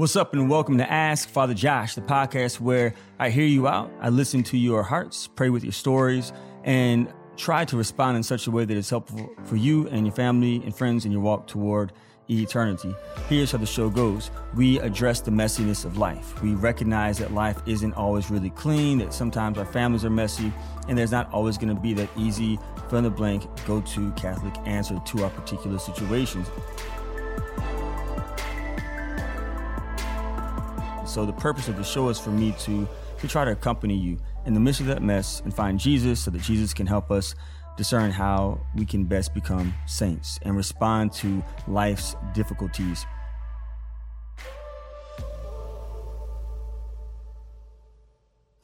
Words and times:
What's 0.00 0.16
up, 0.16 0.32
and 0.32 0.48
welcome 0.48 0.78
to 0.78 0.90
Ask 0.90 1.28
Father 1.28 1.52
Josh, 1.52 1.94
the 1.94 2.00
podcast 2.00 2.58
where 2.58 2.94
I 3.18 3.28
hear 3.28 3.44
you 3.44 3.68
out, 3.68 3.92
I 4.00 4.08
listen 4.08 4.42
to 4.44 4.56
your 4.56 4.82
hearts, 4.82 5.26
pray 5.26 5.50
with 5.50 5.62
your 5.62 5.74
stories, 5.74 6.32
and 6.64 7.12
try 7.36 7.66
to 7.66 7.76
respond 7.76 8.16
in 8.16 8.22
such 8.22 8.46
a 8.46 8.50
way 8.50 8.64
that 8.64 8.74
is 8.74 8.88
helpful 8.88 9.28
for 9.44 9.56
you 9.56 9.88
and 9.88 10.06
your 10.06 10.14
family 10.14 10.62
and 10.64 10.74
friends 10.74 11.04
in 11.04 11.12
your 11.12 11.20
walk 11.20 11.48
toward 11.48 11.92
eternity. 12.30 12.96
Here's 13.28 13.52
how 13.52 13.58
the 13.58 13.66
show 13.66 13.90
goes 13.90 14.30
we 14.54 14.78
address 14.78 15.20
the 15.20 15.32
messiness 15.32 15.84
of 15.84 15.98
life. 15.98 16.42
We 16.42 16.54
recognize 16.54 17.18
that 17.18 17.34
life 17.34 17.60
isn't 17.66 17.92
always 17.92 18.30
really 18.30 18.48
clean, 18.48 19.00
that 19.00 19.12
sometimes 19.12 19.58
our 19.58 19.66
families 19.66 20.06
are 20.06 20.08
messy, 20.08 20.50
and 20.88 20.96
there's 20.96 21.12
not 21.12 21.30
always 21.30 21.58
going 21.58 21.76
to 21.76 21.78
be 21.78 21.92
that 21.92 22.08
easy, 22.16 22.58
fill 22.88 23.00
in 23.00 23.04
the 23.04 23.10
blank, 23.10 23.44
go 23.66 23.82
to 23.82 24.10
Catholic 24.12 24.54
answer 24.64 24.98
to 24.98 25.24
our 25.24 25.30
particular 25.30 25.78
situations. 25.78 26.48
So 31.10 31.26
the 31.26 31.32
purpose 31.32 31.66
of 31.66 31.76
the 31.76 31.82
show 31.82 32.08
is 32.08 32.20
for 32.20 32.30
me 32.30 32.54
to 32.60 32.88
to 33.18 33.28
try 33.28 33.44
to 33.44 33.50
accompany 33.50 33.96
you 33.96 34.16
in 34.46 34.54
the 34.54 34.60
midst 34.60 34.80
of 34.80 34.86
that 34.86 35.02
mess 35.02 35.40
and 35.40 35.52
find 35.52 35.78
Jesus 35.78 36.20
so 36.20 36.30
that 36.30 36.40
Jesus 36.40 36.72
can 36.72 36.86
help 36.86 37.10
us 37.10 37.34
discern 37.76 38.12
how 38.12 38.60
we 38.76 38.86
can 38.86 39.04
best 39.04 39.34
become 39.34 39.74
saints 39.86 40.38
and 40.42 40.56
respond 40.56 41.12
to 41.14 41.42
life's 41.66 42.14
difficulties. 42.32 43.04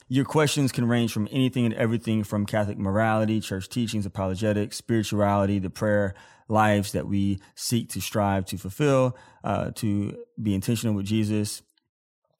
Your 0.09 0.25
questions 0.25 0.71
can 0.71 0.87
range 0.87 1.13
from 1.13 1.27
anything 1.33 1.65
and 1.65 1.75
everything 1.75 2.23
from 2.23 2.47
Catholic 2.47 2.79
morality, 2.79 3.41
church 3.41 3.69
teachings, 3.69 4.07
apologetics, 4.07 4.77
spirituality, 4.77 5.59
the 5.59 5.69
prayer 5.69 6.15
lives 6.49 6.93
that 6.93 7.09
we 7.09 7.41
seek 7.57 7.89
to 7.91 8.01
strive 8.01 8.45
to 8.47 8.57
fulfill, 8.57 9.17
uh, 9.43 9.73
to 9.73 10.17
be 10.41 10.55
intentional 10.55 10.95
with 10.95 11.07
Jesus, 11.07 11.63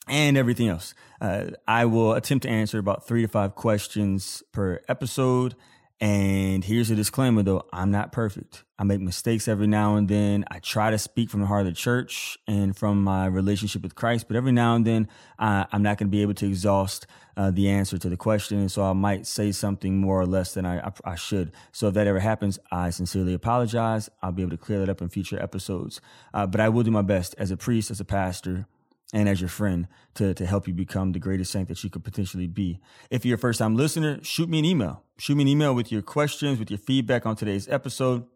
and 0.07 0.37
everything 0.37 0.69
else. 0.69 0.95
Uh, 1.21 1.47
I 1.67 1.85
will 1.85 2.13
attempt 2.15 2.43
to 2.45 2.49
answer 2.49 2.79
about 2.79 3.07
three 3.07 3.23
to 3.23 3.29
five 3.29 3.55
questions 3.55 4.43
per 4.53 4.81
episode. 4.89 5.55
And 5.99 6.63
here's 6.63 6.91
a 6.91 6.95
disclaimer 6.95 7.43
though 7.43 7.65
I'm 7.73 7.91
not 7.91 8.13
perfect. 8.13 8.65
I 8.79 8.85
make 8.85 9.01
mistakes 9.01 9.49
every 9.49 9.67
now 9.67 9.97
and 9.97 10.07
then. 10.07 10.45
I 10.51 10.59
try 10.59 10.91
to 10.91 10.99
speak 10.99 11.31
from 11.31 11.41
the 11.41 11.47
heart 11.47 11.63
of 11.63 11.67
the 11.67 11.73
church 11.73 12.37
and 12.47 12.77
from 12.77 13.03
my 13.03 13.25
relationship 13.25 13.83
with 13.83 13.95
Christ, 13.95 14.29
but 14.29 14.37
every 14.37 14.53
now 14.53 14.75
and 14.75 14.87
then 14.87 15.09
uh, 15.39 15.65
I'm 15.73 15.83
not 15.83 15.97
going 15.97 16.09
to 16.09 16.11
be 16.11 16.21
able 16.21 16.35
to 16.35 16.47
exhaust 16.47 17.07
uh, 17.39 17.51
the 17.51 17.71
answer 17.71 17.97
to 17.97 18.11
the 18.11 18.17
question. 18.19 18.59
And 18.59 18.71
so 18.71 18.85
I 18.85 18.93
might 18.93 19.27
say 19.27 19.53
something 19.53 19.97
more 19.97 20.21
or 20.21 20.27
less 20.27 20.53
than 20.53 20.67
I, 20.67 20.81
I, 20.81 20.93
I 21.05 21.15
should. 21.15 21.53
So 21.73 21.89
if 21.89 21.95
that 21.95 22.07
ever 22.07 22.21
happens, 22.21 22.59
I 22.71 22.91
sincerely 22.91 23.33
apologize. 23.33 24.11
I'll 24.23 24.33
be 24.33 24.43
able 24.43 24.51
to 24.51 24.59
clear 24.59 24.81
that 24.81 24.91
up 24.91 25.01
in 25.01 25.09
future 25.09 25.43
episodes. 25.43 26.03
Uh, 26.35 26.47
but 26.47 26.61
I 26.61 26.69
will 26.69 26.83
do 26.83 26.91
my 26.91 27.03
best 27.03 27.35
as 27.39 27.51
a 27.51 27.57
priest, 27.57 27.91
as 27.91 28.01
a 28.01 28.05
pastor, 28.05 28.67
and 29.13 29.29
as 29.29 29.41
your 29.41 29.49
friend 29.49 29.87
to, 30.15 30.35
to 30.35 30.47
help 30.47 30.67
you 30.67 30.75
become 30.75 31.13
the 31.13 31.19
greatest 31.19 31.53
saint 31.53 31.69
that 31.69 31.83
you 31.85 31.91
could 31.91 32.05
potentially 32.05 32.47
be. 32.47 32.81
If 33.11 33.25
you're 33.25 33.37
a 33.37 33.39
first 33.39 33.59
time 33.59 33.77
listener, 33.77 34.19
shoot 34.23 34.49
me 34.49 34.59
an 34.59 34.65
email. 34.65 35.05
Shoot 35.19 35.37
me 35.37 35.43
an 35.43 35.49
email 35.49 35.75
with 35.75 35.93
your 35.93 36.03
questions, 36.03 36.59
with 36.59 36.71
your 36.71 36.79
feedback 36.79 37.25
on 37.25 37.37
today's 37.37 37.69
episode. 37.69 38.27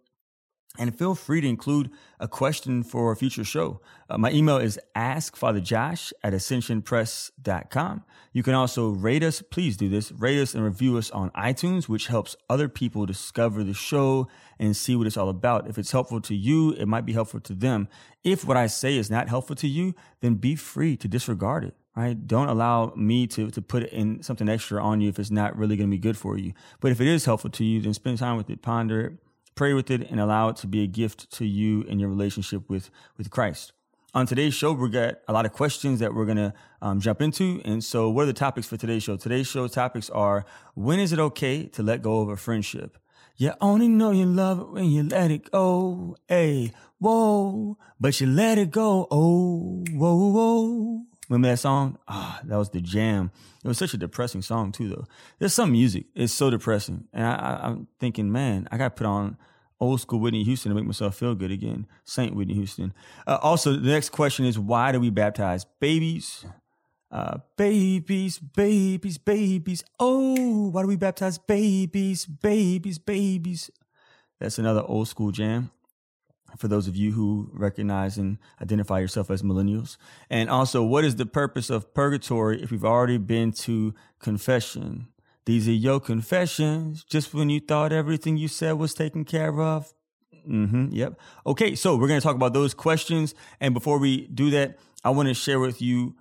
And 0.78 0.96
feel 0.96 1.16
free 1.16 1.40
to 1.40 1.48
include 1.48 1.90
a 2.20 2.28
question 2.28 2.84
for 2.84 3.10
a 3.10 3.16
future 3.16 3.44
show. 3.44 3.80
Uh, 4.08 4.16
my 4.18 4.30
email 4.30 4.56
is 4.56 4.78
askfatherjosh 4.94 6.12
at 6.22 6.32
ascensionpress.com. 6.32 8.04
You 8.32 8.42
can 8.44 8.54
also 8.54 8.90
rate 8.90 9.24
us, 9.24 9.42
please 9.42 9.76
do 9.76 9.88
this, 9.88 10.12
rate 10.12 10.40
us 10.40 10.54
and 10.54 10.62
review 10.62 10.96
us 10.96 11.10
on 11.10 11.30
iTunes, 11.30 11.88
which 11.88 12.06
helps 12.06 12.36
other 12.48 12.68
people 12.68 13.04
discover 13.04 13.64
the 13.64 13.74
show 13.74 14.28
and 14.60 14.76
see 14.76 14.94
what 14.94 15.08
it's 15.08 15.16
all 15.16 15.28
about. 15.28 15.68
If 15.68 15.76
it's 15.76 15.90
helpful 15.90 16.20
to 16.20 16.36
you, 16.36 16.70
it 16.74 16.86
might 16.86 17.04
be 17.04 17.14
helpful 17.14 17.40
to 17.40 17.54
them. 17.54 17.88
If 18.22 18.44
what 18.44 18.56
I 18.56 18.68
say 18.68 18.96
is 18.96 19.10
not 19.10 19.28
helpful 19.28 19.56
to 19.56 19.68
you, 19.68 19.94
then 20.20 20.34
be 20.36 20.54
free 20.54 20.96
to 20.98 21.08
disregard 21.08 21.64
it 21.64 21.74
right? 21.96 22.26
Don't 22.26 22.48
allow 22.48 22.92
me 22.94 23.26
to 23.26 23.50
to 23.50 23.60
put 23.60 23.82
in 23.90 24.22
something 24.22 24.48
extra 24.48 24.82
on 24.82 25.00
you 25.00 25.08
if 25.08 25.18
it's 25.18 25.30
not 25.30 25.56
really 25.56 25.76
going 25.76 25.90
to 25.90 25.94
be 25.94 25.98
good 25.98 26.16
for 26.16 26.38
you. 26.38 26.52
But 26.78 26.92
if 26.92 27.00
it 27.00 27.08
is 27.08 27.24
helpful 27.24 27.50
to 27.50 27.64
you, 27.64 27.80
then 27.82 27.94
spend 27.94 28.18
time 28.18 28.36
with 28.36 28.48
it, 28.48 28.62
ponder 28.62 29.00
it, 29.00 29.12
pray 29.60 29.74
with 29.74 29.90
it, 29.90 30.10
and 30.10 30.18
allow 30.18 30.48
it 30.48 30.56
to 30.56 30.66
be 30.66 30.82
a 30.82 30.86
gift 30.86 31.30
to 31.30 31.44
you 31.44 31.82
in 31.82 31.98
your 31.98 32.08
relationship 32.08 32.62
with, 32.70 32.88
with 33.18 33.28
Christ. 33.28 33.72
On 34.14 34.24
today's 34.24 34.54
show, 34.54 34.72
we've 34.72 34.90
got 34.90 35.16
a 35.28 35.34
lot 35.34 35.44
of 35.44 35.52
questions 35.52 36.00
that 36.00 36.14
we're 36.14 36.24
going 36.24 36.38
to 36.38 36.54
um, 36.80 36.98
jump 36.98 37.20
into. 37.20 37.60
And 37.62 37.84
so, 37.84 38.08
what 38.08 38.22
are 38.22 38.26
the 38.26 38.32
topics 38.32 38.66
for 38.66 38.78
today's 38.78 39.02
show? 39.02 39.18
Today's 39.18 39.46
show 39.46 39.68
topics 39.68 40.08
are 40.08 40.46
when 40.74 40.98
is 40.98 41.12
it 41.12 41.18
okay 41.18 41.66
to 41.66 41.82
let 41.82 42.00
go 42.00 42.22
of 42.22 42.30
a 42.30 42.38
friendship? 42.38 42.96
You 43.36 43.52
only 43.60 43.86
know 43.86 44.12
you 44.12 44.24
love 44.24 44.60
it 44.60 44.70
when 44.70 44.86
you 44.86 45.02
let 45.02 45.30
it 45.30 45.50
go. 45.50 46.16
Hey, 46.26 46.72
whoa, 46.98 47.76
but 48.00 48.18
you 48.18 48.28
let 48.28 48.56
it 48.56 48.70
go. 48.70 49.08
Oh, 49.10 49.84
whoa, 49.92 50.30
whoa. 50.30 51.02
Remember 51.28 51.48
that 51.48 51.58
song? 51.58 51.98
Ah, 52.08 52.40
that 52.44 52.56
was 52.56 52.70
the 52.70 52.80
jam. 52.80 53.30
It 53.62 53.68
was 53.68 53.76
such 53.76 53.92
a 53.92 53.98
depressing 53.98 54.40
song 54.40 54.72
too, 54.72 54.88
though. 54.88 55.04
There's 55.38 55.52
some 55.52 55.70
music. 55.70 56.06
It's 56.14 56.32
so 56.32 56.48
depressing, 56.48 57.08
and 57.12 57.26
I, 57.26 57.60
am 57.68 57.88
thinking, 57.98 58.32
man, 58.32 58.66
I 58.72 58.78
got 58.78 58.96
put 58.96 59.06
on 59.06 59.36
old 59.80 60.00
school 60.00 60.20
Whitney 60.20 60.44
Houston 60.44 60.70
to 60.70 60.76
make 60.76 60.84
myself 60.84 61.16
feel 61.16 61.34
good 61.34 61.50
again. 61.50 61.86
Saint 62.04 62.34
Whitney 62.34 62.54
Houston. 62.54 62.92
Uh, 63.26 63.38
also, 63.42 63.72
the 63.72 63.90
next 63.90 64.10
question 64.10 64.44
is 64.44 64.58
why 64.58 64.92
do 64.92 65.00
we 65.00 65.10
baptize 65.10 65.64
babies? 65.80 66.44
Uh, 67.10 67.38
babies, 67.56 68.38
babies, 68.38 69.18
babies. 69.18 69.82
Oh, 69.98 70.68
why 70.68 70.82
do 70.82 70.88
we 70.88 70.96
baptize 70.96 71.38
babies, 71.38 72.24
babies, 72.24 72.98
babies? 72.98 73.70
That's 74.38 74.58
another 74.58 74.82
old 74.86 75.08
school 75.08 75.32
jam 75.32 75.70
for 76.56 76.68
those 76.68 76.88
of 76.88 76.96
you 76.96 77.12
who 77.12 77.50
recognize 77.52 78.16
and 78.16 78.38
identify 78.60 78.98
yourself 78.98 79.30
as 79.30 79.42
millennials. 79.42 79.96
And 80.28 80.48
also, 80.48 80.82
what 80.82 81.04
is 81.04 81.16
the 81.16 81.26
purpose 81.26 81.70
of 81.70 81.92
purgatory 81.94 82.62
if 82.62 82.70
we've 82.70 82.84
already 82.84 83.18
been 83.18 83.52
to 83.52 83.94
confession? 84.18 85.08
These 85.50 85.66
are 85.66 85.72
your 85.72 85.98
confessions. 85.98 87.02
Just 87.02 87.34
when 87.34 87.50
you 87.50 87.58
thought 87.58 87.92
everything 87.92 88.36
you 88.36 88.46
said 88.46 88.74
was 88.74 88.94
taken 88.94 89.24
care 89.24 89.60
of. 89.60 89.92
Mm-hmm. 90.48 90.90
Yep. 90.92 91.20
Okay. 91.44 91.74
So 91.74 91.96
we're 91.96 92.06
going 92.06 92.20
to 92.20 92.24
talk 92.24 92.36
about 92.36 92.54
those 92.54 92.72
questions. 92.72 93.34
And 93.58 93.74
before 93.74 93.98
we 93.98 94.28
do 94.28 94.50
that, 94.50 94.78
I 95.02 95.10
want 95.10 95.26
to 95.26 95.34
share 95.34 95.58
with 95.58 95.82
you 95.82 96.14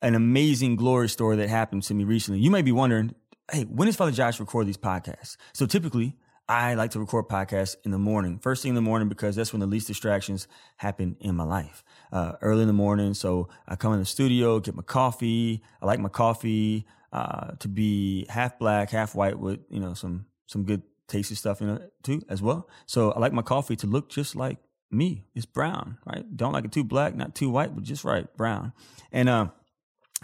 an 0.00 0.14
amazing 0.14 0.76
glory 0.76 1.08
story 1.08 1.34
that 1.38 1.48
happened 1.48 1.82
to 1.82 1.94
me 1.94 2.04
recently. 2.04 2.38
You 2.38 2.52
may 2.52 2.62
be 2.62 2.70
wondering, 2.70 3.16
hey, 3.50 3.64
when 3.64 3.86
does 3.86 3.96
Father 3.96 4.12
Josh 4.12 4.38
record 4.38 4.68
these 4.68 4.76
podcasts? 4.76 5.36
So 5.54 5.66
typically, 5.66 6.16
I 6.48 6.74
like 6.74 6.92
to 6.92 7.00
record 7.00 7.28
podcasts 7.28 7.76
in 7.84 7.90
the 7.90 7.98
morning, 7.98 8.38
first 8.38 8.62
thing 8.62 8.70
in 8.70 8.74
the 8.74 8.80
morning, 8.80 9.08
because 9.08 9.36
that's 9.36 9.52
when 9.52 9.60
the 9.60 9.66
least 9.66 9.86
distractions 9.86 10.48
happen 10.78 11.16
in 11.20 11.36
my 11.36 11.44
life. 11.44 11.84
Uh, 12.10 12.32
early 12.40 12.62
in 12.62 12.68
the 12.68 12.72
morning. 12.72 13.12
So 13.12 13.50
I 13.66 13.76
come 13.76 13.92
in 13.92 13.98
the 13.98 14.06
studio, 14.06 14.58
get 14.58 14.74
my 14.74 14.82
coffee. 14.82 15.62
I 15.82 15.86
like 15.86 16.00
my 16.00 16.08
coffee 16.08 16.86
uh, 17.12 17.52
to 17.58 17.68
be 17.68 18.24
half 18.30 18.58
black, 18.58 18.90
half 18.90 19.14
white 19.14 19.38
with, 19.38 19.60
you 19.68 19.78
know, 19.78 19.92
some, 19.92 20.24
some 20.46 20.64
good 20.64 20.82
tasty 21.06 21.34
stuff 21.34 21.60
in 21.60 21.68
it 21.68 21.92
too, 22.02 22.22
as 22.30 22.40
well. 22.40 22.66
So 22.86 23.12
I 23.12 23.18
like 23.18 23.34
my 23.34 23.42
coffee 23.42 23.76
to 23.76 23.86
look 23.86 24.08
just 24.08 24.34
like 24.34 24.56
me. 24.90 25.24
It's 25.34 25.44
brown, 25.44 25.98
right? 26.06 26.24
Don't 26.34 26.54
like 26.54 26.64
it 26.64 26.72
too 26.72 26.84
black, 26.84 27.14
not 27.14 27.34
too 27.34 27.50
white, 27.50 27.74
but 27.74 27.84
just 27.84 28.04
right, 28.04 28.26
brown. 28.38 28.72
And, 29.12 29.28
uh, 29.28 29.48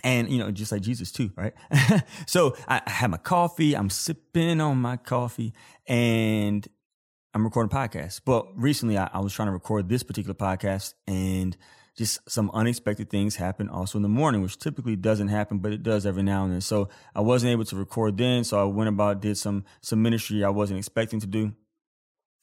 and 0.04 0.30
you 0.30 0.38
know, 0.38 0.52
just 0.52 0.70
like 0.70 0.82
Jesus 0.82 1.10
too, 1.10 1.32
right? 1.34 1.54
so 2.26 2.54
I, 2.68 2.82
have 2.86 3.10
my 3.10 3.16
coffee, 3.16 3.74
I'm 3.74 3.90
sipping 3.90 4.60
on 4.60 4.76
my 4.76 4.96
coffee, 4.98 5.52
and 5.88 6.68
I'm 7.32 7.42
recording 7.42 7.76
podcasts. 7.76 8.20
But 8.24 8.46
recently, 8.54 8.98
I, 8.98 9.08
I 9.12 9.20
was 9.20 9.32
trying 9.32 9.48
to 9.48 9.52
record 9.52 9.88
this 9.88 10.02
particular 10.04 10.34
podcast, 10.34 10.94
and 11.08 11.56
just 11.96 12.18
some 12.30 12.50
unexpected 12.52 13.08
things 13.08 13.36
happen 13.36 13.68
also 13.68 13.98
in 13.98 14.02
the 14.02 14.08
morning, 14.08 14.42
which 14.42 14.58
typically 14.58 14.96
doesn't 14.96 15.28
happen, 15.28 15.58
but 15.58 15.72
it 15.72 15.82
does 15.82 16.06
every 16.06 16.22
now 16.22 16.44
and 16.44 16.52
then. 16.52 16.60
So 16.60 16.88
I 17.14 17.20
wasn't 17.20 17.52
able 17.52 17.64
to 17.66 17.76
record 17.76 18.18
then. 18.18 18.44
So 18.44 18.60
I 18.60 18.64
went 18.64 18.88
about, 18.88 19.20
did 19.20 19.38
some, 19.38 19.64
some 19.80 20.02
ministry 20.02 20.44
I 20.44 20.48
wasn't 20.48 20.78
expecting 20.78 21.20
to 21.20 21.26
do. 21.26 21.52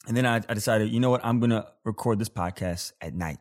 And 0.08 0.16
then 0.16 0.24
I, 0.24 0.36
I 0.48 0.54
decided, 0.54 0.90
you 0.90 1.00
know 1.00 1.10
what? 1.10 1.20
I'm 1.22 1.38
to 1.50 1.66
record 1.84 2.18
this 2.18 2.30
podcast 2.30 2.92
at 3.02 3.14
night. 3.14 3.38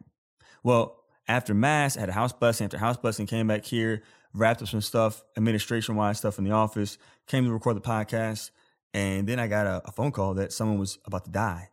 Well, 0.64 1.01
after 1.28 1.54
mass, 1.54 1.98
I 1.98 2.02
had 2.02 2.10
a 2.10 2.14
house 2.14 2.34
blessing. 2.34 2.66
After 2.66 2.78
house 2.78 2.98
blessing, 2.98 3.26
came 3.28 3.48
back 3.48 3.66
here, 3.66 4.04
wrapped 4.34 4.62
up 4.62 4.68
some 4.68 4.82
stuff, 4.82 5.24
administration 5.38 5.96
wise 5.96 6.18
stuff 6.18 6.38
in 6.38 6.44
the 6.44 6.52
office, 6.52 6.98
came 7.28 7.46
to 7.46 7.52
record 7.52 7.76
the 7.76 7.82
podcast. 7.82 8.52
And 8.94 9.28
then 9.28 9.40
I 9.40 9.48
got 9.48 9.68
a, 9.68 9.82
a 9.86 9.92
phone 9.92 10.12
call 10.12 10.34
that 10.36 10.52
someone 10.52 10.78
was 10.78 11.00
about 11.06 11.26
to 11.26 11.32
die. 11.32 11.70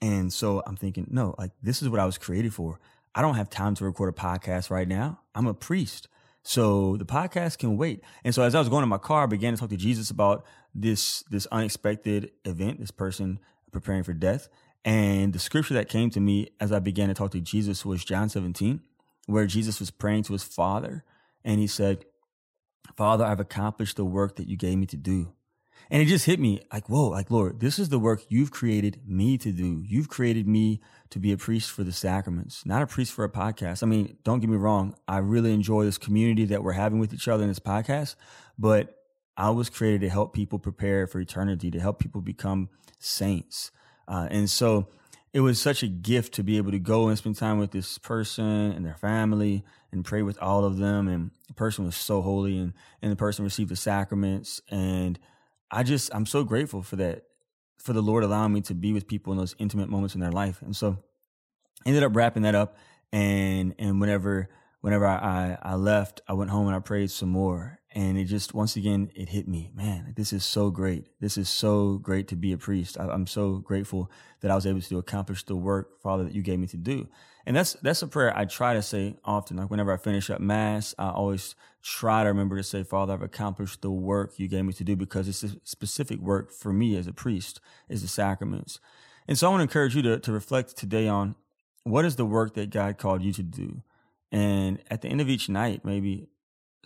And 0.00 0.32
so 0.32 0.62
I'm 0.66 0.76
thinking, 0.76 1.06
no, 1.10 1.34
like 1.38 1.52
this 1.62 1.82
is 1.82 1.88
what 1.88 2.00
I 2.00 2.06
was 2.06 2.18
created 2.18 2.54
for. 2.54 2.78
I 3.14 3.22
don't 3.22 3.34
have 3.34 3.50
time 3.50 3.74
to 3.76 3.84
record 3.84 4.12
a 4.12 4.16
podcast 4.16 4.70
right 4.70 4.86
now. 4.86 5.20
I'm 5.34 5.46
a 5.46 5.54
priest. 5.54 6.08
So 6.42 6.96
the 6.96 7.04
podcast 7.04 7.58
can 7.58 7.76
wait. 7.76 8.02
And 8.24 8.34
so 8.34 8.42
as 8.42 8.54
I 8.54 8.58
was 8.58 8.68
going 8.68 8.82
in 8.82 8.88
my 8.88 8.98
car, 8.98 9.24
I 9.24 9.26
began 9.26 9.54
to 9.54 9.60
talk 9.60 9.70
to 9.70 9.76
Jesus 9.76 10.10
about 10.10 10.44
this 10.74 11.22
this 11.30 11.46
unexpected 11.46 12.30
event, 12.44 12.80
this 12.80 12.90
person 12.90 13.40
preparing 13.72 14.02
for 14.02 14.12
death. 14.12 14.48
And 14.84 15.32
the 15.32 15.38
scripture 15.38 15.74
that 15.74 15.88
came 15.88 16.10
to 16.10 16.20
me 16.20 16.48
as 16.60 16.72
I 16.72 16.78
began 16.78 17.08
to 17.08 17.14
talk 17.14 17.32
to 17.32 17.40
Jesus 17.40 17.84
was 17.84 18.04
John 18.04 18.28
17, 18.28 18.80
where 19.26 19.46
Jesus 19.46 19.80
was 19.80 19.90
praying 19.90 20.24
to 20.24 20.32
his 20.32 20.44
Father. 20.44 21.04
And 21.44 21.60
he 21.60 21.66
said, 21.66 22.04
Father, 22.96 23.24
I've 23.24 23.40
accomplished 23.40 23.96
the 23.96 24.04
work 24.04 24.36
that 24.36 24.48
you 24.48 24.56
gave 24.56 24.78
me 24.78 24.86
to 24.86 24.96
do. 24.96 25.32
And 25.90 26.02
it 26.02 26.06
just 26.06 26.26
hit 26.26 26.38
me 26.38 26.60
like, 26.72 26.88
whoa, 26.88 27.08
like, 27.08 27.30
Lord, 27.30 27.60
this 27.60 27.78
is 27.78 27.88
the 27.88 27.98
work 27.98 28.24
you've 28.28 28.50
created 28.50 29.00
me 29.06 29.38
to 29.38 29.52
do. 29.52 29.82
You've 29.86 30.08
created 30.08 30.46
me 30.46 30.80
to 31.10 31.18
be 31.18 31.32
a 31.32 31.38
priest 31.38 31.70
for 31.70 31.82
the 31.82 31.92
sacraments, 31.92 32.66
not 32.66 32.82
a 32.82 32.86
priest 32.86 33.12
for 33.12 33.24
a 33.24 33.30
podcast. 33.30 33.82
I 33.82 33.86
mean, 33.86 34.18
don't 34.22 34.40
get 34.40 34.50
me 34.50 34.56
wrong. 34.56 34.94
I 35.06 35.18
really 35.18 35.54
enjoy 35.54 35.84
this 35.84 35.96
community 35.96 36.44
that 36.46 36.62
we're 36.62 36.72
having 36.72 36.98
with 36.98 37.14
each 37.14 37.28
other 37.28 37.42
in 37.42 37.48
this 37.48 37.58
podcast, 37.58 38.16
but 38.58 38.96
I 39.36 39.50
was 39.50 39.70
created 39.70 40.02
to 40.02 40.10
help 40.10 40.34
people 40.34 40.58
prepare 40.58 41.06
for 41.06 41.20
eternity, 41.20 41.70
to 41.70 41.80
help 41.80 42.00
people 42.00 42.20
become 42.20 42.68
saints. 42.98 43.70
Uh, 44.08 44.26
and 44.30 44.48
so 44.48 44.88
it 45.32 45.40
was 45.40 45.60
such 45.60 45.82
a 45.82 45.86
gift 45.86 46.34
to 46.34 46.42
be 46.42 46.56
able 46.56 46.70
to 46.72 46.78
go 46.78 47.08
and 47.08 47.18
spend 47.18 47.36
time 47.36 47.58
with 47.58 47.70
this 47.70 47.98
person 47.98 48.72
and 48.72 48.84
their 48.84 48.96
family 48.96 49.62
and 49.92 50.04
pray 50.04 50.22
with 50.22 50.40
all 50.42 50.64
of 50.64 50.78
them. 50.78 51.06
And 51.06 51.30
the 51.46 51.54
person 51.54 51.84
was 51.84 51.96
so 51.96 52.22
holy 52.22 52.58
and, 52.58 52.72
and 53.02 53.12
the 53.12 53.16
person 53.16 53.44
received 53.44 53.70
the 53.70 53.76
sacraments. 53.76 54.62
And 54.70 55.18
I 55.70 55.82
just, 55.82 56.14
I'm 56.14 56.26
so 56.26 56.44
grateful 56.44 56.82
for 56.82 56.96
that, 56.96 57.24
for 57.76 57.92
the 57.92 58.02
Lord 58.02 58.24
allowing 58.24 58.54
me 58.54 58.62
to 58.62 58.74
be 58.74 58.92
with 58.92 59.06
people 59.06 59.32
in 59.32 59.38
those 59.38 59.54
intimate 59.58 59.90
moments 59.90 60.14
in 60.14 60.20
their 60.20 60.32
life. 60.32 60.62
And 60.62 60.74
so 60.74 60.96
ended 61.84 62.02
up 62.02 62.16
wrapping 62.16 62.42
that 62.42 62.54
up. 62.54 62.76
And, 63.12 63.74
and 63.78 64.00
whenever, 64.00 64.48
whenever 64.80 65.06
I, 65.06 65.16
I, 65.62 65.72
I 65.72 65.74
left, 65.74 66.22
I 66.26 66.32
went 66.32 66.50
home 66.50 66.66
and 66.66 66.76
I 66.76 66.80
prayed 66.80 67.10
some 67.10 67.28
more. 67.28 67.78
And 67.94 68.18
it 68.18 68.24
just, 68.24 68.52
once 68.52 68.76
again, 68.76 69.10
it 69.14 69.30
hit 69.30 69.48
me, 69.48 69.70
man, 69.74 70.12
this 70.14 70.32
is 70.32 70.44
so 70.44 70.70
great. 70.70 71.06
This 71.20 71.38
is 71.38 71.48
so 71.48 71.96
great 71.96 72.28
to 72.28 72.36
be 72.36 72.52
a 72.52 72.58
priest. 72.58 72.98
I, 73.00 73.08
I'm 73.08 73.26
so 73.26 73.56
grateful 73.56 74.10
that 74.40 74.50
I 74.50 74.54
was 74.54 74.66
able 74.66 74.80
to 74.82 74.98
accomplish 74.98 75.44
the 75.44 75.56
work, 75.56 76.02
Father, 76.02 76.24
that 76.24 76.34
you 76.34 76.42
gave 76.42 76.58
me 76.58 76.66
to 76.66 76.76
do. 76.76 77.08
And 77.46 77.56
that's, 77.56 77.72
that's 77.74 78.02
a 78.02 78.06
prayer 78.06 78.36
I 78.36 78.44
try 78.44 78.74
to 78.74 78.82
say 78.82 79.16
often. 79.24 79.56
Like 79.56 79.70
whenever 79.70 79.90
I 79.90 79.96
finish 79.96 80.28
up 80.28 80.38
mass, 80.38 80.94
I 80.98 81.08
always 81.08 81.54
try 81.82 82.24
to 82.24 82.28
remember 82.28 82.58
to 82.58 82.62
say, 82.62 82.82
Father, 82.82 83.14
I've 83.14 83.22
accomplished 83.22 83.80
the 83.80 83.90
work 83.90 84.38
you 84.38 84.48
gave 84.48 84.66
me 84.66 84.74
to 84.74 84.84
do 84.84 84.94
because 84.94 85.26
it's 85.26 85.42
a 85.42 85.56
specific 85.64 86.20
work 86.20 86.52
for 86.52 86.74
me 86.74 86.94
as 86.94 87.06
a 87.06 87.12
priest 87.14 87.58
is 87.88 88.02
the 88.02 88.08
sacraments. 88.08 88.80
And 89.26 89.38
so 89.38 89.46
I 89.46 89.50
want 89.50 89.60
to 89.60 89.62
encourage 89.62 89.96
you 89.96 90.02
to, 90.02 90.18
to 90.18 90.32
reflect 90.32 90.76
today 90.76 91.08
on 91.08 91.36
what 91.84 92.04
is 92.04 92.16
the 92.16 92.26
work 92.26 92.54
that 92.54 92.68
God 92.68 92.98
called 92.98 93.22
you 93.22 93.32
to 93.32 93.42
do? 93.42 93.82
And 94.30 94.78
at 94.90 95.00
the 95.00 95.08
end 95.08 95.22
of 95.22 95.30
each 95.30 95.48
night, 95.48 95.84
maybe 95.84 96.28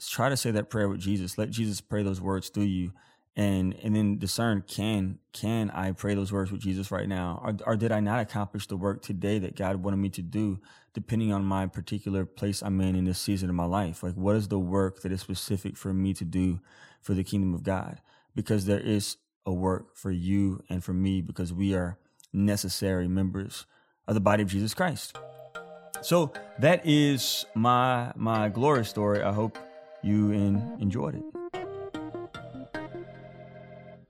try 0.00 0.28
to 0.28 0.36
say 0.36 0.50
that 0.50 0.70
prayer 0.70 0.88
with 0.88 1.00
Jesus. 1.00 1.38
Let 1.38 1.50
Jesus 1.50 1.80
pray 1.80 2.02
those 2.02 2.20
words 2.20 2.48
through 2.48 2.64
you, 2.64 2.92
and 3.36 3.74
and 3.82 3.94
then 3.94 4.18
discern 4.18 4.62
can 4.66 5.18
can 5.32 5.70
I 5.70 5.92
pray 5.92 6.14
those 6.14 6.32
words 6.32 6.52
with 6.52 6.60
Jesus 6.60 6.90
right 6.90 7.08
now, 7.08 7.40
or, 7.42 7.72
or 7.72 7.76
did 7.76 7.92
I 7.92 8.00
not 8.00 8.20
accomplish 8.20 8.66
the 8.66 8.76
work 8.76 9.02
today 9.02 9.38
that 9.38 9.56
God 9.56 9.76
wanted 9.76 9.98
me 9.98 10.08
to 10.10 10.22
do, 10.22 10.60
depending 10.94 11.32
on 11.32 11.44
my 11.44 11.66
particular 11.66 12.24
place 12.24 12.62
I'm 12.62 12.80
in 12.80 12.94
in 12.94 13.04
this 13.04 13.18
season 13.18 13.48
of 13.48 13.54
my 13.54 13.64
life? 13.64 14.02
Like, 14.02 14.14
what 14.14 14.36
is 14.36 14.48
the 14.48 14.58
work 14.58 15.02
that 15.02 15.12
is 15.12 15.20
specific 15.20 15.76
for 15.76 15.92
me 15.92 16.14
to 16.14 16.24
do 16.24 16.60
for 17.00 17.14
the 17.14 17.24
kingdom 17.24 17.54
of 17.54 17.62
God? 17.62 18.00
Because 18.34 18.66
there 18.66 18.80
is 18.80 19.16
a 19.44 19.52
work 19.52 19.96
for 19.96 20.10
you 20.10 20.62
and 20.68 20.82
for 20.84 20.92
me 20.92 21.20
because 21.20 21.52
we 21.52 21.74
are 21.74 21.98
necessary 22.32 23.08
members 23.08 23.66
of 24.06 24.14
the 24.14 24.20
body 24.20 24.42
of 24.42 24.48
Jesus 24.48 24.74
Christ. 24.74 25.16
So 26.02 26.32
that 26.58 26.82
is 26.84 27.46
my 27.54 28.12
my 28.16 28.48
glory 28.48 28.84
story. 28.84 29.22
I 29.22 29.32
hope 29.32 29.58
you 30.02 30.32
enjoyed 30.32 31.14
it. 31.16 31.22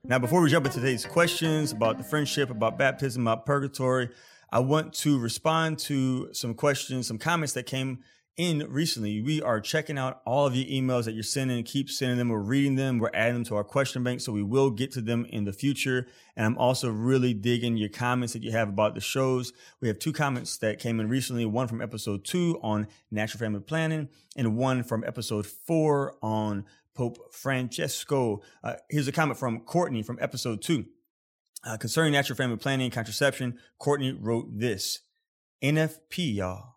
Now, 0.05 0.19
before 0.19 0.41
we 0.41 0.51
jump 0.51 0.67
into 0.67 0.81
today's 0.81 1.07
questions 1.07 1.73
about 1.73 1.97
the 1.97 2.05
friendship, 2.05 2.51
about 2.51 2.77
baptism, 2.77 3.23
about 3.23 3.47
purgatory, 3.47 4.11
I 4.51 4.59
want 4.59 4.93
to 4.95 5.19
respond 5.19 5.79
to 5.81 6.29
some 6.35 6.55
questions, 6.55 7.07
some 7.07 7.19
comments 7.19 7.55
that 7.55 7.67
came 7.67 8.01
in 8.37 8.67
recently. 8.71 9.21
We 9.21 9.43
are 9.43 9.61
checking 9.61 9.99
out 9.99 10.23
all 10.25 10.47
of 10.47 10.57
your 10.57 10.67
emails 10.67 11.05
that 11.05 11.13
you're 11.13 11.23
sending. 11.23 11.63
Keep 11.65 11.91
sending 11.91 12.19
them. 12.19 12.31
We're 12.31 12.41
reading 12.41 12.77
them. 12.77 12.99
We're 12.99 13.11
adding 13.13 13.35
them 13.35 13.45
to 13.45 13.57
our 13.57 13.65
question 13.65 14.03
bank. 14.03 14.21
So 14.21 14.33
we 14.33 14.43
will 14.43 14.71
get 14.71 14.93
to 14.93 15.01
them 15.01 15.27
in 15.29 15.45
the 15.45 15.53
future. 15.53 16.07
And 16.37 16.47
I'm 16.47 16.59
also 16.59 16.91
really 16.91 17.35
digging 17.35 17.77
your 17.77 17.91
comments 17.91 18.33
that 18.33 18.43
you 18.43 18.53
have 18.53 18.69
about 18.69 18.95
the 18.95 19.01
shows. 19.01 19.53
We 19.81 19.89
have 19.89 19.99
two 19.99 20.13
comments 20.13 20.57
that 20.59 20.79
came 20.79 20.99
in 20.99 21.09
recently, 21.09 21.45
one 21.45 21.69
from 21.69 21.83
episode 21.83 22.25
two 22.25 22.59
on 22.63 22.89
natural 23.11 23.39
family 23.39 23.61
planning 23.61 24.09
and 24.37 24.57
one 24.57 24.83
from 24.83 25.05
episode 25.05 25.47
four 25.47 26.17
on 26.23 26.65
Pope 26.95 27.19
Francesco. 27.33 28.43
Uh, 28.65 28.75
here's 28.89 29.09
a 29.09 29.13
comment 29.13 29.39
from 29.39 29.61
Courtney 29.61 30.03
from 30.03 30.19
episode 30.21 30.63
two. 30.63 30.87
Uh, 31.65 31.77
concerning 31.77 32.13
natural 32.13 32.37
family 32.37 32.57
planning 32.57 32.87
and 32.87 32.93
contraception, 32.93 33.59
Courtney 33.79 34.13
wrote 34.13 34.47
this 34.51 35.01
NFP, 35.63 36.35
y'all 36.37 36.73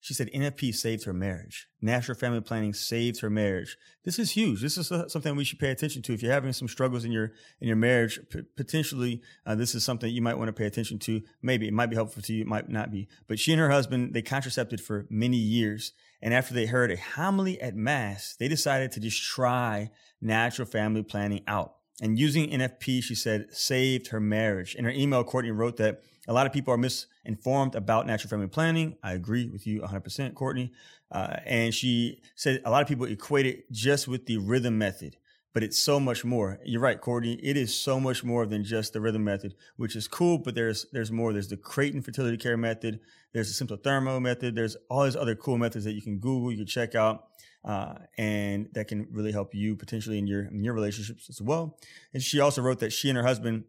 she 0.00 0.14
said 0.14 0.30
NFP 0.32 0.74
saved 0.74 1.04
her 1.04 1.12
marriage. 1.12 1.68
Natural 1.80 2.16
family 2.16 2.40
planning 2.40 2.72
saved 2.72 3.20
her 3.20 3.30
marriage. 3.30 3.76
This 4.04 4.18
is 4.18 4.30
huge. 4.30 4.60
This 4.60 4.78
is 4.78 4.88
something 5.08 5.34
we 5.34 5.44
should 5.44 5.58
pay 5.58 5.70
attention 5.70 6.02
to. 6.02 6.14
If 6.14 6.22
you're 6.22 6.32
having 6.32 6.52
some 6.52 6.68
struggles 6.68 7.04
in 7.04 7.12
your 7.12 7.32
in 7.60 7.66
your 7.66 7.76
marriage, 7.76 8.20
p- 8.30 8.42
potentially 8.56 9.22
uh, 9.44 9.54
this 9.54 9.74
is 9.74 9.84
something 9.84 10.12
you 10.12 10.22
might 10.22 10.38
want 10.38 10.48
to 10.48 10.52
pay 10.52 10.66
attention 10.66 10.98
to. 11.00 11.22
Maybe 11.42 11.66
it 11.66 11.74
might 11.74 11.90
be 11.90 11.96
helpful 11.96 12.22
to 12.22 12.32
you, 12.32 12.42
it 12.42 12.46
might 12.46 12.68
not 12.68 12.90
be. 12.90 13.08
But 13.26 13.38
she 13.38 13.52
and 13.52 13.60
her 13.60 13.70
husband 13.70 14.14
they 14.14 14.22
contracepted 14.22 14.80
for 14.80 15.06
many 15.10 15.36
years, 15.36 15.92
and 16.22 16.32
after 16.32 16.54
they 16.54 16.66
heard 16.66 16.90
a 16.90 16.96
homily 16.96 17.60
at 17.60 17.74
mass, 17.74 18.36
they 18.38 18.48
decided 18.48 18.92
to 18.92 19.00
just 19.00 19.22
try 19.22 19.90
natural 20.20 20.66
family 20.66 21.02
planning 21.02 21.42
out. 21.46 21.74
And 22.00 22.18
using 22.18 22.50
NFP, 22.50 23.02
she 23.02 23.14
said, 23.14 23.52
saved 23.52 24.08
her 24.08 24.20
marriage. 24.20 24.74
In 24.74 24.84
her 24.84 24.90
email, 24.90 25.24
Courtney 25.24 25.50
wrote 25.50 25.76
that 25.78 26.02
a 26.28 26.32
lot 26.32 26.46
of 26.46 26.52
people 26.52 26.72
are 26.72 26.78
misinformed 26.78 27.74
about 27.74 28.06
natural 28.06 28.28
family 28.28 28.46
planning. 28.46 28.96
I 29.02 29.14
agree 29.14 29.48
with 29.48 29.66
you 29.66 29.80
100%, 29.80 30.34
Courtney. 30.34 30.72
Uh, 31.10 31.36
and 31.46 31.74
she 31.74 32.20
said 32.36 32.60
a 32.64 32.70
lot 32.70 32.82
of 32.82 32.88
people 32.88 33.06
equate 33.06 33.46
it 33.46 33.72
just 33.72 34.06
with 34.06 34.26
the 34.26 34.36
rhythm 34.36 34.76
method, 34.76 35.16
but 35.54 35.62
it's 35.62 35.78
so 35.78 35.98
much 35.98 36.24
more. 36.24 36.58
You're 36.64 36.82
right, 36.82 37.00
Courtney. 37.00 37.40
It 37.42 37.56
is 37.56 37.74
so 37.74 37.98
much 37.98 38.22
more 38.22 38.44
than 38.44 38.62
just 38.62 38.92
the 38.92 39.00
rhythm 39.00 39.24
method, 39.24 39.54
which 39.76 39.96
is 39.96 40.06
cool, 40.06 40.36
but 40.36 40.54
there's 40.54 40.84
there's 40.92 41.10
more. 41.10 41.32
There's 41.32 41.48
the 41.48 41.56
Creighton 41.56 42.02
fertility 42.02 42.36
care 42.36 42.58
method. 42.58 43.00
There's 43.32 43.56
the 43.56 43.64
Symptothermal 43.64 44.20
method. 44.20 44.54
There's 44.54 44.76
all 44.90 45.04
these 45.04 45.16
other 45.16 45.34
cool 45.34 45.56
methods 45.56 45.86
that 45.86 45.94
you 45.94 46.02
can 46.02 46.18
Google, 46.18 46.52
you 46.52 46.58
can 46.58 46.66
check 46.66 46.94
out. 46.94 47.24
Uh, 47.64 47.94
and 48.16 48.68
that 48.72 48.88
can 48.88 49.06
really 49.10 49.32
help 49.32 49.54
you 49.54 49.76
potentially 49.76 50.18
in 50.18 50.26
your 50.26 50.46
in 50.46 50.62
your 50.64 50.74
relationships 50.74 51.28
as 51.28 51.42
well. 51.42 51.78
And 52.14 52.22
she 52.22 52.40
also 52.40 52.62
wrote 52.62 52.78
that 52.80 52.92
she 52.92 53.08
and 53.08 53.16
her 53.16 53.24
husband 53.24 53.64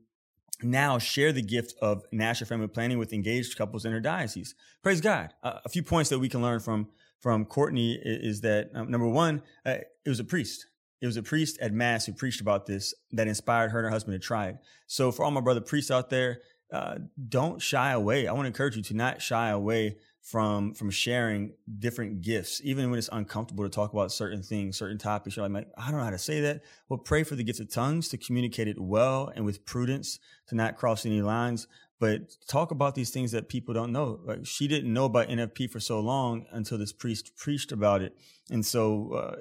now 0.62 1.00
share 1.00 1.32
the 1.32 1.42
gift 1.42 1.74
of 1.82 2.04
natural 2.12 2.48
family 2.48 2.68
planning 2.68 2.98
with 2.98 3.14
engaged 3.14 3.58
couples 3.58 3.86
in 3.86 3.92
her 3.92 4.00
diocese. 4.00 4.56
Praise 4.84 5.02
God. 5.02 5.34
Uh, 5.42 5.60
a 5.66 5.70
few 5.70 5.84
points 5.84 6.10
that 6.10 6.20
we 6.20 6.30
can 6.30 6.42
learn 6.42 6.60
from 6.60 6.88
from 7.20 7.46
Courtney 7.46 8.00
is, 8.02 8.42
that 8.42 8.70
um, 8.74 8.90
number 8.90 9.08
one, 9.08 9.42
uh, 9.66 9.78
it 10.06 10.10
was 10.10 10.22
a 10.22 10.24
priest. 10.24 10.68
It 11.02 11.06
was 11.06 11.18
a 11.18 11.24
priest 11.24 11.58
at 11.60 11.74
mass 11.74 12.06
who 12.06 12.14
preached 12.14 12.40
about 12.40 12.66
this 12.66 12.94
that 13.12 13.28
inspired 13.28 13.72
her 13.72 13.80
and 13.80 13.86
her 13.86 13.92
husband 13.92 14.14
to 14.22 14.26
try 14.26 14.48
it. 14.48 14.58
So 14.88 15.12
for 15.12 15.26
all 15.26 15.32
my 15.32 15.42
brother 15.42 15.62
priests 15.62 15.92
out 15.92 16.10
there, 16.10 16.40
uh, 16.72 16.96
don't 17.28 17.62
shy 17.62 17.92
away. 17.92 18.28
I 18.28 18.32
want 18.32 18.44
to 18.44 18.48
encourage 18.48 18.78
you 18.78 18.84
to 18.84 18.94
not 18.94 19.22
shy 19.22 19.50
away 19.50 19.98
from 20.30 20.76
from 20.76 20.92
sharing 20.92 21.54
different 21.80 22.22
gifts, 22.22 22.62
even 22.64 22.92
when 22.92 23.00
it's 23.00 23.10
uncomfortable 23.12 23.64
to 23.64 23.70
talk 23.70 23.94
about 23.94 24.12
certain 24.12 24.44
things, 24.44 24.78
certain 24.78 25.00
topics. 25.00 25.36
You're 25.36 25.50
like, 25.50 25.68
I 25.76 25.90
don't 25.90 25.98
know 25.98 26.04
how 26.04 26.12
to 26.12 26.20
say 26.20 26.42
that. 26.42 26.62
Well, 26.88 27.00
pray 27.00 27.24
for 27.24 27.36
the 27.36 27.44
gift 27.44 27.60
of 27.60 27.72
tongues 27.72 28.10
to 28.10 28.18
communicate 28.18 28.68
it 28.68 28.80
well 28.80 29.32
and 29.36 29.44
with 29.44 29.66
prudence 29.66 30.20
to 30.50 30.56
not 30.56 30.78
cross 30.78 31.04
any 31.04 31.24
lines. 31.24 31.68
But 32.00 32.36
talk 32.48 32.70
about 32.70 32.94
these 32.94 33.10
things 33.10 33.32
that 33.32 33.50
people 33.50 33.74
don't 33.74 33.92
know. 33.92 34.20
Like 34.24 34.46
she 34.46 34.68
didn't 34.68 34.94
know 34.94 35.06
about 35.06 35.30
NFP 35.30 35.72
for 35.72 35.80
so 35.80 36.00
long 36.00 36.46
until 36.52 36.78
this 36.78 36.94
priest 36.94 37.36
preached 37.36 37.72
about 37.72 38.04
it. 38.04 38.16
And 38.52 38.64
so, 38.64 39.14
uh, 39.14 39.36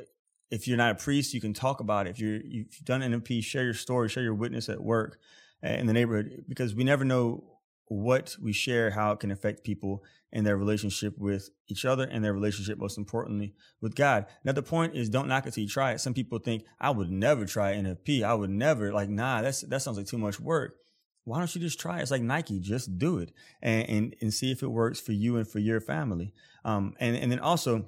if 0.50 0.66
you're 0.66 0.78
not 0.78 0.92
a 0.92 0.94
priest, 0.94 1.34
you 1.34 1.40
can 1.42 1.52
talk 1.52 1.80
about 1.80 2.06
it. 2.06 2.10
If 2.10 2.18
you're 2.18 2.40
you've 2.42 2.78
done 2.82 3.02
NFP, 3.02 3.44
share 3.44 3.64
your 3.64 3.74
story, 3.74 4.08
share 4.08 4.22
your 4.22 4.34
witness 4.34 4.70
at 4.70 4.82
work, 4.82 5.20
uh, 5.62 5.68
in 5.68 5.86
the 5.86 5.92
neighborhood, 5.92 6.46
because 6.48 6.74
we 6.74 6.82
never 6.82 7.04
know 7.04 7.44
what 7.88 8.36
we 8.40 8.52
share, 8.52 8.90
how 8.90 9.12
it 9.12 9.20
can 9.20 9.30
affect 9.30 9.64
people 9.64 10.04
and 10.32 10.46
their 10.46 10.56
relationship 10.56 11.16
with 11.18 11.50
each 11.68 11.84
other 11.84 12.04
and 12.04 12.22
their 12.22 12.34
relationship, 12.34 12.78
most 12.78 12.98
importantly, 12.98 13.54
with 13.80 13.94
God. 13.94 14.26
Now, 14.44 14.52
the 14.52 14.62
point 14.62 14.94
is 14.94 15.08
don't 15.08 15.28
knock 15.28 15.46
it 15.46 15.54
till 15.54 15.64
you 15.64 15.68
try 15.68 15.92
it. 15.92 16.00
Some 16.00 16.14
people 16.14 16.38
think, 16.38 16.64
I 16.78 16.90
would 16.90 17.10
never 17.10 17.46
try 17.46 17.74
NFP. 17.74 18.22
I 18.22 18.34
would 18.34 18.50
never, 18.50 18.92
like, 18.92 19.08
nah, 19.08 19.40
that's, 19.40 19.62
that 19.62 19.80
sounds 19.80 19.96
like 19.96 20.06
too 20.06 20.18
much 20.18 20.38
work. 20.38 20.76
Why 21.24 21.38
don't 21.38 21.54
you 21.54 21.60
just 21.60 21.80
try 21.80 21.98
it? 21.98 22.02
It's 22.02 22.10
like 22.10 22.22
Nike, 22.22 22.58
just 22.58 22.98
do 22.98 23.18
it 23.18 23.32
and, 23.62 23.88
and, 23.88 24.16
and 24.20 24.34
see 24.34 24.50
if 24.50 24.62
it 24.62 24.68
works 24.68 25.00
for 25.00 25.12
you 25.12 25.36
and 25.36 25.46
for 25.46 25.58
your 25.58 25.80
family. 25.80 26.32
Um, 26.64 26.94
and, 27.00 27.16
and 27.16 27.30
then 27.32 27.38
also, 27.38 27.86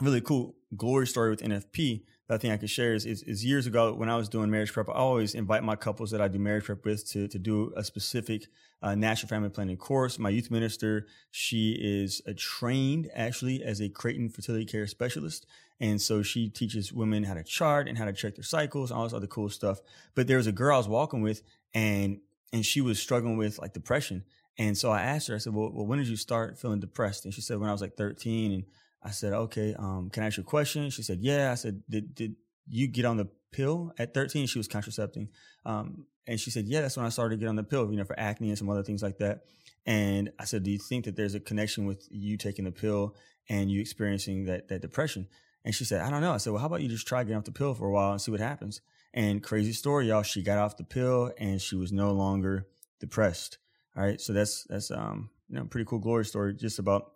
really 0.00 0.20
cool 0.20 0.56
glory 0.76 1.06
story 1.06 1.30
with 1.30 1.42
NFP 1.42 2.02
that 2.38 2.50
I 2.50 2.54
I 2.54 2.56
could 2.56 2.70
share 2.70 2.94
is, 2.94 3.04
is, 3.04 3.22
is, 3.22 3.44
years 3.44 3.66
ago 3.66 3.92
when 3.92 4.08
I 4.08 4.16
was 4.16 4.28
doing 4.28 4.50
marriage 4.50 4.72
prep, 4.72 4.88
I 4.88 4.92
always 4.92 5.34
invite 5.34 5.62
my 5.62 5.76
couples 5.76 6.10
that 6.12 6.20
I 6.20 6.28
do 6.28 6.38
marriage 6.38 6.64
prep 6.64 6.84
with 6.84 7.06
to, 7.10 7.28
to 7.28 7.38
do 7.38 7.72
a 7.76 7.84
specific 7.84 8.46
uh, 8.82 8.94
natural 8.94 9.28
family 9.28 9.50
planning 9.50 9.76
course. 9.76 10.18
My 10.18 10.30
youth 10.30 10.50
minister, 10.50 11.06
she 11.30 11.72
is 11.72 12.22
trained 12.36 13.10
actually 13.14 13.62
as 13.62 13.80
a 13.80 13.88
Creighton 13.88 14.28
fertility 14.28 14.64
care 14.64 14.86
specialist. 14.86 15.46
And 15.80 16.00
so 16.00 16.22
she 16.22 16.48
teaches 16.48 16.92
women 16.92 17.24
how 17.24 17.34
to 17.34 17.42
chart 17.42 17.88
and 17.88 17.98
how 17.98 18.04
to 18.04 18.12
check 18.12 18.36
their 18.36 18.44
cycles, 18.44 18.90
and 18.90 18.98
all 18.98 19.04
this 19.04 19.12
other 19.12 19.26
cool 19.26 19.50
stuff. 19.50 19.80
But 20.14 20.26
there 20.26 20.36
was 20.36 20.46
a 20.46 20.52
girl 20.52 20.74
I 20.74 20.78
was 20.78 20.88
walking 20.88 21.22
with 21.22 21.42
and, 21.74 22.20
and 22.52 22.64
she 22.64 22.80
was 22.80 22.98
struggling 22.98 23.36
with 23.36 23.58
like 23.58 23.72
depression. 23.72 24.24
And 24.58 24.76
so 24.76 24.90
I 24.90 25.02
asked 25.02 25.28
her, 25.28 25.34
I 25.34 25.38
said, 25.38 25.54
well, 25.54 25.70
well 25.72 25.86
when 25.86 25.98
did 25.98 26.08
you 26.08 26.16
start 26.16 26.58
feeling 26.58 26.80
depressed? 26.80 27.24
And 27.24 27.34
she 27.34 27.40
said, 27.40 27.58
when 27.58 27.68
I 27.68 27.72
was 27.72 27.80
like 27.80 27.96
13 27.96 28.52
and 28.52 28.64
I 29.04 29.10
said, 29.10 29.32
okay, 29.32 29.74
um, 29.78 30.10
can 30.10 30.22
I 30.22 30.26
ask 30.26 30.36
you 30.36 30.42
a 30.42 30.46
question? 30.46 30.90
She 30.90 31.02
said, 31.02 31.18
yeah. 31.20 31.50
I 31.50 31.54
said, 31.56 31.82
did, 31.88 32.14
did 32.14 32.36
you 32.68 32.86
get 32.86 33.04
on 33.04 33.16
the 33.16 33.28
pill 33.52 33.92
at 33.98 34.14
13. 34.14 34.46
She 34.46 34.58
was 34.58 34.66
contracepting. 34.66 35.28
Um, 35.64 36.06
and 36.26 36.40
she 36.40 36.50
said, 36.50 36.64
Yeah, 36.66 36.80
that's 36.80 36.96
when 36.96 37.06
I 37.06 37.10
started 37.10 37.36
to 37.36 37.40
get 37.40 37.48
on 37.48 37.56
the 37.56 37.62
pill, 37.62 37.90
you 37.90 37.98
know, 37.98 38.04
for 38.04 38.18
acne 38.18 38.48
and 38.48 38.58
some 38.58 38.70
other 38.70 38.82
things 38.82 39.02
like 39.02 39.18
that. 39.18 39.42
And 39.86 40.32
I 40.38 40.44
said, 40.44 40.62
Do 40.62 40.70
you 40.70 40.78
think 40.78 41.04
that 41.04 41.16
there's 41.16 41.34
a 41.34 41.40
connection 41.40 41.84
with 41.86 42.06
you 42.10 42.36
taking 42.36 42.64
the 42.64 42.72
pill 42.72 43.14
and 43.48 43.70
you 43.70 43.80
experiencing 43.80 44.46
that 44.46 44.68
that 44.68 44.82
depression? 44.82 45.28
And 45.64 45.74
she 45.74 45.84
said, 45.84 46.00
I 46.00 46.10
don't 46.10 46.20
know. 46.20 46.32
I 46.32 46.38
said, 46.38 46.52
Well, 46.52 46.60
how 46.60 46.66
about 46.66 46.82
you 46.82 46.88
just 46.88 47.06
try 47.06 47.22
getting 47.22 47.36
off 47.36 47.44
the 47.44 47.52
pill 47.52 47.74
for 47.74 47.86
a 47.86 47.92
while 47.92 48.12
and 48.12 48.20
see 48.20 48.30
what 48.30 48.40
happens? 48.40 48.80
And 49.14 49.42
crazy 49.42 49.72
story, 49.72 50.08
y'all, 50.08 50.22
she 50.22 50.42
got 50.42 50.58
off 50.58 50.76
the 50.76 50.84
pill 50.84 51.32
and 51.38 51.60
she 51.60 51.76
was 51.76 51.92
no 51.92 52.12
longer 52.12 52.66
depressed. 52.98 53.58
All 53.96 54.02
right. 54.02 54.20
So 54.20 54.32
that's 54.32 54.64
that's 54.64 54.90
um, 54.90 55.30
you 55.48 55.56
know, 55.56 55.64
pretty 55.64 55.84
cool 55.84 55.98
glory 55.98 56.24
story 56.24 56.54
just 56.54 56.78
about 56.78 57.12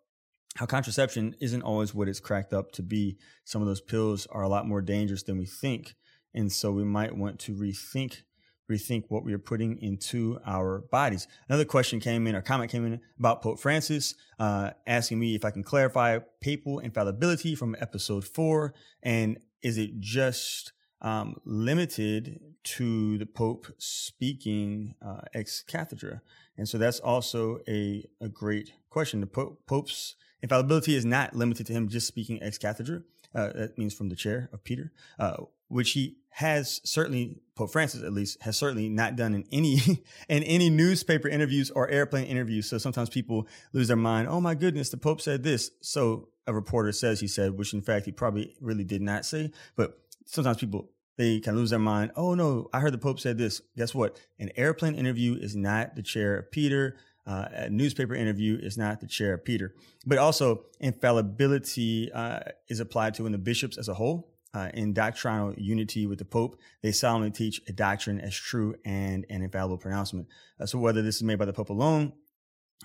how 0.57 0.67
contraception 0.67 1.37
isn't 1.41 1.63
always 1.63 1.95
what 1.95 2.09
it's 2.09 2.21
cracked 2.21 2.53
up 2.53 2.73
to 2.73 2.83
be. 2.83 3.19
Some 3.45 3.63
of 3.63 3.69
those 3.69 3.81
pills 3.81 4.27
are 4.31 4.43
a 4.43 4.49
lot 4.49 4.67
more 4.67 4.81
dangerous 4.81 5.23
than 5.23 5.39
we 5.39 5.47
think. 5.47 5.95
And 6.35 6.51
so 6.51 6.73
we 6.73 6.85
might 6.85 7.17
want 7.17 7.39
to 7.41 7.55
rethink 7.55 8.23
rethink 8.71 9.05
what 9.09 9.25
we 9.25 9.33
are 9.33 9.39
putting 9.39 9.81
into 9.81 10.41
our 10.45 10.81
bodies. 10.91 11.29
Another 11.49 11.65
question 11.65 12.01
came 12.01 12.27
in, 12.27 12.35
or 12.35 12.43
comment 12.43 12.71
came 12.71 12.85
in 12.85 13.01
about 13.19 13.43
Pope 13.43 13.61
Francis, 13.61 14.15
uh, 14.39 14.71
asking 14.87 15.19
me 15.19 15.35
if 15.35 15.45
I 15.45 15.51
can 15.51 15.63
clarify 15.63 16.19
papal 16.41 16.81
infallibility 16.81 17.55
from 17.55 17.77
episode 17.81 18.25
four, 18.25 18.75
and 19.03 19.39
is 19.63 19.79
it 19.79 20.01
just 20.01 20.73
um, 21.01 21.37
limited 21.45 22.41
to 22.65 23.19
the 23.19 23.27
Pope 23.27 23.67
speaking 23.79 24.95
uh, 25.01 25.21
ex 25.33 25.63
cathedra? 25.63 26.21
And 26.59 26.69
so 26.69 26.79
that's 26.79 27.01
also 27.01 27.61
a, 27.69 28.05
a 28.21 28.29
great 28.29 28.73
question. 28.91 29.21
The 29.21 29.27
Pope, 29.27 29.61
Pope's 29.67 30.17
infallibility 30.43 30.95
is 30.95 31.05
not 31.05 31.35
limited 31.35 31.67
to 31.67 31.73
him 31.73 31.89
just 31.89 32.07
speaking 32.07 32.43
ex 32.43 32.59
cathedra. 32.59 33.03
Uh, 33.35 33.53
that 33.53 33.79
means 33.79 33.93
from 33.93 34.09
the 34.09 34.17
chair 34.17 34.49
of 34.53 34.65
Peter, 34.65 34.93
uh, 35.19 35.37
which 35.69 35.93
he 35.93 36.17
has 36.31 36.81
certainly 36.85 37.41
Pope 37.55 37.71
Francis 37.71 38.03
at 38.03 38.13
least 38.13 38.43
has 38.43 38.57
certainly 38.57 38.89
not 38.89 39.17
done 39.17 39.35
in 39.35 39.45
any 39.51 39.79
in 40.29 40.43
any 40.43 40.71
newspaper 40.71 41.29
interviews 41.29 41.71
or 41.71 41.89
airplane 41.89 42.27
interviews. 42.27 42.69
So 42.69 42.79
sometimes 42.79 43.09
people 43.09 43.49
lose 43.73 43.89
their 43.89 43.97
mind. 43.97 44.29
Oh 44.29 44.41
my 44.41 44.55
goodness, 44.55 44.91
the 44.91 44.97
Pope 44.97 45.21
said 45.21 45.43
this. 45.43 45.71
So 45.81 46.29
a 46.47 46.53
reporter 46.53 46.93
says 46.93 47.21
he 47.21 47.27
said, 47.27 47.59
which 47.59 47.73
in 47.73 47.83
fact 47.83 48.07
he 48.07 48.13
probably 48.13 48.55
really 48.61 48.85
did 48.85 49.03
not 49.03 49.25
say. 49.25 49.51
But 49.77 49.99
sometimes 50.27 50.59
people 50.59 50.91
they 51.17 51.41
can 51.41 51.57
lose 51.57 51.71
their 51.71 51.79
mind. 51.79 52.13
Oh 52.17 52.35
no, 52.35 52.69
I 52.73 52.81
heard 52.81 52.93
the 52.93 52.99
Pope 52.99 53.19
said 53.19 53.39
this. 53.39 53.63
Guess 53.77 53.95
what? 53.95 54.21
An 54.39 54.51
airplane 54.57 54.95
interview 54.95 55.37
is 55.37 55.57
not 55.57 55.97
the 55.97 56.03
chair 56.03 56.37
of 56.37 56.51
Peter. 56.51 56.97
Uh, 57.27 57.49
a 57.53 57.71
newspaper 57.71 58.15
interview 58.15 58.59
is 58.61 58.79
not 58.79 59.01
the 59.01 59.07
chair 59.07 59.35
of 59.35 59.45
Peter. 59.45 59.75
But 60.07 60.19
also 60.19 60.65
infallibility 60.81 62.11
uh, 62.13 62.41
is 62.69 62.81
applied 62.81 63.15
to 63.15 63.25
when 63.25 63.33
the 63.33 63.39
bishops 63.39 63.79
as 63.79 63.89
a 63.89 63.95
whole 63.95 64.33
uh, 64.55 64.71
in 64.73 64.93
doctrinal 64.93 65.53
unity 65.57 66.07
with 66.07 66.19
the 66.19 66.25
Pope, 66.25 66.59
they 66.83 66.93
solemnly 66.93 67.31
teach 67.31 67.61
a 67.69 67.73
doctrine 67.73 68.21
as 68.21 68.35
true 68.35 68.75
and 68.85 69.27
an 69.29 69.43
infallible 69.43 69.77
pronouncement. 69.77 70.29
Uh, 70.61 70.67
so 70.67 70.79
whether 70.79 71.03
this 71.03 71.17
is 71.17 71.23
made 71.23 71.39
by 71.39 71.45
the 71.45 71.53
Pope 71.53 71.69
alone 71.69 72.13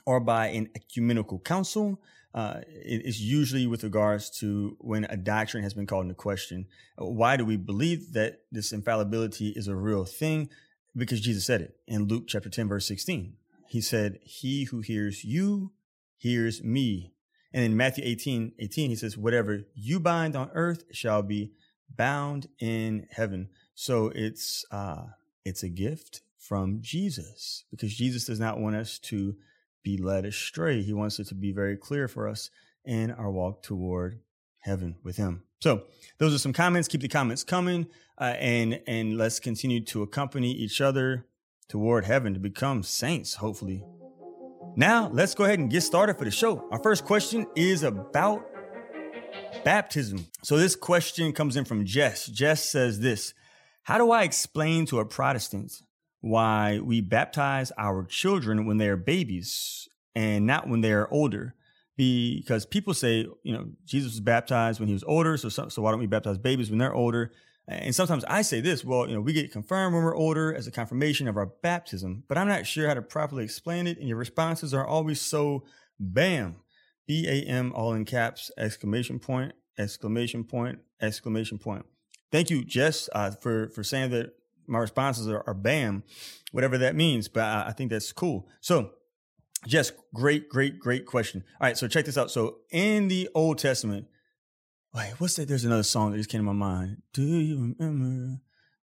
or 0.05 0.19
by 0.19 0.48
an 0.48 0.69
ecumenical 0.75 1.39
council, 1.39 2.01
uh, 2.33 2.62
it 2.67 3.05
is 3.05 3.21
usually 3.21 3.67
with 3.67 3.83
regards 3.83 4.29
to 4.29 4.75
when 4.79 5.05
a 5.05 5.17
doctrine 5.17 5.63
has 5.63 5.74
been 5.74 5.86
called 5.86 6.03
into 6.03 6.15
question. 6.15 6.65
Why 6.98 7.38
do 7.38 7.45
we 7.45 7.57
believe 7.57 8.13
that 8.13 8.39
this 8.51 8.74
infallibility 8.74 9.50
is 9.50 9.67
a 9.67 9.75
real 9.75 10.05
thing? 10.05 10.50
Because 10.95 11.21
Jesus 11.21 11.45
said 11.45 11.62
it 11.62 11.75
in 11.88 12.07
Luke 12.07 12.25
chapter 12.27 12.50
10, 12.50 12.67
verse 12.67 12.88
16. 12.88 13.36
He 13.71 13.79
said, 13.79 14.19
He 14.23 14.65
who 14.65 14.81
hears 14.81 15.23
you 15.23 15.71
hears 16.17 16.61
me. 16.61 17.13
And 17.53 17.63
in 17.63 17.77
Matthew 17.77 18.03
18, 18.05 18.51
18, 18.59 18.89
he 18.89 18.97
says, 18.97 19.17
Whatever 19.17 19.61
you 19.73 20.01
bind 20.01 20.35
on 20.35 20.51
earth 20.53 20.83
shall 20.91 21.23
be 21.23 21.53
bound 21.89 22.49
in 22.59 23.07
heaven. 23.11 23.47
So 23.73 24.11
it's 24.13 24.65
uh 24.71 25.03
it's 25.45 25.63
a 25.63 25.69
gift 25.69 26.19
from 26.37 26.79
Jesus 26.81 27.63
because 27.71 27.95
Jesus 27.95 28.25
does 28.25 28.41
not 28.41 28.59
want 28.59 28.75
us 28.75 28.99
to 28.99 29.37
be 29.83 29.95
led 29.95 30.25
astray. 30.25 30.81
He 30.81 30.91
wants 30.91 31.17
it 31.19 31.27
to 31.27 31.35
be 31.35 31.53
very 31.53 31.77
clear 31.77 32.09
for 32.09 32.27
us 32.27 32.49
in 32.83 33.09
our 33.09 33.31
walk 33.31 33.63
toward 33.63 34.19
heaven 34.59 34.97
with 35.01 35.15
him. 35.15 35.43
So 35.61 35.83
those 36.17 36.35
are 36.35 36.39
some 36.39 36.51
comments. 36.51 36.89
Keep 36.89 37.03
the 37.03 37.07
comments 37.07 37.45
coming, 37.45 37.87
uh, 38.17 38.35
and 38.37 38.81
and 38.85 39.17
let's 39.17 39.39
continue 39.39 39.79
to 39.85 40.03
accompany 40.03 40.51
each 40.51 40.81
other 40.81 41.25
toward 41.71 42.03
heaven 42.03 42.33
to 42.33 42.39
become 42.39 42.83
saints. 42.83 43.35
Hopefully. 43.35 43.81
Now 44.75 45.09
let's 45.13 45.33
go 45.33 45.45
ahead 45.45 45.59
and 45.59 45.71
get 45.71 45.81
started 45.81 46.17
for 46.17 46.25
the 46.25 46.31
show. 46.31 46.67
Our 46.69 46.79
first 46.83 47.05
question 47.05 47.47
is 47.55 47.83
about 47.83 48.45
Baptism. 49.63 50.27
So 50.43 50.57
this 50.57 50.75
question 50.75 51.31
comes 51.31 51.55
in 51.55 51.63
from 51.63 51.85
Jess. 51.85 52.25
Jess 52.25 52.69
says 52.69 52.99
this 52.99 53.33
How 53.83 53.97
do 53.97 54.11
I 54.11 54.23
explain 54.23 54.85
to 54.87 54.99
a 54.99 55.05
Protestant 55.05 55.71
why 56.19 56.79
we 56.83 56.99
baptize 56.99 57.71
our 57.77 58.03
children 58.03 58.65
when 58.65 58.77
they 58.77 58.89
are 58.89 58.97
babies 58.97 59.87
and 60.13 60.45
not 60.45 60.67
when 60.67 60.81
they 60.81 60.91
are 60.91 61.07
older? 61.09 61.55
Because 61.95 62.65
people 62.65 62.93
say, 62.93 63.27
you 63.43 63.53
know, 63.53 63.67
Jesus 63.85 64.13
was 64.13 64.19
baptized 64.19 64.79
when 64.81 64.87
he 64.87 64.93
was 64.93 65.03
older, 65.05 65.37
so, 65.37 65.47
so 65.47 65.81
why 65.81 65.91
don't 65.91 65.99
we 65.99 66.07
baptize 66.07 66.37
babies 66.37 66.69
when 66.69 66.79
they're 66.79 66.93
older? 66.93 67.31
And 67.71 67.95
sometimes 67.95 68.23
I 68.25 68.41
say 68.41 68.61
this, 68.61 68.83
well, 68.83 69.07
you 69.07 69.15
know, 69.15 69.21
we 69.21 69.33
get 69.33 69.51
confirmed 69.51 69.93
when 69.93 70.03
we're 70.03 70.15
older 70.15 70.53
as 70.53 70.67
a 70.67 70.71
confirmation 70.71 71.27
of 71.27 71.37
our 71.37 71.47
baptism, 71.61 72.23
but 72.27 72.37
I'm 72.37 72.47
not 72.47 72.65
sure 72.65 72.87
how 72.87 72.93
to 72.93 73.01
properly 73.01 73.43
explain 73.43 73.87
it. 73.87 73.97
And 73.97 74.07
your 74.07 74.17
responses 74.17 74.73
are 74.73 74.85
always 74.85 75.21
so 75.21 75.63
bam. 75.99 76.57
B 77.07 77.27
A 77.27 77.43
M 77.49 77.73
all 77.75 77.93
in 77.93 78.05
caps, 78.05 78.51
exclamation 78.57 79.19
point, 79.19 79.53
exclamation 79.77 80.43
point, 80.43 80.79
exclamation 81.01 81.57
point. 81.57 81.85
Thank 82.31 82.49
you, 82.49 82.63
Jess, 82.63 83.09
uh, 83.13 83.31
for 83.31 83.69
for 83.69 83.83
saying 83.83 84.11
that 84.11 84.33
my 84.67 84.79
responses 84.79 85.27
are, 85.27 85.43
are 85.47 85.53
BAM, 85.53 86.03
whatever 86.51 86.77
that 86.77 86.95
means. 86.95 87.27
But 87.27 87.43
I, 87.43 87.65
I 87.69 87.71
think 87.73 87.91
that's 87.91 88.13
cool. 88.13 88.47
So, 88.61 88.91
Jess, 89.67 89.91
great, 90.13 90.47
great, 90.47 90.79
great 90.79 91.05
question. 91.05 91.43
All 91.59 91.67
right, 91.67 91.77
so 91.77 91.87
check 91.87 92.05
this 92.05 92.17
out. 92.17 92.31
So 92.31 92.59
in 92.71 93.09
the 93.09 93.27
Old 93.35 93.57
Testament, 93.57 94.07
wait, 94.93 95.13
what's 95.17 95.36
that? 95.36 95.48
There's 95.48 95.65
another 95.65 95.83
song 95.83 96.12
that 96.12 96.17
just 96.17 96.29
came 96.29 96.41
to 96.41 96.45
my 96.45 96.53
mind. 96.53 97.01
Do 97.13 97.24
you 97.24 97.75
remember? 97.77 98.41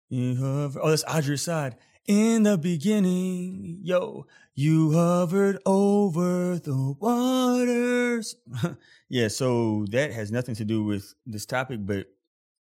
You 0.08 0.36
have, 0.36 0.76
oh, 0.80 0.90
that's 0.90 1.04
Audrey 1.04 1.34
Assad. 1.34 1.76
In 2.06 2.44
the 2.44 2.56
beginning, 2.56 3.80
yo, 3.82 4.26
you 4.54 4.92
hovered 4.92 5.58
over 5.66 6.58
the 6.58 6.96
waters. 6.98 8.36
yeah, 9.10 9.28
so 9.28 9.84
that 9.90 10.12
has 10.12 10.32
nothing 10.32 10.54
to 10.54 10.64
do 10.64 10.82
with 10.82 11.12
this 11.26 11.44
topic, 11.44 11.80
but 11.82 12.06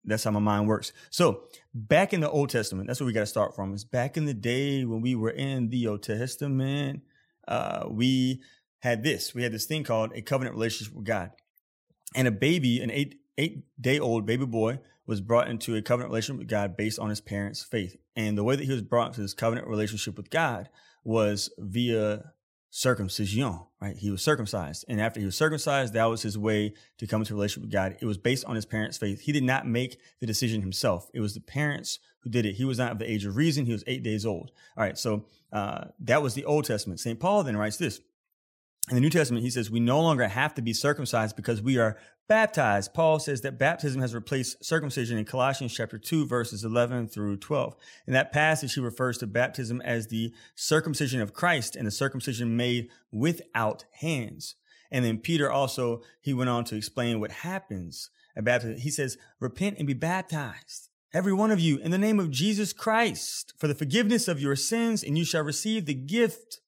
that's 0.03 0.23
how 0.23 0.31
my 0.31 0.39
mind 0.39 0.67
works. 0.67 0.91
So 1.11 1.43
back 1.75 2.13
in 2.13 2.21
the 2.21 2.31
Old 2.31 2.49
Testament, 2.49 2.87
that's 2.87 2.99
where 2.99 3.05
we 3.05 3.13
got 3.13 3.19
to 3.19 3.25
start 3.27 3.55
from. 3.55 3.75
Is 3.75 3.83
back 3.85 4.17
in 4.17 4.25
the 4.25 4.33
day 4.33 4.85
when 4.85 5.01
we 5.01 5.13
were 5.13 5.29
in 5.29 5.69
the 5.69 5.85
Old 5.85 6.01
Testament, 6.01 7.03
uh, 7.47 7.85
we 7.87 8.41
had 8.79 9.03
this. 9.03 9.35
We 9.35 9.43
had 9.43 9.51
this 9.51 9.65
thing 9.65 9.83
called 9.83 10.13
a 10.15 10.23
covenant 10.23 10.55
relationship 10.55 10.95
with 10.95 11.05
God, 11.05 11.31
and 12.15 12.27
a 12.27 12.31
baby, 12.31 12.81
an 12.81 12.89
eight 12.89 13.19
eight 13.37 13.65
day 13.79 13.99
old 13.99 14.25
baby 14.25 14.45
boy, 14.45 14.79
was 15.05 15.21
brought 15.21 15.47
into 15.47 15.75
a 15.75 15.81
covenant 15.81 16.11
relationship 16.11 16.39
with 16.39 16.49
God 16.49 16.75
based 16.75 16.99
on 16.99 17.09
his 17.09 17.21
parents' 17.21 17.63
faith. 17.63 17.95
And 18.15 18.37
the 18.37 18.43
way 18.43 18.55
that 18.55 18.65
he 18.65 18.71
was 18.71 18.81
brought 18.81 19.13
to 19.13 19.21
this 19.21 19.33
covenant 19.33 19.67
relationship 19.67 20.17
with 20.17 20.29
God 20.29 20.69
was 21.03 21.49
via 21.57 22.33
circumcision, 22.69 23.59
right? 23.81 23.95
He 23.95 24.11
was 24.11 24.21
circumcised. 24.21 24.83
And 24.89 24.99
after 24.99 25.19
he 25.19 25.25
was 25.25 25.37
circumcised, 25.37 25.93
that 25.93 26.05
was 26.05 26.21
his 26.21 26.37
way 26.37 26.73
to 26.97 27.07
come 27.07 27.21
into 27.21 27.33
a 27.33 27.37
relationship 27.37 27.63
with 27.63 27.71
God. 27.71 27.97
It 28.01 28.05
was 28.05 28.17
based 28.17 28.45
on 28.45 28.55
his 28.55 28.65
parents' 28.65 28.97
faith. 28.97 29.21
He 29.21 29.31
did 29.31 29.43
not 29.43 29.65
make 29.65 29.97
the 30.19 30.27
decision 30.27 30.61
himself. 30.61 31.09
It 31.13 31.21
was 31.21 31.33
the 31.33 31.39
parents 31.39 31.99
who 32.19 32.29
did 32.29 32.45
it. 32.45 32.55
He 32.55 32.65
was 32.65 32.77
not 32.77 32.91
of 32.91 32.99
the 32.99 33.09
age 33.09 33.25
of 33.25 33.37
reason. 33.37 33.65
He 33.65 33.71
was 33.71 33.85
eight 33.87 34.03
days 34.03 34.25
old. 34.25 34.51
All 34.75 34.83
right. 34.83 34.97
So, 34.97 35.25
uh, 35.53 35.85
that 36.01 36.21
was 36.21 36.33
the 36.33 36.43
Old 36.43 36.65
Testament. 36.65 36.99
St. 36.99 37.19
Paul 37.19 37.43
then 37.43 37.55
writes 37.55 37.77
this. 37.77 38.01
In 38.89 38.95
the 38.95 39.01
New 39.01 39.09
Testament, 39.09 39.43
he 39.43 39.49
says, 39.49 39.69
we 39.69 39.81
no 39.81 40.01
longer 40.01 40.27
have 40.27 40.53
to 40.55 40.61
be 40.61 40.71
circumcised 40.71 41.35
because 41.35 41.61
we 41.61 41.77
are 41.77 41.97
baptized. 42.27 42.93
Paul 42.93 43.19
says 43.19 43.41
that 43.41 43.57
baptism 43.57 44.01
has 44.01 44.13
replaced 44.13 44.63
circumcision 44.63 45.17
in 45.17 45.25
Colossians 45.25 45.73
chapter 45.73 45.97
2, 45.97 46.25
verses 46.25 46.63
11 46.63 47.07
through 47.07 47.37
12. 47.37 47.75
In 48.05 48.13
that 48.13 48.31
passage, 48.31 48.73
he 48.73 48.81
refers 48.81 49.17
to 49.19 49.27
baptism 49.27 49.81
as 49.81 50.07
the 50.07 50.33
circumcision 50.55 51.21
of 51.21 51.33
Christ 51.33 51.75
and 51.75 51.87
the 51.87 51.91
circumcision 51.91 52.57
made 52.57 52.89
without 53.11 53.85
hands. 53.93 54.55
And 54.91 55.03
then 55.03 55.17
Peter 55.17 55.51
also, 55.51 56.01
he 56.21 56.33
went 56.33 56.49
on 56.49 56.63
to 56.65 56.75
explain 56.75 57.19
what 57.19 57.31
happens 57.31 58.09
at 58.35 58.43
baptism. 58.43 58.77
He 58.77 58.91
says, 58.91 59.17
repent 59.39 59.77
and 59.77 59.87
be 59.87 59.93
baptized. 59.93 60.89
Every 61.13 61.33
one 61.33 61.51
of 61.51 61.59
you 61.59 61.77
in 61.77 61.91
the 61.91 61.97
name 61.97 62.19
of 62.19 62.31
Jesus 62.31 62.73
Christ 62.73 63.53
for 63.57 63.67
the 63.67 63.75
forgiveness 63.75 64.27
of 64.27 64.41
your 64.41 64.55
sins, 64.55 65.03
and 65.03 65.17
you 65.17 65.23
shall 65.25 65.43
receive 65.43 65.85
the 65.85 65.93
gift 65.93 66.59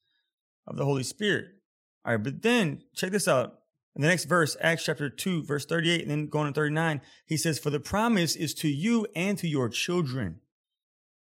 of 0.65 0.77
the 0.77 0.85
Holy 0.85 1.03
Spirit. 1.03 1.45
All 2.05 2.13
right, 2.13 2.23
but 2.23 2.41
then 2.41 2.81
check 2.95 3.11
this 3.11 3.27
out. 3.27 3.58
In 3.99 4.03
the 4.03 4.07
next 4.07 4.29
verse, 4.29 4.55
Acts 4.61 4.85
chapter 4.85 5.09
2, 5.09 5.43
verse 5.43 5.65
38, 5.65 6.03
and 6.03 6.09
then 6.09 6.27
going 6.27 6.47
to 6.47 6.57
39, 6.57 7.01
he 7.25 7.35
says, 7.35 7.59
For 7.59 7.69
the 7.69 7.81
promise 7.81 8.37
is 8.37 8.53
to 8.53 8.69
you 8.69 9.05
and 9.13 9.37
to 9.37 9.45
your 9.45 9.67
children, 9.67 10.39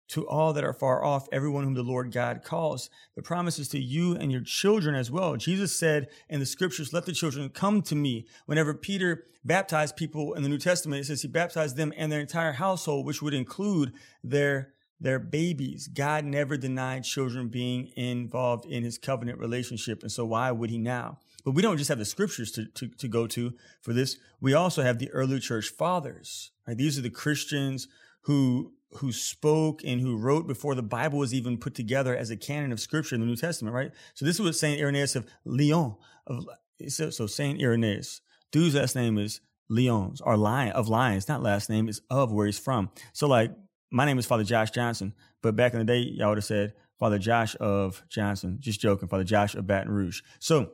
to 0.10 0.28
all 0.28 0.54
that 0.54 0.64
are 0.64 0.72
far 0.72 1.04
off, 1.04 1.28
everyone 1.32 1.64
whom 1.64 1.74
the 1.74 1.82
Lord 1.82 2.12
God 2.12 2.44
calls. 2.44 2.92
The 3.16 3.24
promise 3.24 3.58
is 3.58 3.70
to 3.70 3.80
you 3.80 4.16
and 4.16 4.32
your 4.32 4.44
children 4.44 4.94
as 4.94 5.10
well. 5.10 5.36
Jesus 5.36 5.76
said 5.76 6.10
in 6.30 6.40
the 6.40 6.46
scriptures, 6.46 6.94
let 6.94 7.08
the 7.08 7.12
children 7.12 7.50
come 7.50 7.82
to 7.82 7.96
me. 7.96 8.28
Whenever 8.46 8.76
Peter 8.76 9.24
baptized 9.44 9.96
people 9.96 10.36
in 10.36 10.44
the 10.44 10.50
New 10.50 10.60
Testament, 10.60 11.02
it 11.02 11.06
says 11.06 11.24
he 11.24 11.28
baptized 11.28 11.76
them 11.76 11.92
and 11.98 12.12
their 12.12 12.22
entire 12.22 12.52
household, 12.52 13.04
which 13.04 13.24
would 13.24 13.34
include 13.34 13.94
their 14.24 14.74
their 15.02 15.18
babies. 15.18 15.88
God 15.88 16.26
never 16.26 16.58
denied 16.58 17.06
children 17.06 17.48
being 17.48 17.90
involved 17.96 18.66
in 18.66 18.84
his 18.84 18.98
covenant 18.98 19.40
relationship. 19.40 20.04
And 20.04 20.12
so 20.12 20.26
why 20.26 20.52
would 20.52 20.70
he 20.70 20.78
now? 20.78 21.20
But 21.50 21.56
we 21.56 21.64
don't 21.64 21.78
just 21.78 21.88
have 21.88 21.98
the 21.98 22.06
scriptures 22.06 22.52
to, 22.52 22.66
to, 22.76 22.90
to 22.90 23.08
go 23.08 23.26
to 23.26 23.56
for 23.82 23.92
this. 23.92 24.18
We 24.40 24.54
also 24.54 24.84
have 24.84 25.00
the 25.00 25.10
early 25.10 25.40
church 25.40 25.70
fathers. 25.70 26.52
Right? 26.68 26.78
These 26.78 27.00
are 27.00 27.02
the 27.02 27.10
Christians 27.10 27.88
who 28.26 28.74
who 28.98 29.12
spoke 29.12 29.82
and 29.84 30.00
who 30.00 30.16
wrote 30.16 30.46
before 30.46 30.76
the 30.76 30.84
Bible 30.84 31.18
was 31.18 31.34
even 31.34 31.58
put 31.58 31.74
together 31.74 32.16
as 32.16 32.30
a 32.30 32.38
canon 32.38 32.72
of 32.72 32.80
scripture 32.80 33.16
in 33.16 33.22
the 33.22 33.26
New 33.26 33.36
Testament, 33.36 33.74
right? 33.74 33.92
So 34.14 34.26
this 34.26 34.36
is 34.36 34.42
what 34.46 34.54
Saint 34.54 34.80
Irenaeus 34.80 35.16
of 35.16 35.26
Lyon 35.44 35.96
of 36.28 36.46
so, 36.88 37.10
so 37.10 37.26
Saint 37.26 37.60
Irenaeus, 37.60 38.22
dude's 38.52 38.76
last 38.76 38.96
name 38.96 39.18
is 39.18 39.42
Lyons 39.70 40.22
or 40.22 40.38
Lion 40.38 40.74
of 40.74 40.88
Lions, 40.88 41.28
not 41.28 41.42
last 41.42 41.68
name 41.68 41.90
is 41.90 42.00
of 42.12 42.32
where 42.32 42.46
he's 42.46 42.60
from. 42.60 42.92
So 43.12 43.28
like 43.28 43.52
my 43.90 44.06
name 44.06 44.20
is 44.20 44.28
Father 44.28 44.44
Josh 44.44 44.70
Johnson, 44.70 45.16
but 45.42 45.56
back 45.56 45.74
in 45.74 45.80
the 45.80 45.86
day 45.86 46.02
y'all 46.02 46.30
would 46.30 46.38
have 46.38 46.46
said 46.46 46.74
Father 47.00 47.18
Josh 47.18 47.56
of 47.60 48.04
Johnson. 48.10 48.58
Just 48.60 48.82
joking, 48.82 49.08
Father 49.08 49.24
Josh 49.24 49.56
of 49.56 49.66
Baton 49.66 49.92
Rouge. 49.92 50.22
So, 50.40 50.74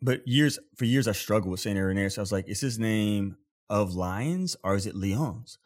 but 0.00 0.26
years 0.26 0.58
for 0.76 0.84
years 0.84 1.08
I 1.08 1.12
struggled 1.12 1.50
with 1.50 1.60
Saint 1.60 1.78
Irenaeus. 1.78 2.18
I 2.18 2.20
was 2.20 2.32
like, 2.32 2.48
is 2.48 2.60
his 2.60 2.78
name 2.78 3.36
of 3.68 3.94
Lions 3.94 4.56
or 4.62 4.74
is 4.74 4.86
it 4.86 4.94
Lyons? 4.94 5.58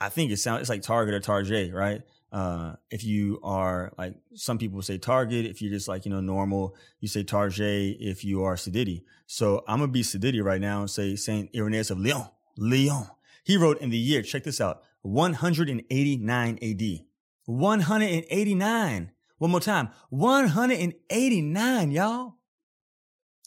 I 0.00 0.08
think 0.08 0.30
it 0.30 0.38
sounds 0.38 0.62
it's 0.62 0.70
like 0.70 0.82
Target 0.82 1.14
or 1.14 1.20
Target, 1.20 1.72
right? 1.72 2.02
Uh, 2.32 2.74
if 2.90 3.04
you 3.04 3.38
are 3.44 3.92
like 3.96 4.16
some 4.34 4.58
people 4.58 4.82
say 4.82 4.98
Target, 4.98 5.46
if 5.46 5.62
you're 5.62 5.70
just 5.70 5.86
like 5.86 6.04
you 6.04 6.10
know 6.10 6.20
normal, 6.20 6.74
you 7.00 7.08
say 7.08 7.22
Target. 7.22 7.96
If 8.00 8.24
you 8.24 8.42
are 8.42 8.56
Siditi, 8.56 9.04
so 9.26 9.62
I'm 9.68 9.78
gonna 9.78 9.92
be 9.92 10.02
Siditi 10.02 10.42
right 10.42 10.60
now 10.60 10.80
and 10.80 10.90
say 10.90 11.16
Saint 11.16 11.50
Irenaeus 11.54 11.90
of 11.90 12.00
Lyon. 12.00 12.26
Lyon. 12.56 13.06
He 13.44 13.56
wrote 13.56 13.80
in 13.80 13.90
the 13.90 13.98
year. 13.98 14.22
Check 14.22 14.42
this 14.42 14.60
out: 14.60 14.82
189 15.02 16.58
A.D. 16.60 17.06
189. 17.46 19.10
One 19.38 19.50
more 19.50 19.60
time. 19.60 19.90
189, 20.10 21.90
y'all. 21.90 22.33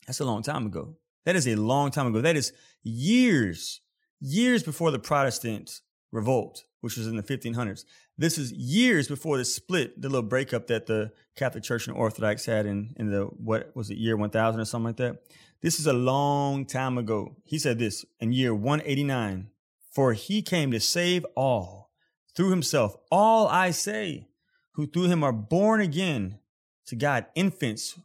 That's 0.07 0.21
a 0.21 0.25
long 0.25 0.41
time 0.41 0.65
ago. 0.65 0.95
That 1.25 1.35
is 1.35 1.47
a 1.47 1.55
long 1.55 1.91
time 1.91 2.07
ago. 2.07 2.21
That 2.21 2.37
is 2.37 2.53
years, 2.81 3.81
years 4.21 4.63
before 4.63 4.91
the 4.91 4.99
Protestant 4.99 5.81
revolt, 6.11 6.63
which 6.79 6.95
was 6.95 7.05
in 7.05 7.17
the 7.17 7.23
1500s. 7.23 7.83
This 8.17 8.37
is 8.37 8.53
years 8.53 9.09
before 9.09 9.37
the 9.37 9.45
split, 9.45 10.01
the 10.01 10.07
little 10.07 10.27
breakup 10.27 10.67
that 10.67 10.87
the 10.87 11.11
Catholic 11.35 11.63
Church 11.63 11.87
and 11.87 11.97
Orthodox 11.97 12.45
had 12.45 12.65
in, 12.65 12.95
in 12.97 13.11
the, 13.11 13.25
what 13.25 13.75
was 13.75 13.89
it, 13.89 13.97
year 13.97 14.15
1000 14.15 14.59
or 14.59 14.65
something 14.65 14.87
like 14.87 14.97
that. 14.97 15.21
This 15.61 15.79
is 15.79 15.85
a 15.85 15.93
long 15.93 16.65
time 16.65 16.97
ago. 16.97 17.35
He 17.43 17.59
said 17.59 17.77
this 17.77 18.05
in 18.19 18.31
year 18.31 18.55
189 18.55 19.49
For 19.91 20.13
he 20.13 20.41
came 20.41 20.71
to 20.71 20.79
save 20.79 21.25
all 21.35 21.91
through 22.35 22.51
himself, 22.51 22.95
all 23.11 23.47
I 23.47 23.71
say, 23.71 24.27
who 24.73 24.85
through 24.85 25.05
him 25.05 25.23
are 25.23 25.33
born 25.33 25.81
again 25.81 26.39
to 26.85 26.95
God, 26.95 27.25
infants, 27.35 27.99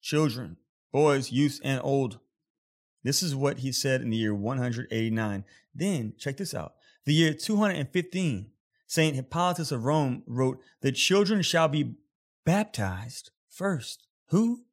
children, 0.00 0.56
boys, 0.92 1.32
youth, 1.32 1.60
and 1.62 1.80
old. 1.82 2.18
This 3.04 3.22
is 3.22 3.34
what 3.34 3.58
he 3.58 3.72
said 3.72 4.00
in 4.00 4.10
the 4.10 4.16
year 4.16 4.34
189. 4.34 5.44
Then, 5.74 6.12
check 6.18 6.36
this 6.36 6.54
out. 6.54 6.74
The 7.04 7.14
year 7.14 7.32
215, 7.32 8.50
St. 8.86 9.16
Hippolytus 9.16 9.72
of 9.72 9.84
Rome 9.84 10.22
wrote, 10.26 10.60
The 10.80 10.92
children 10.92 11.42
shall 11.42 11.68
be 11.68 11.94
baptized 12.44 13.30
first. 13.48 14.06
Who? 14.28 14.64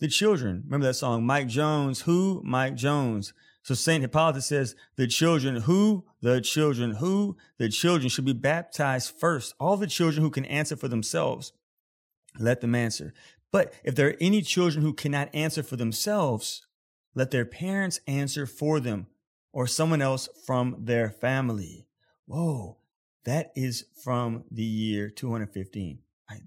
The 0.00 0.08
children. 0.08 0.62
Remember 0.64 0.86
that 0.86 0.94
song, 0.94 1.24
Mike 1.24 1.48
Jones. 1.48 2.02
Who? 2.02 2.42
Mike 2.44 2.74
Jones. 2.74 3.32
So 3.62 3.74
St. 3.74 4.02
Hippolytus 4.02 4.46
says, 4.46 4.74
The 4.96 5.06
children 5.06 5.62
who? 5.62 6.04
The 6.20 6.40
children 6.40 6.96
who? 6.96 7.36
The 7.58 7.68
children 7.68 8.08
should 8.08 8.24
be 8.24 8.32
baptized 8.32 9.14
first. 9.16 9.54
All 9.60 9.76
the 9.76 9.86
children 9.86 10.22
who 10.22 10.30
can 10.30 10.44
answer 10.46 10.74
for 10.74 10.88
themselves, 10.88 11.52
let 12.38 12.60
them 12.60 12.74
answer. 12.74 13.12
But 13.52 13.74
if 13.84 13.94
there 13.94 14.08
are 14.08 14.16
any 14.20 14.42
children 14.42 14.82
who 14.82 14.94
cannot 14.94 15.34
answer 15.34 15.62
for 15.62 15.76
themselves, 15.76 16.66
let 17.14 17.30
their 17.30 17.44
parents 17.44 18.00
answer 18.06 18.46
for 18.46 18.80
them 18.80 19.06
or 19.52 19.66
someone 19.66 20.00
else 20.00 20.28
from 20.46 20.76
their 20.78 21.10
family. 21.10 21.86
Whoa, 22.26 22.78
that 23.24 23.52
is 23.54 23.84
from 24.02 24.44
the 24.50 24.64
year 24.64 25.10
215. 25.10 25.98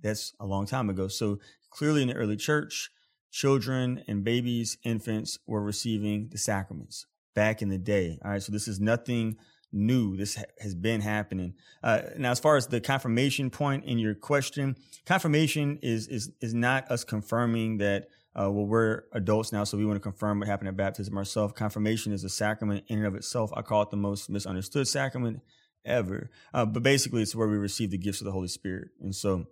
That's 0.01 0.33
a 0.39 0.47
long 0.47 0.65
time 0.65 0.89
ago. 0.89 1.07
So 1.07 1.39
clearly 1.69 2.01
in 2.01 2.07
the 2.07 2.15
early 2.15 2.37
church, 2.37 2.89
children 3.31 4.03
and 4.07 4.23
babies, 4.23 4.79
infants 4.83 5.37
were 5.45 5.61
receiving 5.61 6.29
the 6.29 6.39
sacraments 6.39 7.05
back 7.35 7.61
in 7.61 7.69
the 7.69 7.77
day. 7.77 8.17
All 8.25 8.31
right. 8.31 8.41
So 8.41 8.51
this 8.51 8.67
is 8.67 8.79
nothing 8.79 9.37
new. 9.75 10.17
This 10.17 10.35
ha- 10.35 10.43
has 10.59 10.73
been 10.73 11.01
happening. 11.01 11.53
Uh, 11.83 12.01
now, 12.17 12.31
as 12.31 12.39
far 12.39 12.55
as 12.55 12.67
the 12.67 12.81
confirmation 12.81 13.49
point 13.49 13.85
in 13.85 13.99
your 13.99 14.15
question, 14.15 14.75
confirmation 15.05 15.79
is, 15.81 16.07
is, 16.07 16.31
is 16.41 16.53
not 16.53 16.89
us 16.89 17.03
confirming 17.03 17.77
that 17.77 18.07
uh, 18.37 18.51
well, 18.51 18.65
we're 18.65 19.03
adults 19.13 19.53
now, 19.53 19.63
so 19.63 19.77
we 19.77 19.85
want 19.85 19.95
to 19.95 20.01
confirm 20.01 20.39
what 20.39 20.47
happened 20.49 20.67
at 20.67 20.75
baptism 20.75 21.15
ourselves. 21.17 21.53
Confirmation 21.53 22.11
is 22.11 22.23
a 22.25 22.29
sacrament 22.29 22.83
in 22.89 22.97
and 22.97 23.07
of 23.07 23.15
itself. 23.15 23.49
I 23.55 23.61
call 23.61 23.81
it 23.81 23.91
the 23.91 23.97
most 23.97 24.29
misunderstood 24.29 24.89
sacrament 24.89 25.41
ever. 25.85 26.29
Uh, 26.53 26.65
but 26.65 26.83
basically, 26.83 27.21
it's 27.21 27.33
where 27.33 27.47
we 27.47 27.57
receive 27.57 27.91
the 27.91 27.97
gifts 27.97 28.19
of 28.19 28.25
the 28.25 28.33
Holy 28.33 28.49
Spirit. 28.49 28.89
And 28.99 29.15
so 29.15 29.45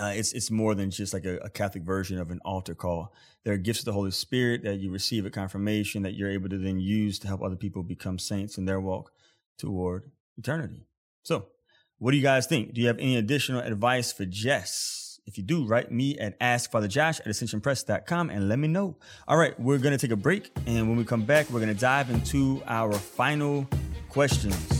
uh, 0.00 0.12
it's 0.14 0.32
it's 0.32 0.50
more 0.50 0.74
than 0.74 0.90
just 0.90 1.12
like 1.12 1.24
a, 1.24 1.36
a, 1.38 1.50
Catholic 1.50 1.84
version 1.84 2.18
of 2.18 2.30
an 2.30 2.40
altar 2.44 2.74
call. 2.74 3.12
There 3.44 3.54
are 3.54 3.58
gifts 3.58 3.80
of 3.80 3.84
the 3.86 3.92
Holy 3.92 4.10
Spirit 4.10 4.62
that 4.64 4.80
you 4.80 4.90
receive 4.90 5.24
at 5.26 5.32
confirmation 5.32 6.02
that 6.02 6.14
you're 6.14 6.30
able 6.30 6.48
to 6.48 6.58
then 6.58 6.80
use 6.80 7.18
to 7.20 7.28
help 7.28 7.42
other 7.42 7.56
people 7.56 7.82
become 7.82 8.18
saints 8.18 8.58
in 8.58 8.64
their 8.64 8.80
walk 8.80 9.12
toward 9.60 10.10
eternity. 10.36 10.86
So, 11.22 11.46
what 11.98 12.12
do 12.12 12.16
you 12.16 12.22
guys 12.22 12.46
think? 12.46 12.72
Do 12.72 12.80
you 12.80 12.86
have 12.86 12.98
any 12.98 13.16
additional 13.16 13.60
advice 13.60 14.12
for 14.12 14.24
Jess? 14.24 15.20
If 15.26 15.36
you 15.36 15.44
do, 15.44 15.66
write 15.66 15.92
me 15.92 16.18
at 16.18 16.40
askfatherjosh 16.40 17.20
at 17.20 17.26
ascensionpress.com 17.26 18.30
and 18.30 18.48
let 18.48 18.58
me 18.58 18.68
know. 18.68 18.96
All 19.28 19.36
right, 19.36 19.58
we're 19.60 19.78
going 19.78 19.96
to 19.96 19.98
take 19.98 20.12
a 20.12 20.16
break. 20.16 20.50
And 20.66 20.88
when 20.88 20.96
we 20.96 21.04
come 21.04 21.24
back, 21.24 21.50
we're 21.50 21.60
going 21.60 21.72
to 21.74 21.80
dive 21.80 22.10
into 22.10 22.62
our 22.66 22.92
final 22.94 23.68
questions. 24.08 24.79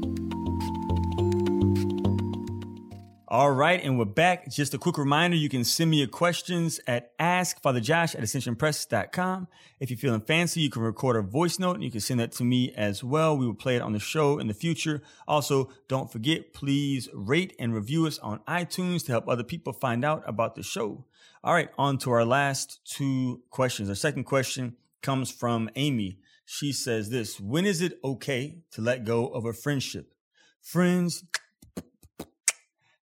All 3.31 3.51
right, 3.51 3.81
and 3.81 3.97
we're 3.97 4.03
back. 4.03 4.49
Just 4.49 4.73
a 4.73 4.77
quick 4.77 4.97
reminder, 4.97 5.37
you 5.37 5.47
can 5.47 5.63
send 5.63 5.89
me 5.89 5.99
your 5.99 6.07
questions 6.09 6.81
at 6.85 7.17
askfatherjosh 7.17 8.13
at 8.13 8.23
ascensionpress.com. 8.23 9.47
If 9.79 9.89
you're 9.89 9.97
feeling 9.97 10.19
fancy, 10.19 10.59
you 10.59 10.69
can 10.69 10.81
record 10.81 11.15
a 11.15 11.21
voice 11.21 11.57
note 11.57 11.75
and 11.75 11.83
you 11.85 11.91
can 11.91 12.01
send 12.01 12.19
that 12.19 12.33
to 12.33 12.43
me 12.43 12.73
as 12.75 13.05
well. 13.05 13.37
We 13.37 13.45
will 13.45 13.53
play 13.53 13.77
it 13.77 13.81
on 13.81 13.93
the 13.93 13.99
show 13.99 14.37
in 14.37 14.47
the 14.47 14.53
future. 14.53 15.01
Also, 15.29 15.69
don't 15.87 16.11
forget, 16.11 16.51
please 16.51 17.07
rate 17.13 17.55
and 17.57 17.73
review 17.73 18.05
us 18.05 18.19
on 18.19 18.39
iTunes 18.49 19.05
to 19.05 19.13
help 19.13 19.29
other 19.29 19.45
people 19.45 19.71
find 19.71 20.03
out 20.03 20.23
about 20.27 20.55
the 20.55 20.61
show. 20.61 21.05
All 21.41 21.53
right, 21.53 21.69
on 21.77 21.99
to 21.99 22.11
our 22.11 22.25
last 22.25 22.81
two 22.83 23.43
questions. 23.49 23.87
Our 23.87 23.95
second 23.95 24.25
question 24.25 24.75
comes 25.01 25.31
from 25.31 25.69
Amy. 25.77 26.19
She 26.43 26.73
says 26.73 27.09
this, 27.11 27.39
when 27.39 27.65
is 27.65 27.79
it 27.79 27.97
okay 28.03 28.57
to 28.71 28.81
let 28.81 29.05
go 29.05 29.27
of 29.27 29.45
a 29.45 29.53
friendship? 29.53 30.15
Friends, 30.61 31.23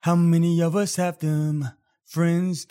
how 0.01 0.15
many 0.15 0.61
of 0.61 0.75
us 0.75 0.95
have 0.95 1.19
them 1.19 1.69
friends? 2.05 2.67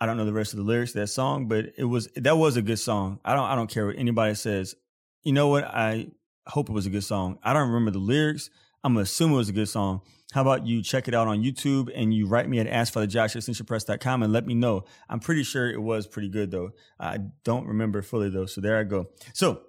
I 0.00 0.06
don't 0.06 0.16
know 0.16 0.24
the 0.24 0.32
rest 0.32 0.52
of 0.52 0.58
the 0.58 0.64
lyrics 0.64 0.92
to 0.92 1.00
that 1.00 1.08
song, 1.08 1.46
but 1.46 1.72
it 1.76 1.84
was 1.84 2.08
that 2.16 2.38
was 2.38 2.56
a 2.56 2.62
good 2.62 2.78
song. 2.78 3.20
I 3.24 3.34
don't 3.34 3.44
I 3.44 3.54
don't 3.54 3.70
care 3.70 3.86
what 3.86 3.96
anybody 3.96 4.34
says. 4.34 4.74
You 5.22 5.32
know 5.32 5.48
what? 5.48 5.64
I 5.64 6.08
hope 6.46 6.70
it 6.70 6.72
was 6.72 6.86
a 6.86 6.90
good 6.90 7.04
song. 7.04 7.38
I 7.42 7.52
don't 7.52 7.68
remember 7.68 7.90
the 7.90 7.98
lyrics. 7.98 8.48
I'm 8.82 8.94
gonna 8.94 9.02
assume 9.02 9.32
it 9.32 9.36
was 9.36 9.50
a 9.50 9.52
good 9.52 9.68
song. 9.68 10.00
How 10.32 10.42
about 10.42 10.66
you 10.66 10.82
check 10.82 11.08
it 11.08 11.14
out 11.14 11.26
on 11.26 11.42
YouTube 11.42 11.90
and 11.94 12.14
you 12.14 12.26
write 12.26 12.48
me 12.48 12.60
at 12.60 12.66
askfatherjosh@ascensionpress.com 12.66 14.22
and 14.22 14.32
let 14.32 14.46
me 14.46 14.54
know. 14.54 14.84
I'm 15.08 15.20
pretty 15.20 15.42
sure 15.42 15.70
it 15.70 15.82
was 15.82 16.06
pretty 16.06 16.28
good 16.28 16.50
though. 16.50 16.70
I 16.98 17.18
don't 17.44 17.66
remember 17.66 18.00
fully 18.00 18.30
though. 18.30 18.46
So 18.46 18.60
there 18.60 18.78
I 18.78 18.84
go. 18.84 19.08
So 19.34 19.62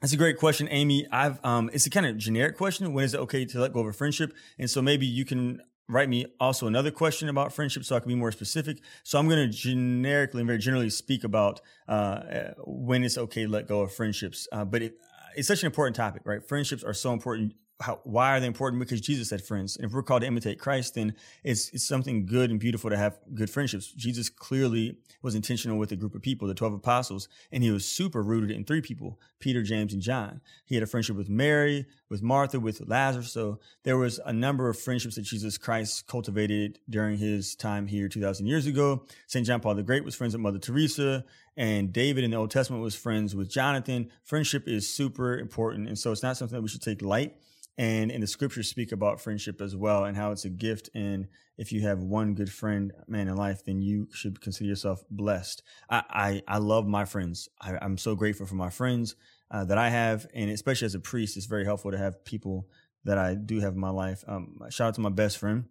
that's 0.00 0.12
a 0.12 0.16
great 0.16 0.38
question, 0.38 0.68
Amy. 0.70 1.06
I've 1.12 1.44
um, 1.44 1.70
it's 1.72 1.86
a 1.86 1.90
kind 1.90 2.06
of 2.06 2.16
generic 2.16 2.56
question. 2.56 2.92
When 2.92 3.04
is 3.04 3.14
it 3.14 3.20
okay 3.20 3.44
to 3.44 3.60
let 3.60 3.72
go 3.72 3.80
of 3.80 3.86
a 3.86 3.92
friendship? 3.92 4.32
And 4.58 4.68
so 4.70 4.80
maybe 4.80 5.06
you 5.06 5.24
can 5.24 5.60
write 5.88 6.08
me 6.08 6.24
also 6.38 6.66
another 6.66 6.90
question 6.90 7.28
about 7.28 7.52
friendship 7.52 7.84
so 7.84 7.96
I 7.96 8.00
can 8.00 8.08
be 8.08 8.14
more 8.14 8.32
specific. 8.32 8.80
So 9.02 9.18
I'm 9.18 9.28
going 9.28 9.50
to 9.50 9.56
generically 9.56 10.40
and 10.40 10.46
very 10.46 10.58
generally 10.58 10.88
speak 10.88 11.24
about 11.24 11.60
uh, 11.88 12.52
when 12.64 13.04
it's 13.04 13.18
okay 13.18 13.44
to 13.44 13.48
let 13.50 13.66
go 13.66 13.80
of 13.80 13.92
friendships. 13.92 14.46
Uh, 14.52 14.64
but 14.64 14.82
it, 14.82 14.94
it's 15.36 15.48
such 15.48 15.62
an 15.62 15.66
important 15.66 15.96
topic, 15.96 16.22
right? 16.24 16.46
Friendships 16.46 16.84
are 16.84 16.94
so 16.94 17.12
important 17.12 17.54
how, 17.80 18.00
why 18.04 18.36
are 18.36 18.40
they 18.40 18.46
important? 18.46 18.80
Because 18.80 19.00
Jesus 19.00 19.30
had 19.30 19.42
friends. 19.42 19.76
And 19.76 19.86
if 19.86 19.92
we're 19.92 20.02
called 20.02 20.20
to 20.20 20.26
imitate 20.26 20.58
Christ, 20.58 20.94
then 20.94 21.14
it's, 21.42 21.70
it's 21.70 21.86
something 21.86 22.26
good 22.26 22.50
and 22.50 22.60
beautiful 22.60 22.90
to 22.90 22.96
have 22.96 23.18
good 23.34 23.48
friendships. 23.48 23.90
Jesus 23.92 24.28
clearly 24.28 24.98
was 25.22 25.34
intentional 25.34 25.78
with 25.78 25.90
a 25.90 25.96
group 25.96 26.14
of 26.14 26.22
people, 26.22 26.46
the 26.46 26.54
12 26.54 26.74
apostles, 26.74 27.28
and 27.50 27.62
he 27.62 27.70
was 27.70 27.84
super 27.84 28.22
rooted 28.22 28.50
in 28.50 28.64
three 28.64 28.82
people, 28.82 29.18
Peter, 29.38 29.62
James, 29.62 29.92
and 29.92 30.02
John. 30.02 30.40
He 30.66 30.74
had 30.74 30.84
a 30.84 30.86
friendship 30.86 31.16
with 31.16 31.30
Mary, 31.30 31.86
with 32.08 32.22
Martha, 32.22 32.60
with 32.60 32.82
Lazarus. 32.86 33.32
So 33.32 33.60
there 33.82 33.96
was 33.96 34.20
a 34.26 34.32
number 34.32 34.68
of 34.68 34.78
friendships 34.78 35.14
that 35.14 35.22
Jesus 35.22 35.56
Christ 35.56 36.06
cultivated 36.06 36.78
during 36.88 37.16
his 37.16 37.54
time 37.54 37.86
here 37.86 38.08
2,000 38.08 38.46
years 38.46 38.66
ago. 38.66 39.04
St. 39.26 39.46
John 39.46 39.60
Paul 39.60 39.74
the 39.74 39.82
Great 39.82 40.04
was 40.04 40.14
friends 40.14 40.34
with 40.34 40.42
Mother 40.42 40.58
Teresa, 40.58 41.24
and 41.56 41.92
David 41.92 42.24
in 42.24 42.30
the 42.30 42.36
Old 42.36 42.50
Testament 42.50 42.82
was 42.82 42.94
friends 42.94 43.34
with 43.34 43.50
Jonathan. 43.50 44.10
Friendship 44.22 44.68
is 44.68 44.88
super 44.88 45.38
important. 45.38 45.88
And 45.88 45.98
so 45.98 46.12
it's 46.12 46.22
not 46.22 46.36
something 46.36 46.56
that 46.56 46.62
we 46.62 46.68
should 46.68 46.82
take 46.82 47.02
light 47.02 47.36
and 47.80 48.10
in 48.10 48.20
the 48.20 48.26
scriptures 48.26 48.68
speak 48.68 48.92
about 48.92 49.22
friendship 49.22 49.62
as 49.62 49.74
well 49.74 50.04
and 50.04 50.14
how 50.14 50.32
it's 50.32 50.44
a 50.44 50.50
gift. 50.50 50.90
And 50.94 51.28
if 51.56 51.72
you 51.72 51.80
have 51.80 52.02
one 52.02 52.34
good 52.34 52.52
friend 52.52 52.92
man 53.08 53.26
in 53.26 53.36
life 53.36 53.64
then 53.64 53.80
you 53.80 54.06
should 54.12 54.40
consider 54.42 54.68
yourself 54.68 55.02
blessed. 55.10 55.62
I 55.88 56.02
i, 56.10 56.42
I 56.46 56.58
love 56.58 56.86
my 56.86 57.06
friends. 57.06 57.48
I, 57.58 57.78
am 57.80 57.96
so 57.96 58.14
grateful 58.14 58.44
for 58.44 58.54
my 58.54 58.68
friends 58.68 59.16
uh, 59.50 59.64
that 59.64 59.78
i 59.78 59.88
have. 59.88 60.26
And 60.34 60.50
especially 60.50 60.86
as 60.86 60.94
a 60.94 61.00
priest 61.00 61.38
it's 61.38 61.46
very 61.46 61.64
helpful 61.64 61.90
to 61.90 61.98
have 61.98 62.22
people 62.24 62.68
that 63.04 63.16
i 63.16 63.34
do 63.34 63.60
have 63.60 63.72
in 63.72 63.80
my 63.80 63.90
life. 63.90 64.24
Um, 64.28 64.58
shout 64.68 64.88
out 64.88 64.94
to 64.96 65.00
my 65.00 65.08
best 65.08 65.38
friend 65.38 65.64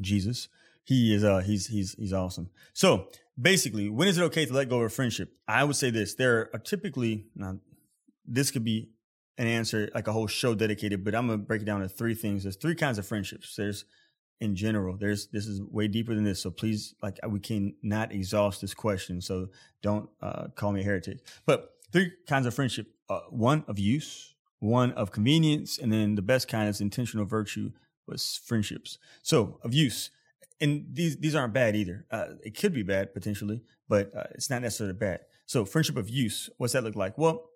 jesus. 0.00 0.48
He 0.84 1.12
is 1.12 1.24
uh 1.24 1.40
he's 1.40 1.66
he's 1.66 1.96
he's 1.98 2.12
awesome. 2.12 2.50
So 2.72 3.08
basically 3.40 3.88
when 3.88 4.06
is 4.06 4.16
it 4.16 4.22
okay 4.30 4.46
to 4.46 4.52
let 4.52 4.68
go 4.68 4.78
of 4.78 4.84
a 4.86 4.90
friendship? 4.90 5.34
I 5.48 5.64
would 5.64 5.76
say 5.76 5.90
this. 5.90 6.14
There 6.14 6.50
are 6.54 6.60
typically 6.60 7.26
now 7.34 7.58
this 8.24 8.52
could 8.52 8.64
be 8.64 8.90
an 9.38 9.46
answer 9.46 9.90
like 9.94 10.08
a 10.08 10.12
whole 10.12 10.26
show 10.26 10.54
dedicated, 10.54 11.04
but 11.04 11.14
I'm 11.14 11.26
gonna 11.26 11.38
break 11.38 11.62
it 11.62 11.66
down 11.66 11.80
to 11.80 11.88
three 11.88 12.14
things. 12.14 12.42
There's 12.42 12.56
three 12.56 12.74
kinds 12.74 12.98
of 12.98 13.06
friendships. 13.06 13.54
There's 13.56 13.84
in 14.40 14.54
general. 14.54 14.96
There's 14.96 15.28
this 15.28 15.46
is 15.46 15.62
way 15.62 15.88
deeper 15.88 16.14
than 16.14 16.24
this. 16.24 16.40
So 16.42 16.50
please, 16.50 16.94
like 17.02 17.18
we 17.28 17.40
can 17.40 17.74
not 17.82 18.12
exhaust 18.12 18.60
this 18.60 18.74
question. 18.74 19.20
So 19.20 19.48
don't 19.82 20.08
uh, 20.20 20.48
call 20.54 20.72
me 20.72 20.80
a 20.80 20.84
heretic. 20.84 21.18
But 21.46 21.70
three 21.92 22.12
kinds 22.28 22.46
of 22.46 22.54
friendship: 22.54 22.88
uh, 23.08 23.20
one 23.30 23.64
of 23.68 23.78
use, 23.78 24.34
one 24.58 24.92
of 24.92 25.12
convenience, 25.12 25.78
and 25.78 25.92
then 25.92 26.14
the 26.14 26.22
best 26.22 26.48
kind 26.48 26.68
is 26.68 26.80
intentional 26.80 27.26
virtue 27.26 27.72
was 28.06 28.40
friendships. 28.44 28.98
So 29.22 29.58
of 29.62 29.74
use, 29.74 30.10
and 30.60 30.86
these 30.92 31.16
these 31.16 31.34
aren't 31.34 31.54
bad 31.54 31.76
either. 31.76 32.06
Uh, 32.10 32.26
it 32.42 32.58
could 32.58 32.72
be 32.72 32.82
bad 32.82 33.14
potentially, 33.14 33.62
but 33.88 34.14
uh, 34.14 34.24
it's 34.34 34.50
not 34.50 34.62
necessarily 34.62 34.94
bad. 34.94 35.20
So 35.46 35.64
friendship 35.64 35.96
of 35.96 36.10
use, 36.10 36.50
what's 36.58 36.72
that 36.72 36.84
look 36.84 36.96
like? 36.96 37.16
Well, 37.16 37.50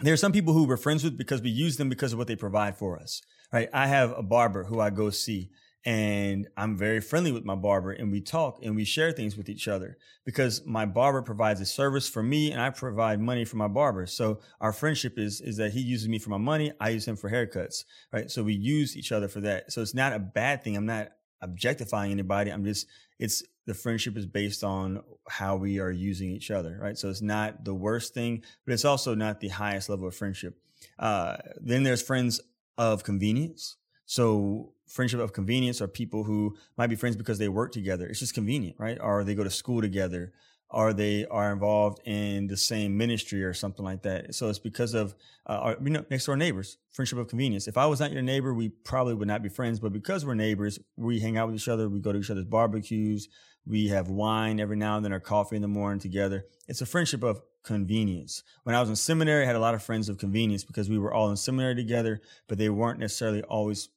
there 0.00 0.14
are 0.14 0.18
some 0.18 0.32
people 0.32 0.52
who 0.52 0.64
we're 0.64 0.76
friends 0.76 1.04
with 1.04 1.16
because 1.16 1.40
we 1.40 1.50
use 1.50 1.76
them 1.76 1.88
because 1.88 2.12
of 2.12 2.18
what 2.18 2.26
they 2.26 2.36
provide 2.36 2.76
for 2.76 2.98
us, 2.98 3.22
right? 3.52 3.68
I 3.72 3.86
have 3.86 4.12
a 4.16 4.22
barber 4.22 4.64
who 4.64 4.80
I 4.80 4.90
go 4.90 5.10
see 5.10 5.50
and 5.86 6.48
I'm 6.56 6.76
very 6.76 7.00
friendly 7.00 7.30
with 7.30 7.44
my 7.44 7.54
barber 7.54 7.92
and 7.92 8.10
we 8.10 8.20
talk 8.20 8.58
and 8.62 8.74
we 8.74 8.84
share 8.84 9.12
things 9.12 9.36
with 9.36 9.48
each 9.48 9.68
other 9.68 9.98
because 10.24 10.64
my 10.64 10.86
barber 10.86 11.20
provides 11.20 11.60
a 11.60 11.66
service 11.66 12.08
for 12.08 12.22
me 12.22 12.50
and 12.52 12.60
I 12.60 12.70
provide 12.70 13.20
money 13.20 13.44
for 13.44 13.56
my 13.56 13.68
barber. 13.68 14.06
So 14.06 14.40
our 14.60 14.72
friendship 14.72 15.18
is, 15.18 15.40
is 15.42 15.58
that 15.58 15.72
he 15.72 15.80
uses 15.80 16.08
me 16.08 16.18
for 16.18 16.30
my 16.30 16.38
money. 16.38 16.72
I 16.80 16.88
use 16.88 17.06
him 17.06 17.16
for 17.16 17.30
haircuts, 17.30 17.84
right? 18.12 18.30
So 18.30 18.42
we 18.42 18.54
use 18.54 18.96
each 18.96 19.12
other 19.12 19.28
for 19.28 19.40
that. 19.40 19.72
So 19.72 19.82
it's 19.82 19.94
not 19.94 20.14
a 20.14 20.18
bad 20.18 20.64
thing. 20.64 20.76
I'm 20.76 20.86
not 20.86 21.08
objectifying 21.42 22.10
anybody. 22.10 22.50
I'm 22.50 22.64
just, 22.64 22.86
it's, 23.18 23.42
the 23.66 23.74
friendship 23.74 24.16
is 24.16 24.26
based 24.26 24.62
on 24.62 25.02
how 25.28 25.56
we 25.56 25.80
are 25.80 25.90
using 25.90 26.30
each 26.30 26.50
other, 26.50 26.78
right? 26.80 26.98
So 26.98 27.08
it's 27.08 27.22
not 27.22 27.64
the 27.64 27.74
worst 27.74 28.14
thing, 28.14 28.42
but 28.64 28.74
it's 28.74 28.84
also 28.84 29.14
not 29.14 29.40
the 29.40 29.48
highest 29.48 29.88
level 29.88 30.06
of 30.06 30.14
friendship. 30.14 30.58
Uh, 30.98 31.36
then 31.60 31.82
there's 31.82 32.02
friends 32.02 32.40
of 32.76 33.04
convenience. 33.04 33.76
So 34.06 34.72
friendship 34.86 35.20
of 35.20 35.32
convenience 35.32 35.80
are 35.80 35.88
people 35.88 36.24
who 36.24 36.56
might 36.76 36.88
be 36.88 36.96
friends 36.96 37.16
because 37.16 37.38
they 37.38 37.48
work 37.48 37.72
together. 37.72 38.06
It's 38.06 38.20
just 38.20 38.34
convenient, 38.34 38.76
right? 38.78 38.98
Or 39.00 39.24
they 39.24 39.34
go 39.34 39.44
to 39.44 39.50
school 39.50 39.80
together, 39.80 40.32
or 40.70 40.92
they 40.92 41.24
are 41.26 41.52
involved 41.52 42.00
in 42.04 42.48
the 42.48 42.56
same 42.56 42.96
ministry 42.96 43.44
or 43.44 43.54
something 43.54 43.84
like 43.84 44.02
that. 44.02 44.34
So 44.34 44.48
it's 44.48 44.58
because 44.58 44.92
of 44.92 45.14
uh, 45.46 45.52
our 45.52 45.76
you 45.82 45.90
know, 45.90 46.04
next 46.10 46.26
door 46.26 46.36
neighbors, 46.36 46.78
friendship 46.90 47.18
of 47.18 47.28
convenience. 47.28 47.68
If 47.68 47.78
I 47.78 47.86
was 47.86 48.00
not 48.00 48.12
your 48.12 48.22
neighbor, 48.22 48.52
we 48.52 48.70
probably 48.70 49.14
would 49.14 49.28
not 49.28 49.42
be 49.42 49.48
friends. 49.48 49.78
But 49.78 49.92
because 49.92 50.26
we're 50.26 50.34
neighbors, 50.34 50.78
we 50.96 51.20
hang 51.20 51.38
out 51.38 51.46
with 51.46 51.56
each 51.56 51.68
other, 51.68 51.88
we 51.88 52.00
go 52.00 52.12
to 52.12 52.18
each 52.18 52.30
other's 52.30 52.44
barbecues, 52.44 53.28
we 53.66 53.88
have 53.88 54.08
wine 54.08 54.60
every 54.60 54.76
now 54.76 54.96
and 54.96 55.04
then 55.04 55.12
or 55.12 55.20
coffee 55.20 55.56
in 55.56 55.62
the 55.62 55.68
morning 55.68 56.00
together. 56.00 56.46
It's 56.68 56.80
a 56.80 56.86
friendship 56.86 57.22
of 57.22 57.42
convenience. 57.62 58.42
When 58.62 58.74
I 58.74 58.80
was 58.80 58.90
in 58.90 58.96
seminary, 58.96 59.44
I 59.44 59.46
had 59.46 59.56
a 59.56 59.60
lot 59.60 59.74
of 59.74 59.82
friends 59.82 60.08
of 60.08 60.18
convenience 60.18 60.64
because 60.64 60.88
we 60.88 60.98
were 60.98 61.12
all 61.12 61.30
in 61.30 61.36
seminary 61.36 61.74
together, 61.74 62.20
but 62.46 62.58
they 62.58 62.68
weren't 62.68 63.00
necessarily 63.00 63.42
always 63.42 63.88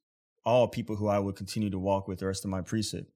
all 0.45 0.67
people 0.67 0.95
who 0.95 1.07
I 1.07 1.19
would 1.19 1.35
continue 1.35 1.69
to 1.69 1.79
walk 1.79 2.07
with 2.07 2.19
the 2.19 2.27
rest 2.27 2.45
of 2.45 2.51
my 2.51 2.61
priesthood. 2.61 3.07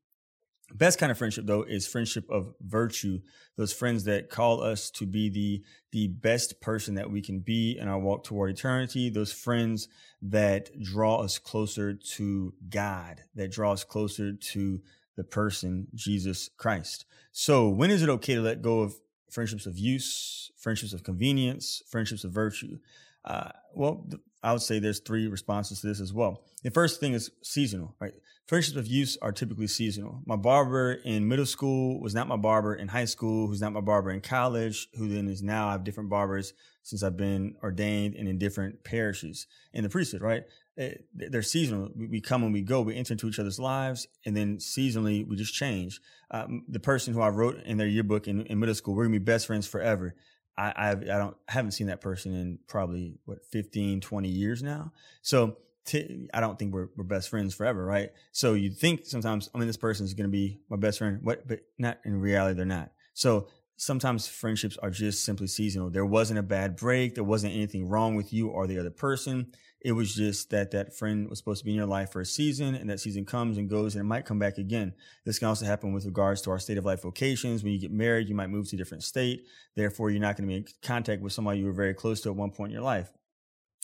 Best 0.73 0.99
kind 0.99 1.11
of 1.11 1.17
friendship 1.17 1.45
though 1.45 1.63
is 1.63 1.87
friendship 1.87 2.29
of 2.29 2.53
virtue. 2.61 3.19
Those 3.57 3.73
friends 3.73 4.05
that 4.05 4.29
call 4.29 4.61
us 4.61 4.89
to 4.91 5.05
be 5.05 5.29
the 5.29 5.63
the 5.91 6.07
best 6.07 6.61
person 6.61 6.95
that 6.95 7.11
we 7.11 7.21
can 7.21 7.39
be 7.39 7.77
in 7.77 7.87
our 7.87 7.99
walk 7.99 8.23
toward 8.23 8.51
eternity. 8.51 9.09
Those 9.09 9.33
friends 9.33 9.89
that 10.21 10.69
draw 10.81 11.17
us 11.17 11.37
closer 11.39 11.93
to 11.93 12.53
God, 12.69 13.21
that 13.35 13.51
draw 13.51 13.73
us 13.73 13.83
closer 13.83 14.33
to 14.33 14.81
the 15.17 15.23
person 15.23 15.87
Jesus 15.93 16.49
Christ. 16.57 17.05
So, 17.31 17.69
when 17.69 17.91
is 17.91 18.01
it 18.01 18.09
okay 18.09 18.35
to 18.35 18.41
let 18.41 18.61
go 18.61 18.81
of 18.81 18.95
friendships 19.29 19.65
of 19.65 19.77
use, 19.77 20.51
friendships 20.57 20.93
of 20.93 21.03
convenience, 21.03 21.81
friendships 21.87 22.23
of 22.23 22.31
virtue? 22.31 22.79
Uh, 23.23 23.49
well, 23.73 24.07
I 24.43 24.53
would 24.53 24.61
say 24.61 24.79
there's 24.79 24.99
three 24.99 25.27
responses 25.27 25.81
to 25.81 25.87
this 25.87 26.01
as 26.01 26.13
well. 26.13 26.43
The 26.63 26.71
first 26.71 26.99
thing 26.99 27.13
is 27.13 27.31
seasonal, 27.43 27.95
right? 27.99 28.13
Friendships 28.47 28.77
of 28.77 28.87
use 28.87 29.17
are 29.21 29.31
typically 29.31 29.67
seasonal. 29.67 30.21
My 30.25 30.35
barber 30.35 30.93
in 30.93 31.27
middle 31.27 31.45
school 31.45 32.01
was 32.01 32.15
not 32.15 32.27
my 32.27 32.35
barber 32.35 32.75
in 32.75 32.87
high 32.87 33.05
school, 33.05 33.47
who's 33.47 33.61
not 33.61 33.73
my 33.73 33.81
barber 33.81 34.11
in 34.11 34.21
college, 34.21 34.87
who 34.95 35.07
then 35.07 35.27
is 35.27 35.43
now 35.43 35.69
I 35.69 35.73
have 35.73 35.83
different 35.83 36.09
barbers 36.09 36.53
since 36.83 37.03
I've 37.03 37.17
been 37.17 37.55
ordained 37.63 38.15
and 38.15 38.27
in 38.27 38.37
different 38.37 38.83
parishes 38.83 39.47
in 39.73 39.83
the 39.83 39.89
priesthood, 39.89 40.21
right? 40.21 40.43
Eh, 40.77 40.93
they're 41.13 41.41
seasonal. 41.41 41.89
We 41.95 42.21
come 42.21 42.43
and 42.43 42.53
we 42.53 42.61
go. 42.61 42.81
We 42.81 42.95
enter 42.95 43.13
into 43.13 43.27
each 43.27 43.39
other's 43.39 43.59
lives, 43.59 44.07
and 44.25 44.35
then 44.35 44.57
seasonally 44.57 45.27
we 45.27 45.35
just 45.35 45.53
change. 45.53 45.99
Um, 46.31 46.63
the 46.67 46.79
person 46.79 47.13
who 47.13 47.21
I 47.21 47.29
wrote 47.29 47.61
in 47.63 47.77
their 47.77 47.87
yearbook 47.87 48.27
in, 48.27 48.45
in 48.45 48.59
middle 48.59 48.75
school, 48.75 48.95
we're 48.95 49.03
gonna 49.05 49.19
be 49.19 49.19
best 49.19 49.47
friends 49.47 49.67
forever. 49.67 50.15
I 50.57 50.73
I've, 50.75 51.01
I 51.03 51.17
don't 51.17 51.35
haven't 51.47 51.71
seen 51.71 51.87
that 51.87 52.01
person 52.01 52.33
in 52.33 52.59
probably 52.67 53.15
what 53.25 53.45
15, 53.51 54.01
20 54.01 54.29
years 54.29 54.63
now. 54.63 54.91
So 55.21 55.57
t- 55.85 56.29
I 56.33 56.39
don't 56.39 56.57
think 56.57 56.73
we're 56.73 56.89
we're 56.95 57.03
best 57.03 57.29
friends 57.29 57.53
forever, 57.53 57.85
right? 57.85 58.09
So 58.31 58.53
you 58.53 58.71
think 58.71 59.05
sometimes 59.05 59.49
I 59.53 59.57
mean 59.57 59.67
this 59.67 59.77
person 59.77 60.05
is 60.05 60.13
gonna 60.13 60.29
be 60.29 60.61
my 60.69 60.77
best 60.77 60.99
friend, 60.99 61.19
what? 61.21 61.47
But 61.47 61.61
not 61.77 61.99
in 62.05 62.19
reality, 62.19 62.55
they're 62.55 62.65
not. 62.65 62.91
So 63.13 63.49
sometimes 63.81 64.27
friendships 64.27 64.77
are 64.77 64.91
just 64.91 65.25
simply 65.25 65.47
seasonal. 65.47 65.89
There 65.89 66.05
wasn't 66.05 66.37
a 66.37 66.43
bad 66.43 66.75
break. 66.75 67.15
There 67.15 67.23
wasn't 67.23 67.55
anything 67.55 67.89
wrong 67.89 68.13
with 68.13 68.31
you 68.31 68.47
or 68.47 68.67
the 68.67 68.77
other 68.77 68.91
person. 68.91 69.47
It 69.83 69.93
was 69.93 70.13
just 70.13 70.51
that 70.51 70.69
that 70.69 70.95
friend 70.95 71.27
was 71.27 71.39
supposed 71.39 71.61
to 71.61 71.65
be 71.65 71.71
in 71.71 71.77
your 71.77 71.87
life 71.87 72.11
for 72.11 72.21
a 72.21 72.25
season 72.25 72.75
and 72.75 72.87
that 72.91 72.99
season 72.99 73.25
comes 73.25 73.57
and 73.57 73.67
goes 73.67 73.95
and 73.95 74.01
it 74.01 74.07
might 74.07 74.25
come 74.25 74.37
back 74.37 74.59
again. 74.59 74.93
This 75.25 75.39
can 75.39 75.47
also 75.47 75.65
happen 75.65 75.93
with 75.93 76.05
regards 76.05 76.43
to 76.43 76.51
our 76.51 76.59
state 76.59 76.77
of 76.77 76.85
life 76.85 77.01
vocations. 77.01 77.63
When 77.63 77.73
you 77.73 77.79
get 77.79 77.91
married, 77.91 78.29
you 78.29 78.35
might 78.35 78.51
move 78.51 78.69
to 78.69 78.75
a 78.75 78.77
different 78.77 79.01
state. 79.01 79.47
Therefore, 79.75 80.11
you're 80.11 80.21
not 80.21 80.37
going 80.37 80.47
to 80.47 80.53
be 80.53 80.57
in 80.57 80.65
contact 80.83 81.23
with 81.23 81.33
somebody 81.33 81.57
you 81.57 81.65
were 81.65 81.71
very 81.71 81.95
close 81.95 82.21
to 82.21 82.29
at 82.29 82.35
one 82.35 82.51
point 82.51 82.69
in 82.69 82.75
your 82.75 82.83
life. 82.83 83.09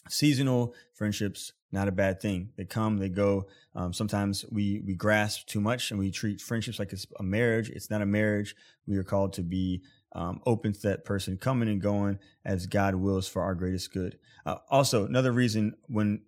Seasonal 0.10 0.76
friendships, 0.94 1.54
not 1.72 1.88
a 1.88 1.92
bad 1.92 2.22
thing. 2.22 2.50
They 2.58 2.66
come, 2.66 2.98
they 2.98 3.10
go. 3.10 3.48
Um, 3.76 3.94
sometimes 3.94 4.46
we, 4.52 4.82
we 4.86 4.96
grasp 4.96 5.48
too 5.48 5.60
much 5.60 5.92
and 5.92 6.00
we 6.00 6.12
treat 6.12 6.42
friendships 6.42 6.80
like 6.80 6.94
it's 6.94 7.06
a 7.20 7.24
marriage. 7.24 7.70
It's 7.70 7.90
not 7.90 8.02
a 8.02 8.06
marriage. 8.06 8.56
We 8.86 8.98
are 8.98 9.04
called 9.04 9.34
to 9.34 9.44
be 9.44 9.82
um, 10.14 10.42
open 10.46 10.74
to 10.74 10.82
that 10.84 11.06
person 11.06 11.38
coming 11.38 11.68
and 11.70 11.82
going 11.82 12.20
as 12.46 12.68
God 12.68 12.96
wills 12.96 13.28
for 13.28 13.42
our 13.42 13.54
greatest 13.54 13.94
good. 13.94 14.18
Uh, 14.46 14.58
also, 14.70 15.06
another 15.06 15.32
reason 15.32 15.76
when 15.88 16.22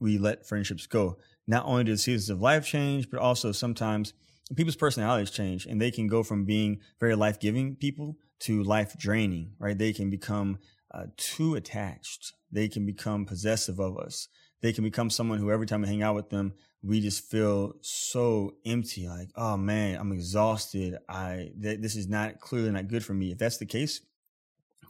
we 0.00 0.16
let 0.16 0.46
friendships 0.46 0.86
go, 0.86 1.18
not 1.46 1.66
only 1.66 1.84
do 1.84 1.92
the 1.92 1.98
seasons 1.98 2.30
of 2.30 2.40
life 2.40 2.64
change, 2.64 3.10
but 3.10 3.20
also 3.20 3.52
sometimes 3.52 4.14
people's 4.56 4.76
personalities 4.76 5.30
change 5.30 5.66
and 5.66 5.80
they 5.80 5.90
can 5.90 6.06
go 6.06 6.22
from 6.22 6.44
being 6.44 6.80
very 6.98 7.14
life 7.14 7.38
giving 7.38 7.76
people 7.76 8.16
to 8.40 8.62
life 8.62 8.96
draining, 8.98 9.52
right? 9.58 9.76
They 9.76 9.92
can 9.92 10.10
become 10.10 10.58
uh, 10.92 11.06
too 11.16 11.54
attached. 11.54 12.32
They 12.50 12.68
can 12.68 12.86
become 12.86 13.26
possessive 13.26 13.78
of 13.78 13.96
us. 13.98 14.28
They 14.62 14.72
can 14.72 14.84
become 14.84 15.10
someone 15.10 15.38
who 15.38 15.50
every 15.50 15.66
time 15.66 15.82
we 15.82 15.88
hang 15.88 16.02
out 16.02 16.14
with 16.14 16.30
them, 16.30 16.52
we 16.82 17.00
just 17.00 17.30
feel 17.30 17.74
so 17.80 18.54
empty. 18.64 19.08
Like, 19.08 19.30
oh 19.36 19.56
man, 19.56 19.98
I'm 19.98 20.12
exhausted. 20.12 20.98
I 21.08 21.50
th- 21.60 21.80
this 21.80 21.96
is 21.96 22.08
not 22.08 22.40
clearly 22.40 22.70
not 22.70 22.88
good 22.88 23.04
for 23.04 23.14
me. 23.14 23.32
If 23.32 23.38
that's 23.38 23.58
the 23.58 23.66
case 23.66 24.00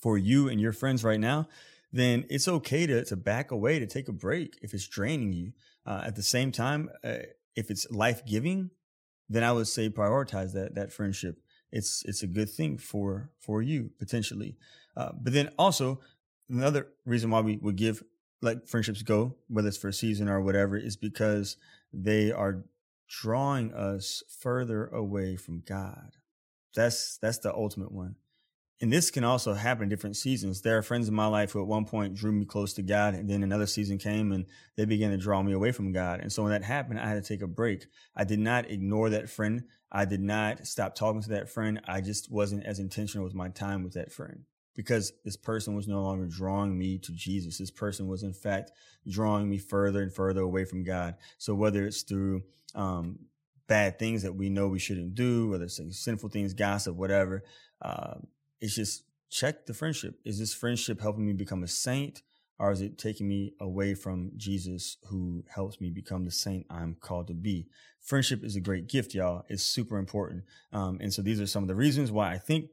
for 0.00 0.16
you 0.18 0.48
and 0.48 0.60
your 0.60 0.72
friends 0.72 1.04
right 1.04 1.20
now, 1.20 1.48
then 1.92 2.24
it's 2.30 2.48
okay 2.48 2.86
to 2.86 3.04
to 3.04 3.16
back 3.16 3.50
away, 3.50 3.78
to 3.78 3.86
take 3.86 4.08
a 4.08 4.12
break 4.12 4.58
if 4.62 4.74
it's 4.74 4.86
draining 4.86 5.32
you. 5.32 5.52
Uh, 5.86 6.02
at 6.04 6.14
the 6.14 6.22
same 6.22 6.52
time, 6.52 6.90
uh, 7.02 7.18
if 7.56 7.70
it's 7.70 7.90
life 7.90 8.24
giving, 8.24 8.70
then 9.28 9.42
I 9.42 9.52
would 9.52 9.66
say 9.68 9.88
prioritize 9.88 10.52
that 10.52 10.74
that 10.74 10.92
friendship. 10.92 11.40
It's 11.72 12.04
it's 12.06 12.22
a 12.22 12.26
good 12.26 12.50
thing 12.50 12.78
for 12.78 13.30
for 13.38 13.62
you 13.62 13.90
potentially. 13.98 14.56
Uh, 14.96 15.10
but 15.20 15.32
then 15.32 15.50
also 15.58 16.00
another 16.48 16.88
reason 17.06 17.30
why 17.30 17.40
we 17.40 17.56
would 17.58 17.76
give 17.76 18.02
let 18.42 18.68
friendships 18.68 19.02
go, 19.02 19.36
whether 19.48 19.68
it's 19.68 19.76
for 19.76 19.88
a 19.88 19.92
season 19.92 20.28
or 20.28 20.40
whatever, 20.40 20.76
is 20.76 20.96
because 20.96 21.56
they 21.92 22.32
are 22.32 22.64
drawing 23.08 23.72
us 23.74 24.22
further 24.40 24.86
away 24.86 25.36
from 25.36 25.62
God. 25.66 26.12
That's 26.74 27.18
that's 27.18 27.38
the 27.38 27.52
ultimate 27.52 27.92
one. 27.92 28.16
And 28.82 28.90
this 28.90 29.10
can 29.10 29.24
also 29.24 29.52
happen 29.52 29.84
in 29.84 29.88
different 29.90 30.16
seasons. 30.16 30.62
There 30.62 30.78
are 30.78 30.82
friends 30.82 31.06
in 31.06 31.14
my 31.14 31.26
life 31.26 31.52
who 31.52 31.60
at 31.60 31.66
one 31.66 31.84
point 31.84 32.14
drew 32.14 32.32
me 32.32 32.46
close 32.46 32.72
to 32.74 32.82
God, 32.82 33.12
and 33.12 33.28
then 33.28 33.42
another 33.42 33.66
season 33.66 33.98
came 33.98 34.32
and 34.32 34.46
they 34.76 34.86
began 34.86 35.10
to 35.10 35.18
draw 35.18 35.42
me 35.42 35.52
away 35.52 35.72
from 35.72 35.92
God. 35.92 36.20
And 36.20 36.32
so 36.32 36.42
when 36.42 36.52
that 36.52 36.64
happened, 36.64 36.98
I 36.98 37.08
had 37.08 37.22
to 37.22 37.28
take 37.28 37.42
a 37.42 37.46
break. 37.46 37.84
I 38.16 38.24
did 38.24 38.38
not 38.38 38.70
ignore 38.70 39.10
that 39.10 39.28
friend. 39.28 39.64
I 39.92 40.06
did 40.06 40.20
not 40.20 40.66
stop 40.66 40.94
talking 40.94 41.20
to 41.22 41.28
that 41.30 41.50
friend. 41.50 41.82
I 41.86 42.00
just 42.00 42.32
wasn't 42.32 42.64
as 42.64 42.78
intentional 42.78 43.24
with 43.24 43.34
my 43.34 43.48
time 43.50 43.82
with 43.82 43.92
that 43.94 44.12
friend 44.12 44.44
because 44.74 45.12
this 45.24 45.36
person 45.36 45.74
was 45.74 45.88
no 45.88 46.02
longer 46.02 46.26
drawing 46.26 46.78
me 46.78 46.98
to 46.98 47.12
Jesus. 47.12 47.58
This 47.58 47.70
person 47.70 48.06
was, 48.06 48.22
in 48.22 48.32
fact, 48.32 48.72
drawing 49.08 49.48
me 49.48 49.58
further 49.58 50.02
and 50.02 50.12
further 50.12 50.40
away 50.40 50.64
from 50.64 50.84
God. 50.84 51.16
So 51.38 51.54
whether 51.54 51.84
it's 51.84 52.02
through 52.02 52.42
um, 52.74 53.18
bad 53.66 53.98
things 53.98 54.22
that 54.22 54.34
we 54.34 54.48
know 54.48 54.68
we 54.68 54.78
shouldn't 54.78 55.14
do, 55.14 55.50
whether 55.50 55.64
it's 55.64 55.80
sinful 55.90 56.28
things, 56.28 56.54
gossip, 56.54 56.96
whatever, 56.96 57.42
uh, 57.82 58.14
it's 58.60 58.74
just 58.74 59.04
check 59.30 59.66
the 59.66 59.74
friendship. 59.74 60.18
Is 60.24 60.38
this 60.38 60.54
friendship 60.54 61.00
helping 61.00 61.26
me 61.26 61.32
become 61.32 61.62
a 61.62 61.68
saint? 61.68 62.22
Or 62.58 62.70
is 62.70 62.82
it 62.82 62.98
taking 62.98 63.26
me 63.26 63.54
away 63.58 63.94
from 63.94 64.32
Jesus 64.36 64.98
who 65.06 65.44
helps 65.48 65.80
me 65.80 65.88
become 65.88 66.26
the 66.26 66.30
saint 66.30 66.66
I'm 66.68 66.94
called 66.94 67.28
to 67.28 67.34
be? 67.34 67.68
Friendship 68.02 68.44
is 68.44 68.54
a 68.54 68.60
great 68.60 68.86
gift, 68.86 69.14
y'all. 69.14 69.44
It's 69.48 69.62
super 69.62 69.96
important. 69.96 70.44
Um, 70.70 70.98
and 71.00 71.10
so 71.10 71.22
these 71.22 71.40
are 71.40 71.46
some 71.46 71.62
of 71.62 71.68
the 71.68 71.74
reasons 71.74 72.12
why 72.12 72.32
I 72.32 72.36
think 72.36 72.68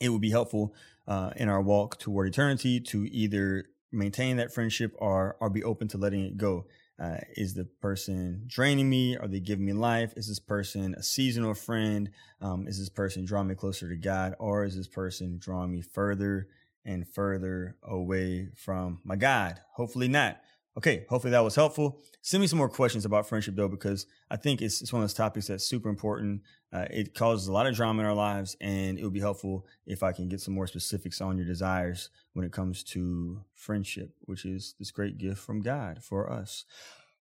it 0.00 0.08
would 0.08 0.20
be 0.20 0.30
helpful 0.30 0.74
uh, 1.08 1.30
in 1.36 1.48
our 1.48 1.60
walk 1.60 1.98
toward 1.98 2.28
eternity 2.28 2.80
to 2.80 3.06
either 3.12 3.66
maintain 3.92 4.36
that 4.36 4.52
friendship 4.52 4.94
or 4.98 5.36
or 5.40 5.50
be 5.50 5.62
open 5.62 5.88
to 5.88 5.98
letting 5.98 6.24
it 6.24 6.36
go. 6.36 6.66
Uh, 6.98 7.18
is 7.36 7.52
the 7.54 7.64
person 7.64 8.42
draining 8.46 8.88
me? 8.88 9.16
Are 9.16 9.28
they 9.28 9.40
giving 9.40 9.66
me 9.66 9.74
life? 9.74 10.14
Is 10.16 10.28
this 10.28 10.38
person 10.38 10.94
a 10.94 11.02
seasonal 11.02 11.52
friend? 11.52 12.10
Um, 12.40 12.66
is 12.66 12.78
this 12.78 12.88
person 12.88 13.26
drawing 13.26 13.48
me 13.48 13.54
closer 13.54 13.88
to 13.88 13.96
God, 13.96 14.34
or 14.38 14.64
is 14.64 14.76
this 14.76 14.88
person 14.88 15.38
drawing 15.38 15.72
me 15.72 15.82
further 15.82 16.48
and 16.86 17.06
further 17.06 17.76
away 17.82 18.48
from 18.54 19.00
my 19.04 19.16
God? 19.16 19.60
Hopefully 19.74 20.08
not. 20.08 20.40
Okay, 20.76 21.06
hopefully 21.08 21.30
that 21.30 21.42
was 21.42 21.54
helpful. 21.54 21.98
Send 22.20 22.42
me 22.42 22.46
some 22.46 22.58
more 22.58 22.68
questions 22.68 23.06
about 23.06 23.26
friendship 23.26 23.56
though, 23.56 23.68
because 23.68 24.06
I 24.30 24.36
think 24.36 24.60
it's, 24.60 24.82
it's 24.82 24.92
one 24.92 25.02
of 25.02 25.04
those 25.08 25.14
topics 25.14 25.46
that's 25.46 25.64
super 25.64 25.88
important. 25.88 26.42
Uh, 26.70 26.84
it 26.90 27.14
causes 27.14 27.48
a 27.48 27.52
lot 27.52 27.66
of 27.66 27.74
drama 27.74 28.00
in 28.00 28.06
our 28.06 28.14
lives, 28.14 28.56
and 28.60 28.98
it 28.98 29.04
would 29.04 29.14
be 29.14 29.20
helpful 29.20 29.64
if 29.86 30.02
I 30.02 30.12
can 30.12 30.28
get 30.28 30.40
some 30.40 30.52
more 30.52 30.66
specifics 30.66 31.22
on 31.22 31.38
your 31.38 31.46
desires 31.46 32.10
when 32.34 32.44
it 32.44 32.52
comes 32.52 32.82
to 32.84 33.40
friendship, 33.54 34.10
which 34.22 34.44
is 34.44 34.74
this 34.78 34.90
great 34.90 35.16
gift 35.16 35.38
from 35.38 35.62
God 35.62 36.04
for 36.04 36.30
us. 36.30 36.66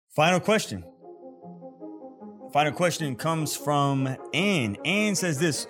Final 0.08 0.40
question. 0.40 0.84
Final 2.52 2.72
question 2.72 3.14
comes 3.14 3.56
from 3.56 4.16
Anne. 4.32 4.76
Anne 4.84 5.14
says 5.14 5.38
this 5.38 5.68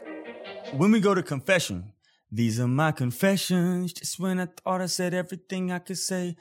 When 0.72 0.90
we 0.90 1.00
go 1.00 1.14
to 1.14 1.22
confession, 1.22 1.92
these 2.32 2.58
are 2.60 2.68
my 2.68 2.92
confessions, 2.92 3.92
just 3.92 4.18
when 4.18 4.40
I 4.40 4.46
thought 4.46 4.80
I 4.80 4.86
said 4.86 5.12
everything 5.12 5.70
I 5.70 5.80
could 5.80 5.98
say. 5.98 6.36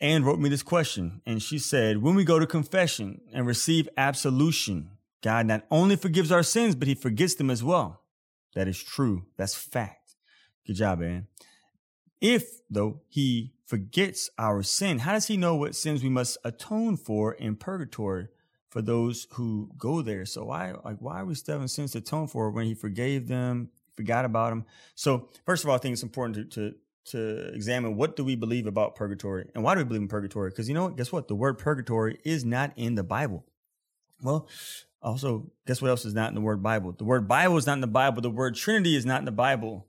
Anne 0.00 0.24
wrote 0.24 0.38
me 0.38 0.48
this 0.48 0.62
question, 0.62 1.22
and 1.24 1.42
she 1.42 1.58
said, 1.58 2.02
When 2.02 2.14
we 2.14 2.24
go 2.24 2.38
to 2.38 2.46
confession 2.46 3.20
and 3.32 3.46
receive 3.46 3.88
absolution, 3.96 4.90
God 5.22 5.46
not 5.46 5.64
only 5.70 5.96
forgives 5.96 6.30
our 6.30 6.42
sins, 6.42 6.74
but 6.74 6.88
he 6.88 6.94
forgets 6.94 7.34
them 7.34 7.50
as 7.50 7.62
well. 7.62 8.02
That 8.54 8.68
is 8.68 8.82
true. 8.82 9.24
That's 9.36 9.54
fact. 9.54 10.16
Good 10.66 10.76
job, 10.76 11.02
Anne. 11.02 11.26
If, 12.20 12.60
though, 12.70 13.00
he 13.08 13.54
forgets 13.66 14.30
our 14.38 14.62
sin, 14.62 15.00
how 15.00 15.12
does 15.12 15.26
he 15.26 15.36
know 15.36 15.56
what 15.56 15.74
sins 15.74 16.02
we 16.02 16.08
must 16.08 16.38
atone 16.44 16.96
for 16.96 17.32
in 17.32 17.56
purgatory 17.56 18.28
for 18.68 18.82
those 18.82 19.26
who 19.32 19.70
go 19.76 20.02
there? 20.02 20.24
So 20.24 20.44
why, 20.44 20.74
like, 20.84 20.98
why 21.00 21.20
are 21.20 21.24
we 21.24 21.34
still 21.34 21.54
having 21.54 21.68
sins 21.68 21.92
to 21.92 21.98
atone 21.98 22.26
for 22.26 22.50
when 22.50 22.66
he 22.66 22.74
forgave 22.74 23.28
them, 23.28 23.70
forgot 23.96 24.24
about 24.24 24.50
them? 24.50 24.64
So 24.94 25.28
first 25.44 25.64
of 25.64 25.70
all, 25.70 25.76
I 25.76 25.78
think 25.78 25.94
it's 25.94 26.02
important 26.02 26.52
to, 26.52 26.70
to 26.70 26.76
to 27.06 27.52
examine 27.54 27.96
what 27.96 28.16
do 28.16 28.24
we 28.24 28.36
believe 28.36 28.66
about 28.66 28.94
purgatory 28.94 29.48
and 29.54 29.62
why 29.62 29.74
do 29.74 29.78
we 29.78 29.84
believe 29.84 30.02
in 30.02 30.08
purgatory? 30.08 30.50
Because 30.50 30.68
you 30.68 30.74
know 30.74 30.84
what? 30.84 30.96
Guess 30.96 31.12
what? 31.12 31.28
The 31.28 31.34
word 31.34 31.58
purgatory 31.58 32.18
is 32.24 32.44
not 32.44 32.72
in 32.76 32.94
the 32.94 33.04
Bible. 33.04 33.44
Well, 34.22 34.48
also, 35.02 35.50
guess 35.66 35.82
what 35.82 35.88
else 35.88 36.06
is 36.06 36.14
not 36.14 36.30
in 36.30 36.34
the 36.34 36.40
word 36.40 36.62
Bible? 36.62 36.92
The 36.92 37.04
word 37.04 37.28
Bible 37.28 37.58
is 37.58 37.66
not 37.66 37.74
in 37.74 37.80
the 37.82 37.86
Bible. 37.86 38.22
The 38.22 38.30
word 38.30 38.54
Trinity 38.54 38.96
is 38.96 39.04
not 39.04 39.18
in 39.18 39.26
the 39.26 39.32
Bible. 39.32 39.86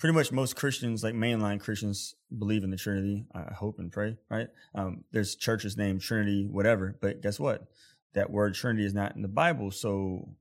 Pretty 0.00 0.12
much 0.12 0.32
most 0.32 0.56
Christians, 0.56 1.04
like 1.04 1.14
mainline 1.14 1.60
Christians, 1.60 2.16
believe 2.36 2.64
in 2.64 2.70
the 2.70 2.76
Trinity. 2.76 3.26
I 3.32 3.54
hope 3.54 3.78
and 3.78 3.92
pray, 3.92 4.18
right? 4.28 4.48
Um, 4.74 5.04
there's 5.12 5.36
churches 5.36 5.76
named 5.76 6.00
Trinity, 6.00 6.48
whatever. 6.50 6.96
But 7.00 7.22
guess 7.22 7.38
what? 7.38 7.68
That 8.14 8.30
word 8.30 8.54
Trinity 8.54 8.84
is 8.84 8.92
not 8.94 9.14
in 9.14 9.22
the 9.22 9.28
Bible. 9.28 9.70
So 9.70 10.34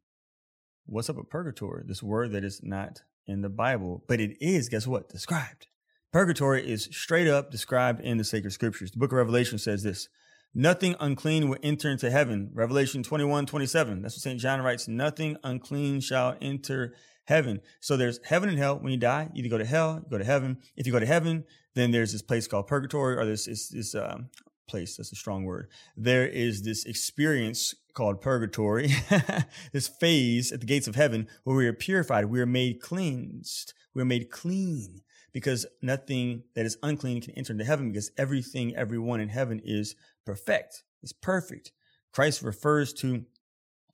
what's 0.87 1.09
up 1.09 1.17
with 1.17 1.29
purgatory? 1.29 1.83
This 1.85 2.01
word 2.01 2.31
that 2.31 2.43
is 2.43 2.61
not 2.63 3.03
in 3.27 3.41
the 3.41 3.49
Bible, 3.49 4.03
but 4.07 4.19
it 4.19 4.37
is, 4.41 4.69
guess 4.69 4.87
what? 4.87 5.07
Described 5.07 5.67
Purgatory 6.13 6.69
is 6.69 6.89
straight 6.91 7.27
up 7.27 7.49
described 7.49 7.99
in 7.99 8.19
the 8.19 8.23
sacred 8.23 8.53
scriptures. 8.53 8.91
The 8.91 8.99
book 8.99 9.11
of 9.11 9.17
Revelation 9.17 9.57
says 9.57 9.81
this 9.81 10.09
Nothing 10.53 10.95
unclean 10.99 11.49
will 11.49 11.57
enter 11.63 11.89
into 11.89 12.11
heaven. 12.11 12.51
Revelation 12.53 13.01
21, 13.01 13.47
27. 13.47 14.03
That's 14.03 14.13
what 14.13 14.21
St. 14.21 14.39
John 14.39 14.61
writes. 14.61 14.87
Nothing 14.87 15.37
unclean 15.43 16.01
shall 16.01 16.37
enter 16.39 16.93
heaven. 17.25 17.61
So 17.79 17.97
there's 17.97 18.19
heaven 18.25 18.47
and 18.47 18.59
hell. 18.59 18.77
When 18.77 18.91
you 18.91 18.99
die, 18.99 19.31
you 19.33 19.39
either 19.39 19.49
go 19.49 19.57
to 19.57 19.65
hell, 19.65 20.01
you 20.03 20.09
go 20.11 20.19
to 20.19 20.23
heaven. 20.23 20.59
If 20.75 20.85
you 20.85 20.93
go 20.93 20.99
to 20.99 21.05
heaven, 21.07 21.45
then 21.73 21.89
there's 21.89 22.11
this 22.11 22.21
place 22.21 22.45
called 22.45 22.67
purgatory, 22.67 23.17
or 23.17 23.25
this 23.25 23.47
this, 23.47 23.69
this 23.69 23.95
um, 23.95 24.29
place. 24.67 24.97
That's 24.97 25.11
a 25.11 25.15
strong 25.15 25.45
word. 25.45 25.67
There 25.97 26.27
is 26.27 26.61
this 26.61 26.85
experience 26.85 27.73
called 27.95 28.21
purgatory, 28.21 28.91
this 29.71 29.87
phase 29.87 30.51
at 30.51 30.59
the 30.59 30.67
gates 30.67 30.87
of 30.87 30.93
heaven 30.93 31.27
where 31.43 31.55
we 31.55 31.65
are 31.65 31.73
purified, 31.73 32.25
we 32.25 32.39
are 32.39 32.45
made 32.45 32.81
cleansed, 32.81 33.73
we 33.95 34.03
are 34.03 34.05
made 34.05 34.29
clean 34.29 35.01
because 35.33 35.65
nothing 35.81 36.43
that 36.55 36.65
is 36.65 36.77
unclean 36.83 37.21
can 37.21 37.33
enter 37.33 37.51
into 37.51 37.65
heaven 37.65 37.91
because 37.91 38.11
everything, 38.17 38.75
everyone 38.75 39.19
in 39.19 39.29
heaven 39.29 39.61
is 39.63 39.95
perfect, 40.25 40.83
is 41.01 41.11
perfect. 41.11 41.71
Christ 42.11 42.43
refers 42.43 42.93
to 42.93 43.25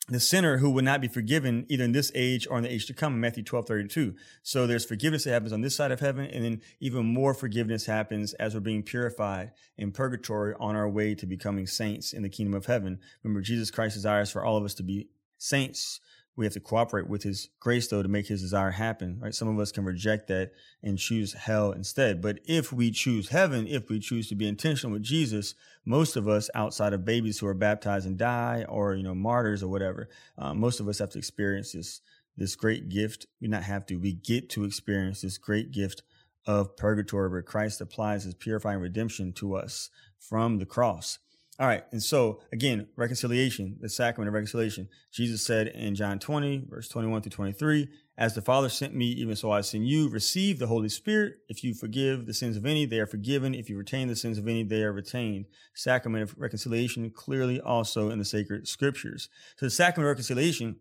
the 0.09 0.19
sinner 0.19 0.57
who 0.57 0.71
will 0.71 0.83
not 0.83 1.01
be 1.01 1.07
forgiven 1.07 1.65
either 1.69 1.83
in 1.83 1.91
this 1.91 2.11
age 2.15 2.47
or 2.49 2.57
in 2.57 2.63
the 2.63 2.71
age 2.71 2.87
to 2.87 2.93
come 2.93 3.19
Matthew 3.19 3.43
12, 3.43 3.67
32. 3.67 4.15
So 4.41 4.65
there's 4.65 4.85
forgiveness 4.85 5.23
that 5.23 5.31
happens 5.31 5.53
on 5.53 5.61
this 5.61 5.75
side 5.75 5.91
of 5.91 5.99
heaven, 5.99 6.25
and 6.25 6.43
then 6.43 6.61
even 6.79 7.05
more 7.05 7.33
forgiveness 7.33 7.85
happens 7.85 8.33
as 8.33 8.53
we're 8.53 8.61
being 8.61 8.83
purified 8.83 9.51
in 9.77 9.91
purgatory 9.91 10.55
on 10.59 10.75
our 10.75 10.89
way 10.89 11.15
to 11.15 11.25
becoming 11.25 11.67
saints 11.67 12.11
in 12.11 12.23
the 12.23 12.29
kingdom 12.29 12.55
of 12.55 12.65
heaven. 12.65 12.99
Remember, 13.23 13.41
Jesus 13.41 13.71
Christ 13.71 13.95
desires 13.95 14.31
for 14.31 14.43
all 14.43 14.57
of 14.57 14.63
us 14.63 14.73
to 14.75 14.83
be 14.83 15.09
saints 15.37 15.99
we 16.39 16.45
have 16.45 16.53
to 16.53 16.59
cooperate 16.59 17.07
with 17.07 17.23
his 17.23 17.49
grace 17.59 17.87
though 17.87 18.01
to 18.01 18.07
make 18.07 18.27
his 18.27 18.41
desire 18.41 18.71
happen 18.71 19.19
right? 19.21 19.35
Some 19.35 19.47
of 19.47 19.59
us 19.59 19.71
can 19.71 19.85
reject 19.85 20.27
that 20.27 20.51
and 20.81 20.97
choose 20.97 21.33
hell 21.33 21.71
instead. 21.71 22.21
But 22.21 22.39
if 22.45 22.71
we 22.73 22.91
choose 22.91 23.29
heaven 23.29 23.67
if 23.67 23.89
we 23.89 23.99
choose 23.99 24.29
to 24.29 24.35
be 24.35 24.47
intentional 24.47 24.93
with 24.93 25.03
jesus 25.03 25.53
most 25.85 26.15
of 26.15 26.27
us 26.27 26.49
outside 26.55 26.93
of 26.93 27.05
babies 27.05 27.39
who 27.39 27.47
are 27.47 27.53
baptized 27.53 28.07
and 28.07 28.17
die 28.17 28.65
or 28.67 28.95
you 28.95 29.03
know 29.03 29.15
martyrs 29.15 29.61
or 29.61 29.67
whatever 29.67 30.09
uh, 30.37 30.53
most 30.53 30.79
of 30.79 30.87
us 30.87 30.99
have 30.99 31.09
to 31.09 31.17
experience 31.17 31.73
this 31.73 32.01
this 32.37 32.55
great 32.55 32.87
gift. 32.87 33.25
We 33.41 33.49
not 33.49 33.63
have 33.63 33.85
to. 33.87 33.97
We 33.97 34.13
get 34.13 34.49
to 34.51 34.63
experience 34.63 35.21
this 35.21 35.37
great 35.37 35.71
gift 35.71 36.03
of 36.45 36.77
purgatory 36.77 37.29
where 37.29 37.41
christ 37.41 37.81
applies 37.81 38.23
his 38.23 38.33
purifying 38.33 38.79
redemption 38.79 39.33
to 39.33 39.55
us 39.55 39.89
from 40.17 40.57
the 40.57 40.65
cross 40.65 41.19
all 41.59 41.67
right. 41.67 41.83
And 41.91 42.01
so 42.01 42.39
again, 42.53 42.87
reconciliation, 42.95 43.77
the 43.81 43.89
sacrament 43.89 44.29
of 44.29 44.33
reconciliation. 44.33 44.87
Jesus 45.11 45.45
said 45.45 45.67
in 45.67 45.93
John 45.93 46.17
20, 46.17 46.67
verse 46.69 46.87
21 46.87 47.21
through 47.21 47.31
23, 47.31 47.89
as 48.17 48.33
the 48.33 48.41
Father 48.41 48.69
sent 48.69 48.95
me, 48.95 49.07
even 49.07 49.35
so 49.35 49.51
I 49.51 49.61
send 49.61 49.87
you, 49.87 50.09
receive 50.09 50.59
the 50.59 50.67
Holy 50.67 50.87
Spirit. 50.87 51.35
If 51.49 51.63
you 51.63 51.73
forgive 51.73 52.25
the 52.25 52.33
sins 52.33 52.55
of 52.55 52.65
any, 52.65 52.85
they 52.85 52.99
are 52.99 53.05
forgiven. 53.05 53.53
If 53.53 53.69
you 53.69 53.77
retain 53.77 54.07
the 54.07 54.15
sins 54.15 54.37
of 54.37 54.47
any, 54.47 54.63
they 54.63 54.83
are 54.83 54.93
retained. 54.93 55.45
Sacrament 55.73 56.23
of 56.23 56.35
reconciliation 56.37 57.09
clearly 57.11 57.59
also 57.59 58.09
in 58.09 58.19
the 58.19 58.25
sacred 58.25 58.67
scriptures. 58.67 59.27
So 59.57 59.65
the 59.65 59.69
sacrament 59.69 60.07
of 60.07 60.11
reconciliation, 60.11 60.77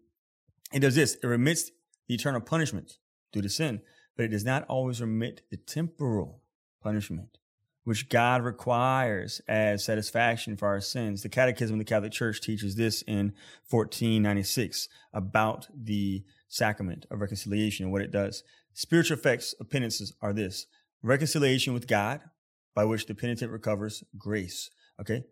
it 0.73 0.81
does 0.81 0.95
this. 0.95 1.17
It 1.23 1.27
remits 1.27 1.73
the 2.07 2.15
eternal 2.15 2.41
punishment 2.41 2.99
due 3.33 3.43
to 3.43 3.49
sin, 3.49 3.83
but 4.17 4.25
it 4.25 4.29
does 4.29 4.45
not 4.45 4.65
always 4.69 5.01
remit 5.01 5.43
the 5.51 5.57
temporal 5.57 6.41
punishment 6.81 7.39
which 7.89 8.11
God 8.11 8.43
requires 8.43 9.41
as 9.49 9.83
satisfaction 9.83 10.59
for 10.59 10.69
our 10.69 10.79
sins. 10.79 11.23
The 11.23 11.31
Catechism 11.31 11.77
of 11.77 11.79
the 11.79 11.87
Catholic 11.87 12.13
Church 12.13 12.39
teaches 12.39 12.77
this 12.77 13.01
in 13.01 13.33
1496 13.71 14.91
about 15.15 15.69
the 15.75 16.23
sacrament 16.49 17.07
of 17.11 17.23
reconciliation 17.23 17.85
and 17.85 17.93
what 17.93 18.03
it 18.03 18.11
does. 18.11 18.45
Spiritual 18.75 19.17
effects 19.17 19.55
of 19.55 19.71
penances 19.71 20.13
are 20.21 20.35
this 20.35 20.67
reconciliation 21.03 21.73
with 21.73 21.87
God, 21.87 22.21
by 22.75 22.85
which 22.85 23.07
the 23.07 23.15
penitent 23.15 23.51
recovers 23.51 24.05
grace. 24.19 24.69
Okay. 25.01 25.25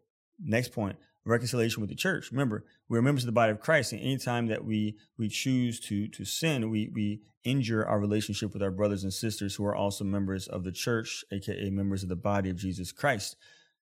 Next 0.42 0.72
point 0.72 0.96
reconciliation 1.26 1.80
with 1.80 1.90
the 1.90 1.96
church. 1.96 2.30
Remember, 2.30 2.64
we're 2.88 3.02
members 3.02 3.24
of 3.24 3.26
the 3.26 3.32
body 3.32 3.52
of 3.52 3.60
Christ, 3.60 3.92
and 3.92 4.00
anytime 4.00 4.46
that 4.46 4.64
we 4.64 4.96
we 5.18 5.28
choose 5.28 5.80
to 5.80 6.08
to 6.08 6.24
sin, 6.24 6.70
we 6.70 6.90
we 6.94 7.22
injure 7.44 7.86
our 7.86 8.00
relationship 8.00 8.52
with 8.52 8.62
our 8.62 8.70
brothers 8.70 9.04
and 9.04 9.12
sisters 9.12 9.54
who 9.54 9.64
are 9.64 9.74
also 9.74 10.04
members 10.04 10.46
of 10.48 10.64
the 10.64 10.72
church, 10.72 11.24
aka 11.32 11.70
members 11.70 12.02
of 12.02 12.08
the 12.08 12.16
body 12.16 12.50
of 12.50 12.56
Jesus 12.56 12.92
Christ. 12.92 13.36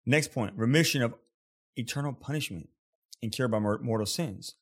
Next 0.04 0.32
point: 0.32 0.54
remission 0.56 1.02
of 1.02 1.14
eternal 1.76 2.12
punishment 2.12 2.68
and 3.22 3.32
cure 3.32 3.48
by 3.48 3.58
mortal 3.58 4.06
sins. 4.06 4.54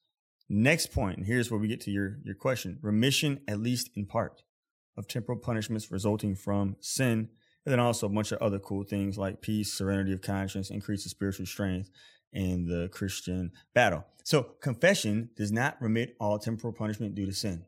Next 0.49 0.93
point, 0.93 1.17
and 1.19 1.27
here's 1.27 1.51
where 1.51 1.61
we 1.61 1.69
get 1.69 1.81
to 1.83 1.91
your 1.91 2.19
your 2.25 2.35
question: 2.35 2.79
remission, 2.83 3.41
at 3.49 3.61
least 3.61 3.91
in 3.95 4.07
part, 4.07 4.43
of 4.97 5.07
temporal 5.07 5.39
punishments 5.39 5.91
resulting 5.91 6.35
from 6.35 6.77
sin. 6.81 7.29
And 7.67 7.73
then 7.73 7.81
also 7.81 8.05
a 8.05 8.11
bunch 8.11 8.31
of 8.31 8.43
other 8.43 8.59
cool 8.59 8.85
things 8.85 9.17
like 9.17 9.41
peace, 9.41 9.73
serenity 9.73 10.13
of 10.13 10.21
conscience, 10.21 10.69
increase 10.69 11.07
of 11.07 11.11
spiritual 11.11 11.47
strength, 11.47 11.89
in 12.35 12.67
the 12.67 12.89
Christian 12.89 13.53
battle. 13.73 14.05
So 14.25 14.43
confession 14.43 15.31
does 15.37 15.53
not 15.53 15.81
remit 15.81 16.17
all 16.21 16.39
temporal 16.39 16.73
punishment 16.73 17.15
due 17.15 17.27
to 17.27 17.33
sin. 17.33 17.65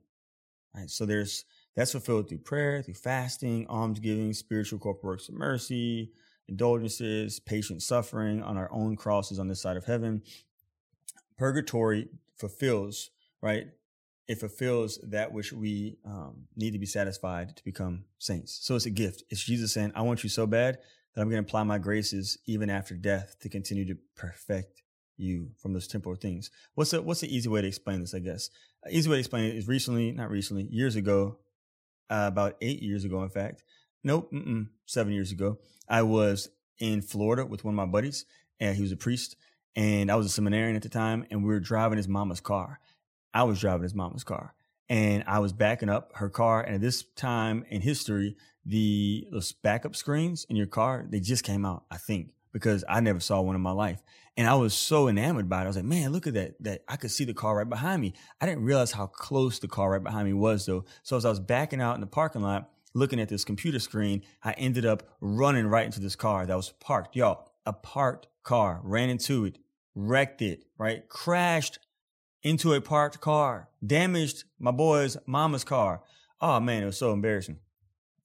Right? 0.75 0.91
So 0.91 1.07
there's 1.07 1.45
that's 1.75 1.93
fulfilled 1.93 2.29
through 2.29 2.39
prayer, 2.39 2.83
through 2.83 2.95
fasting, 2.95 3.67
almsgiving, 3.69 4.33
spiritual 4.33 4.79
corporal 4.79 5.13
works 5.13 5.29
of 5.29 5.35
mercy, 5.35 6.11
indulgences, 6.49 7.39
patient 7.39 7.83
suffering 7.83 8.43
on 8.43 8.57
our 8.57 8.71
own 8.73 8.97
crosses 8.97 9.39
on 9.39 9.49
this 9.49 9.61
side 9.61 9.77
of 9.77 9.85
heaven. 9.85 10.23
Purgatory 11.37 12.09
fulfills, 12.37 13.11
right? 13.43 13.69
It 14.27 14.41
fulfills 14.41 14.99
that 15.05 15.33
which 15.33 15.53
we 15.53 15.99
um, 16.05 16.47
need 16.57 16.73
to 16.73 16.79
be 16.79 16.87
satisfied 16.87 17.57
to 17.57 17.65
become 17.65 18.05
saints. 18.19 18.59
So 18.63 18.75
it's 18.75 18.87
a 18.87 18.91
gift. 18.91 19.23
It's 19.29 19.45
Jesus 19.45 19.73
saying, 19.73 19.93
I 19.95 20.03
want 20.03 20.25
you 20.25 20.31
so 20.31 20.47
bad 20.47 20.79
that 21.17 21.23
I'm 21.23 21.31
going 21.31 21.43
to 21.43 21.49
apply 21.49 21.63
my 21.65 21.79
graces 21.79 22.39
even 22.47 22.71
after 22.71 22.95
death 22.95 23.37
to 23.41 23.49
continue 23.49 23.87
to 23.87 23.97
perfect 24.15 24.83
you 25.17 25.51
from 25.57 25.73
those 25.73 25.89
temporal 25.89 26.15
things. 26.15 26.51
What's 26.75 26.93
a 26.93 27.01
what's 27.01 27.21
the 27.21 27.35
easy 27.35 27.49
way 27.49 27.63
to 27.63 27.67
explain 27.67 28.01
this? 28.01 28.15
I 28.15 28.19
guess 28.19 28.51
an 28.85 28.93
easy 28.93 29.09
way 29.09 29.17
to 29.17 29.21
explain 29.21 29.45
it 29.47 29.57
is 29.57 29.67
recently, 29.67 30.13
not 30.13 30.31
recently, 30.31 30.65
years 30.71 30.95
ago, 30.95 31.39
uh, 32.11 32.27
about 32.29 32.57
eight 32.61 32.83
years 32.83 33.05
ago, 33.05 33.23
in 33.23 33.31
fact. 33.31 33.65
Nope, 34.05 34.33
seven 34.85 35.13
years 35.13 35.33
ago, 35.33 35.59
I 35.89 36.03
was 36.03 36.51
in 36.79 37.03
Florida 37.03 37.45
with 37.45 37.65
one 37.65 37.75
of 37.75 37.77
my 37.77 37.87
buddies, 37.87 38.25
and 38.61 38.77
he 38.77 38.83
was 38.83 38.93
a 38.93 38.97
priest, 38.97 39.37
and 39.75 40.13
I 40.13 40.17
was 40.17 40.27
a 40.27 40.29
seminarian 40.29 40.77
at 40.77 40.83
the 40.83 40.89
time, 40.89 41.27
and 41.31 41.43
we 41.43 41.49
were 41.49 41.59
driving 41.59 41.97
his 41.97 42.07
mama's 42.07 42.41
car. 42.41 42.79
I 43.35 43.43
was 43.43 43.59
driving 43.59 43.83
his 43.83 43.95
mama's 43.95 44.23
car, 44.23 44.55
and 44.88 45.25
I 45.27 45.38
was 45.38 45.53
backing 45.53 45.88
up 45.88 46.12
her 46.16 46.29
car. 46.29 46.62
And 46.62 46.77
at 46.77 46.81
this 46.81 47.03
time 47.16 47.64
in 47.68 47.81
history, 47.81 48.37
the 48.64 49.27
those 49.31 49.53
backup 49.53 49.94
screens 49.94 50.44
in 50.49 50.57
your 50.57 50.66
car 50.66 51.07
they 51.09 51.20
just 51.20 51.44
came 51.44 51.64
out, 51.64 51.85
I 51.90 51.96
think, 51.96 52.31
because 52.53 52.85
I 52.88 53.01
never 53.01 53.20
saw 53.20 53.40
one 53.40 53.55
in 53.55 53.61
my 53.61 53.70
life, 53.70 54.03
and 54.37 54.49
I 54.49 54.55
was 54.55 54.75
so 54.75 55.09
enamored 55.09 55.49
by 55.49 55.61
it. 55.61 55.64
I 55.64 55.66
was 55.68 55.77
like, 55.77 55.85
man, 55.85 56.12
look 56.12 56.27
at 56.27 56.35
that! 56.35 56.62
That 56.62 56.83
I 56.88 56.96
could 56.96 57.11
see 57.11 57.25
the 57.25 57.35
car 57.35 57.57
right 57.57 57.68
behind 57.68 58.03
me. 58.03 58.14
I 58.40 58.46
didn't 58.46 58.64
realize 58.64 58.92
how 58.92 59.07
close 59.07 59.59
the 59.59 59.68
car 59.68 59.92
right 59.92 60.03
behind 60.03 60.27
me 60.27 60.33
was, 60.33 60.66
though. 60.66 60.85
So 61.03 61.16
as 61.16 61.25
I 61.25 61.31
was 61.31 61.40
backing 61.40 61.81
out 61.81 61.94
in 61.94 62.01
the 62.01 62.07
parking 62.07 62.42
lot, 62.42 62.70
looking 62.92 63.20
at 63.20 63.29
this 63.29 63.44
computer 63.44 63.79
screen, 63.79 64.22
I 64.42 64.53
ended 64.53 64.85
up 64.85 65.05
running 65.20 65.66
right 65.66 65.87
into 65.87 66.01
this 66.01 66.16
car 66.16 66.44
that 66.46 66.57
was 66.57 66.70
parked. 66.81 67.14
Y'all, 67.14 67.53
a 67.64 67.72
parked 67.72 68.27
car 68.42 68.81
ran 68.83 69.11
into 69.11 69.44
it, 69.44 69.59
wrecked 69.94 70.42
it, 70.42 70.64
right? 70.79 71.09
Crashed 71.09 71.79
into 72.47 72.75
a 72.75 72.81
parked 72.81 73.21
car, 73.21 73.69
damaged 73.85 74.45
my 74.61 74.71
boy's 74.71 75.17
mama's 75.27 75.65
car. 75.65 76.01
Oh 76.41 76.61
man, 76.61 76.85
it 76.85 76.87
was 76.87 76.97
so 76.97 77.13
embarrassing. 77.13 77.59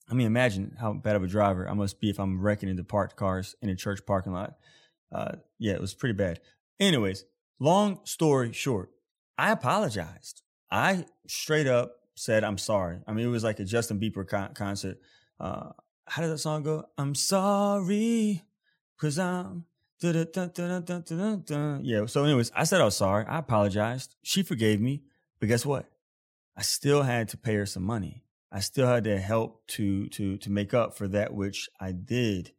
I 0.07 0.13
mean, 0.13 0.27
imagine 0.27 0.75
how 0.79 0.93
bad 0.93 1.15
of 1.15 1.23
a 1.23 1.27
driver 1.27 1.67
I 1.67 1.73
must 1.73 1.99
be 1.99 2.11
if 2.11 2.19
I'm 2.19 2.39
wrecking 2.39 2.69
into 2.69 2.83
parked 2.83 3.15
cars 3.15 3.55
in 3.63 3.69
a 3.69 3.75
church 3.75 4.05
parking 4.05 4.33
lot. 4.33 4.57
Uh, 5.11 5.37
yeah, 5.57 5.73
it 5.73 5.81
was 5.81 5.95
pretty 5.95 6.13
bad. 6.13 6.39
Anyways, 6.79 7.25
long 7.59 8.01
story 8.03 8.53
short, 8.53 8.91
I 9.39 9.51
apologized. 9.51 10.43
I 10.69 11.05
straight 11.27 11.65
up 11.65 11.95
said 12.13 12.43
I'm 12.43 12.59
sorry. 12.59 12.99
I 13.07 13.13
mean, 13.13 13.25
it 13.25 13.29
was 13.29 13.43
like 13.43 13.59
a 13.59 13.65
Justin 13.65 13.99
Bieber 13.99 14.27
con- 14.27 14.53
concert. 14.53 14.99
Uh, 15.39 15.71
how 16.05 16.21
did 16.21 16.29
that 16.29 16.37
song 16.37 16.61
go? 16.61 16.85
I'm 16.95 17.15
sorry, 17.15 18.43
cause 18.99 19.17
I'm. 19.17 19.65
Yeah. 21.83 22.05
So, 22.07 22.23
anyways, 22.23 22.51
I 22.55 22.63
said 22.63 22.81
I 22.81 22.85
was 22.85 22.97
sorry. 22.97 23.25
I 23.25 23.39
apologized. 23.39 24.15
She 24.23 24.43
forgave 24.43 24.81
me, 24.81 25.03
but 25.39 25.47
guess 25.47 25.65
what? 25.65 25.85
I 26.57 26.63
still 26.63 27.03
had 27.03 27.29
to 27.29 27.37
pay 27.37 27.55
her 27.55 27.65
some 27.65 27.83
money. 27.83 28.23
I 28.51 28.59
still 28.59 28.87
had 28.87 29.05
to 29.05 29.17
help 29.19 29.65
to 29.67 30.07
to 30.09 30.37
to 30.37 30.49
make 30.51 30.73
up 30.73 30.97
for 30.97 31.07
that 31.09 31.33
which 31.33 31.69
I 31.79 31.93
did. 31.93 32.51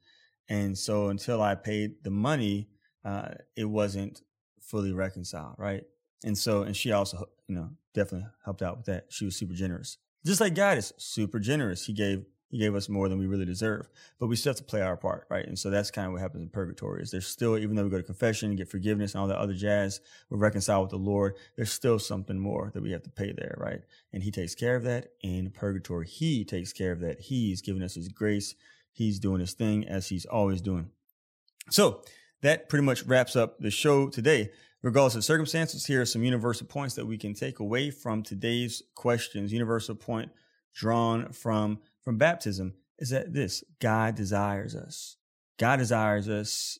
And 0.48 0.76
so 0.76 1.08
until 1.08 1.42
I 1.42 1.54
paid 1.54 2.02
the 2.02 2.10
money, 2.10 2.68
uh, 3.04 3.34
it 3.56 3.64
wasn't 3.64 4.22
fully 4.60 4.92
reconciled, 4.92 5.54
right? 5.58 5.84
And 6.24 6.36
so, 6.36 6.62
and 6.62 6.76
she 6.76 6.92
also, 6.92 7.28
you 7.46 7.54
know, 7.54 7.70
definitely 7.94 8.28
helped 8.44 8.62
out 8.62 8.76
with 8.76 8.86
that. 8.86 9.06
She 9.08 9.24
was 9.24 9.36
super 9.36 9.54
generous, 9.54 9.98
just 10.24 10.40
like 10.40 10.54
God 10.54 10.78
is 10.78 10.92
super 10.98 11.38
generous. 11.38 11.86
He 11.86 11.92
gave 11.92 12.24
he 12.52 12.58
gave 12.58 12.74
us 12.74 12.90
more 12.90 13.08
than 13.08 13.18
we 13.18 13.26
really 13.26 13.46
deserve. 13.46 13.88
But 14.20 14.26
we 14.26 14.36
still 14.36 14.50
have 14.50 14.58
to 14.58 14.62
play 14.62 14.82
our 14.82 14.96
part, 14.96 15.26
right? 15.30 15.46
And 15.46 15.58
so 15.58 15.70
that's 15.70 15.90
kind 15.90 16.06
of 16.06 16.12
what 16.12 16.20
happens 16.20 16.42
in 16.42 16.50
purgatory 16.50 17.02
is 17.02 17.10
there's 17.10 17.26
still, 17.26 17.56
even 17.56 17.74
though 17.74 17.84
we 17.84 17.88
go 17.88 17.96
to 17.96 18.02
confession 18.02 18.50
and 18.50 18.58
get 18.58 18.68
forgiveness 18.68 19.14
and 19.14 19.22
all 19.22 19.28
that 19.28 19.38
other 19.38 19.54
jazz, 19.54 20.00
we're 20.28 20.36
reconciled 20.36 20.82
with 20.82 20.90
the 20.90 21.10
Lord, 21.10 21.34
there's 21.56 21.72
still 21.72 21.98
something 21.98 22.38
more 22.38 22.70
that 22.74 22.82
we 22.82 22.92
have 22.92 23.02
to 23.04 23.10
pay 23.10 23.32
there, 23.32 23.56
right? 23.56 23.80
And 24.12 24.22
he 24.22 24.30
takes 24.30 24.54
care 24.54 24.76
of 24.76 24.82
that 24.82 25.12
in 25.22 25.50
purgatory. 25.50 26.06
He 26.06 26.44
takes 26.44 26.74
care 26.74 26.92
of 26.92 27.00
that. 27.00 27.20
He's 27.20 27.62
giving 27.62 27.82
us 27.82 27.94
his 27.94 28.08
grace. 28.08 28.54
He's 28.92 29.18
doing 29.18 29.40
his 29.40 29.54
thing 29.54 29.88
as 29.88 30.10
he's 30.10 30.26
always 30.26 30.60
doing. 30.60 30.90
So 31.70 32.02
that 32.42 32.68
pretty 32.68 32.84
much 32.84 33.04
wraps 33.04 33.34
up 33.34 33.60
the 33.60 33.70
show 33.70 34.10
today. 34.10 34.50
Regardless 34.82 35.14
of 35.14 35.24
circumstances, 35.24 35.86
here 35.86 36.02
are 36.02 36.06
some 36.06 36.22
universal 36.22 36.66
points 36.66 36.96
that 36.96 37.06
we 37.06 37.16
can 37.16 37.32
take 37.32 37.60
away 37.60 37.90
from 37.90 38.22
today's 38.22 38.82
questions. 38.94 39.54
Universal 39.54 39.94
point 39.94 40.30
drawn 40.74 41.32
from 41.32 41.78
from 42.02 42.18
baptism 42.18 42.74
is 42.98 43.10
that 43.10 43.32
this 43.32 43.64
God 43.80 44.14
desires 44.14 44.74
us. 44.74 45.16
God 45.58 45.76
desires 45.76 46.28
us 46.28 46.78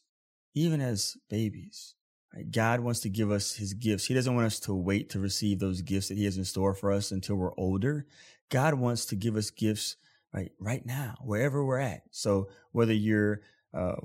even 0.54 0.80
as 0.80 1.16
babies. 1.30 1.94
Right? 2.34 2.50
God 2.50 2.80
wants 2.80 3.00
to 3.00 3.08
give 3.08 3.30
us 3.30 3.54
his 3.54 3.74
gifts. 3.74 4.06
He 4.06 4.14
doesn't 4.14 4.34
want 4.34 4.46
us 4.46 4.60
to 4.60 4.74
wait 4.74 5.10
to 5.10 5.20
receive 5.20 5.58
those 5.58 5.82
gifts 5.82 6.08
that 6.08 6.18
he 6.18 6.24
has 6.24 6.38
in 6.38 6.44
store 6.44 6.74
for 6.74 6.90
us 6.90 7.10
until 7.10 7.36
we're 7.36 7.56
older. 7.56 8.06
God 8.50 8.74
wants 8.74 9.06
to 9.06 9.16
give 9.16 9.36
us 9.36 9.50
gifts 9.50 9.96
right 10.32 10.52
right 10.58 10.84
now, 10.84 11.16
wherever 11.22 11.64
we're 11.64 11.78
at. 11.78 12.02
So 12.10 12.48
whether 12.72 12.92
you're 12.92 13.40
uh, 13.74 13.96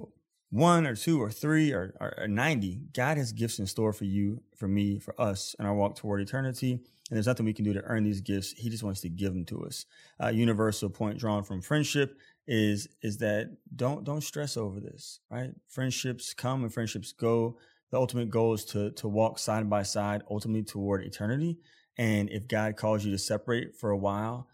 one 0.49 0.87
or 0.87 0.95
two 0.95 1.21
or 1.21 1.29
three 1.29 1.71
or, 1.71 1.93
or, 1.99 2.13
or 2.19 2.27
90, 2.27 2.79
God 2.93 3.17
has 3.17 3.31
gifts 3.31 3.59
in 3.59 3.67
store 3.67 3.91
for 3.93 4.05
you, 4.05 4.41
for 4.55 4.67
me, 4.67 4.99
for 4.99 5.19
us 5.19 5.55
in 5.59 5.65
our 5.65 5.73
walk 5.73 5.95
toward 5.95 6.21
eternity. 6.21 6.73
And 7.09 7.15
there's 7.15 7.27
nothing 7.27 7.45
we 7.45 7.53
can 7.53 7.65
do 7.65 7.73
to 7.73 7.83
earn 7.83 8.03
these 8.03 8.21
gifts. 8.21 8.51
He 8.51 8.69
just 8.69 8.83
wants 8.83 9.01
to 9.01 9.09
give 9.09 9.33
them 9.33 9.45
to 9.45 9.63
us. 9.63 9.85
Uh, 10.21 10.27
universal 10.27 10.89
point 10.89 11.19
drawn 11.19 11.43
from 11.43 11.61
friendship 11.61 12.17
is 12.47 12.87
is 13.01 13.17
that 13.17 13.55
don't 13.75 14.03
don't 14.03 14.21
stress 14.21 14.55
over 14.57 14.79
this, 14.79 15.19
right? 15.29 15.51
Friendships 15.67 16.33
come 16.33 16.63
and 16.63 16.73
friendships 16.73 17.11
go. 17.11 17.57
The 17.91 17.97
ultimate 17.97 18.29
goal 18.29 18.53
is 18.53 18.65
to 18.65 18.91
to 18.91 19.07
walk 19.07 19.39
side 19.39 19.69
by 19.69 19.83
side, 19.83 20.23
ultimately 20.29 20.63
toward 20.63 21.03
eternity. 21.03 21.59
And 21.97 22.29
if 22.29 22.47
God 22.47 22.75
calls 22.75 23.03
you 23.03 23.11
to 23.11 23.17
separate 23.17 23.75
for 23.75 23.89
a 23.89 23.97
while, 23.97 24.47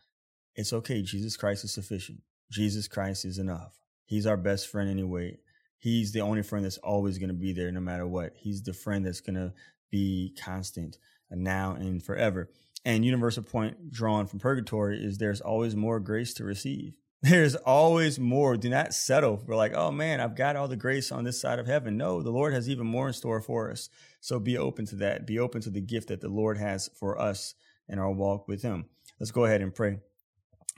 it's 0.56 0.74
okay. 0.74 1.02
Jesus 1.02 1.36
Christ 1.36 1.64
is 1.64 1.74
sufficient. 1.74 2.22
Jesus 2.52 2.88
Christ 2.88 3.26
is 3.26 3.40
enough. 3.40 3.80
He's 4.06 4.28
our 4.28 4.38
best 4.38 4.68
friend 4.68 4.90
anyway. 4.90 5.40
He's 5.84 6.13
the 6.13 6.22
only 6.22 6.43
friend 6.43 6.63
that's 6.63 6.78
always 6.78 7.17
going 7.17 7.28
to 7.28 7.34
be 7.34 7.52
there 7.52 7.69
no 7.69 7.82
matter 7.82 8.08
what. 8.08 8.32
He's 8.38 8.63
the 8.63 8.72
friend 8.72 9.06
that's 9.06 9.19
going 9.19 9.36
to 9.36 9.52
be 9.91 10.34
constant 10.41 10.98
uh, 11.30 11.36
now 11.36 11.74
and 11.74 12.02
forever. 12.02 12.50
And 12.86 13.04
universal 13.04 13.43
point 13.43 13.91
drawn 13.91 14.26
from 14.26 14.39
purgatory 14.39 15.04
is 15.04 15.17
there's 15.17 15.41
always 15.41 15.76
more 15.76 16.00
grace 16.00 16.34
to 16.36 16.46
receive. 16.46 16.93
There's 17.22 17.56
always 17.56 18.17
more. 18.17 18.56
Do 18.56 18.69
not 18.69 18.93
settle 18.93 19.36
for 19.36 19.56
like, 19.56 19.74
oh 19.74 19.91
man, 19.91 20.22
I've 20.22 20.38
got 20.38 20.56
all 20.56 20.69
the 20.69 20.78
grace 20.78 21.12
on 21.12 21.26
this 21.26 21.39
side 21.39 21.60
of 21.60 21.67
heaven. 21.67 21.98
No, 21.98 22.22
the 22.22 22.32
Lord 22.32 22.54
has 22.54 22.69
even 22.69 22.88
more 22.88 23.08
in 23.08 23.13
store 23.13 23.41
for 23.41 23.69
us. 23.69 23.89
So 24.22 24.39
be 24.39 24.58
open 24.58 24.86
to 24.86 24.96
that. 24.98 25.28
Be 25.28 25.38
open 25.38 25.62
to 25.63 25.69
the 25.69 25.82
gift 25.82 26.08
that 26.08 26.22
the 26.22 26.30
Lord 26.30 26.58
has 26.58 26.89
for 26.98 27.19
us 27.19 27.56
in 27.89 28.00
our 28.00 28.12
walk 28.12 28.48
with 28.48 28.62
Him. 28.62 28.86
Let's 29.19 29.32
go 29.32 29.43
ahead 29.43 29.62
and 29.62 29.76
pray. 29.76 30.00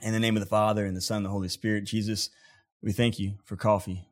In 0.02 0.12
the 0.12 0.20
name 0.20 0.36
of 0.36 0.40
the 0.40 0.48
Father 0.48 0.84
and 0.84 0.96
the 0.96 1.00
Son 1.00 1.18
and 1.18 1.26
the 1.26 1.30
Holy 1.30 1.48
Spirit, 1.48 1.84
Jesus, 1.84 2.30
we 2.82 2.90
thank 2.92 3.20
you 3.20 3.34
for 3.44 3.56
coffee. 3.56 4.08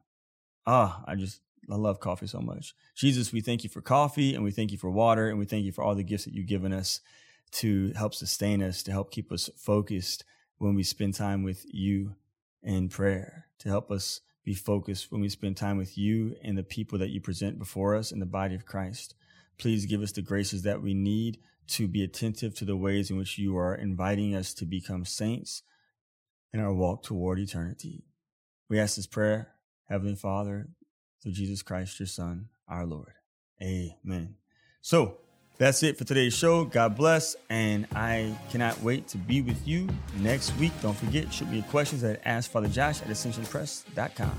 Ah, 0.67 1.03
I 1.07 1.15
just 1.15 1.41
I 1.71 1.77
love 1.77 2.01
coffee 2.01 2.27
so 2.27 2.41
much. 2.41 2.75
Jesus, 2.95 3.33
we 3.33 3.41
thank 3.41 3.65
you 3.65 3.71
for 3.71 3.81
coffee 3.81 4.35
and 4.35 4.45
we 4.45 4.51
thank 4.51 4.71
you 4.73 4.79
for 4.79 4.91
water 4.91 5.29
and 5.29 5.39
we 5.39 5.47
thank 5.47 5.65
you 5.65 5.73
for 5.73 5.83
all 5.83 5.95
the 5.95 6.05
gifts 6.05 6.25
that 6.25 6.35
you've 6.35 6.47
given 6.47 6.73
us 6.73 7.01
to 7.53 7.93
help 7.93 8.15
sustain 8.15 8.63
us, 8.63 8.83
to 8.83 8.91
help 8.93 9.11
keep 9.11 9.33
us 9.33 9.49
focused 9.57 10.25
when 10.59 10.75
we 10.75 10.83
spend 10.83 11.15
time 11.15 11.43
with 11.43 11.65
you 11.69 12.15
in 12.63 12.89
prayer, 12.89 13.47
to 13.59 13.69
help 13.69 13.91
us 13.91 14.21
be 14.45 14.55
focused 14.55 15.11
when 15.11 15.21
we 15.21 15.29
spend 15.29 15.57
time 15.57 15.79
with 15.79 15.97
you 15.97 16.37
and 16.43 16.59
the 16.59 16.63
people 16.63 16.99
that 16.99 17.11
you 17.11 17.21
present 17.21 17.59
before 17.59 17.95
us 17.95 18.13
in 18.13 18.21
the 18.21 18.27
body 18.27 18.55
of 18.55 18.67
Christ. 18.67 19.15
Please 19.57 19.87
give 19.87 20.03
us 20.03 20.13
the 20.13 20.23
graces 20.23 20.63
that 20.63 20.83
we 20.83 20.93
need 20.93 21.39
to 21.67 21.89
be 21.89 22.03
attentive 22.03 22.55
to 22.55 22.65
the 22.65 22.77
ways 22.77 23.11
in 23.11 23.17
which 23.17 23.39
you 23.39 23.57
are 23.57 23.75
inviting 23.75 24.35
us 24.35 24.53
to 24.55 24.67
become 24.67 25.05
saints 25.05 25.63
in 26.53 26.61
our 26.61 26.75
walk 26.75 27.03
toward 27.03 27.39
eternity. 27.39 28.05
We 28.69 28.79
ask 28.79 28.97
this 28.97 29.07
prayer, 29.07 29.54
Heavenly 29.89 30.17
Father, 30.17 30.69
through 31.23 31.33
Jesus 31.33 31.63
Christ, 31.63 31.99
your 32.01 32.07
Son, 32.07 32.49
our 32.69 32.87
Lord. 32.87 33.13
Amen. 33.63 34.37
So 34.81 35.19
that's 35.57 35.83
it 35.83 35.97
for 35.97 36.05
today's 36.05 36.35
show. 36.35 36.65
God 36.65 36.97
bless. 36.97 37.37
And 37.49 37.87
I 37.95 38.37
cannot 38.51 38.83
wait 38.83 39.09
to 39.09 39.19
be 39.19 39.41
with 39.41 39.67
you 39.67 39.89
next 40.19 40.57
week. 40.59 40.73
Don't 40.83 40.97
forget, 40.97 41.33
shoot 41.33 41.49
me 41.49 41.59
your 41.59 41.67
questions 41.67 42.03
at 42.05 42.23
AskFatherJosh 42.25 43.03
at 43.03 43.09
ascensionpress.com. 43.09 44.37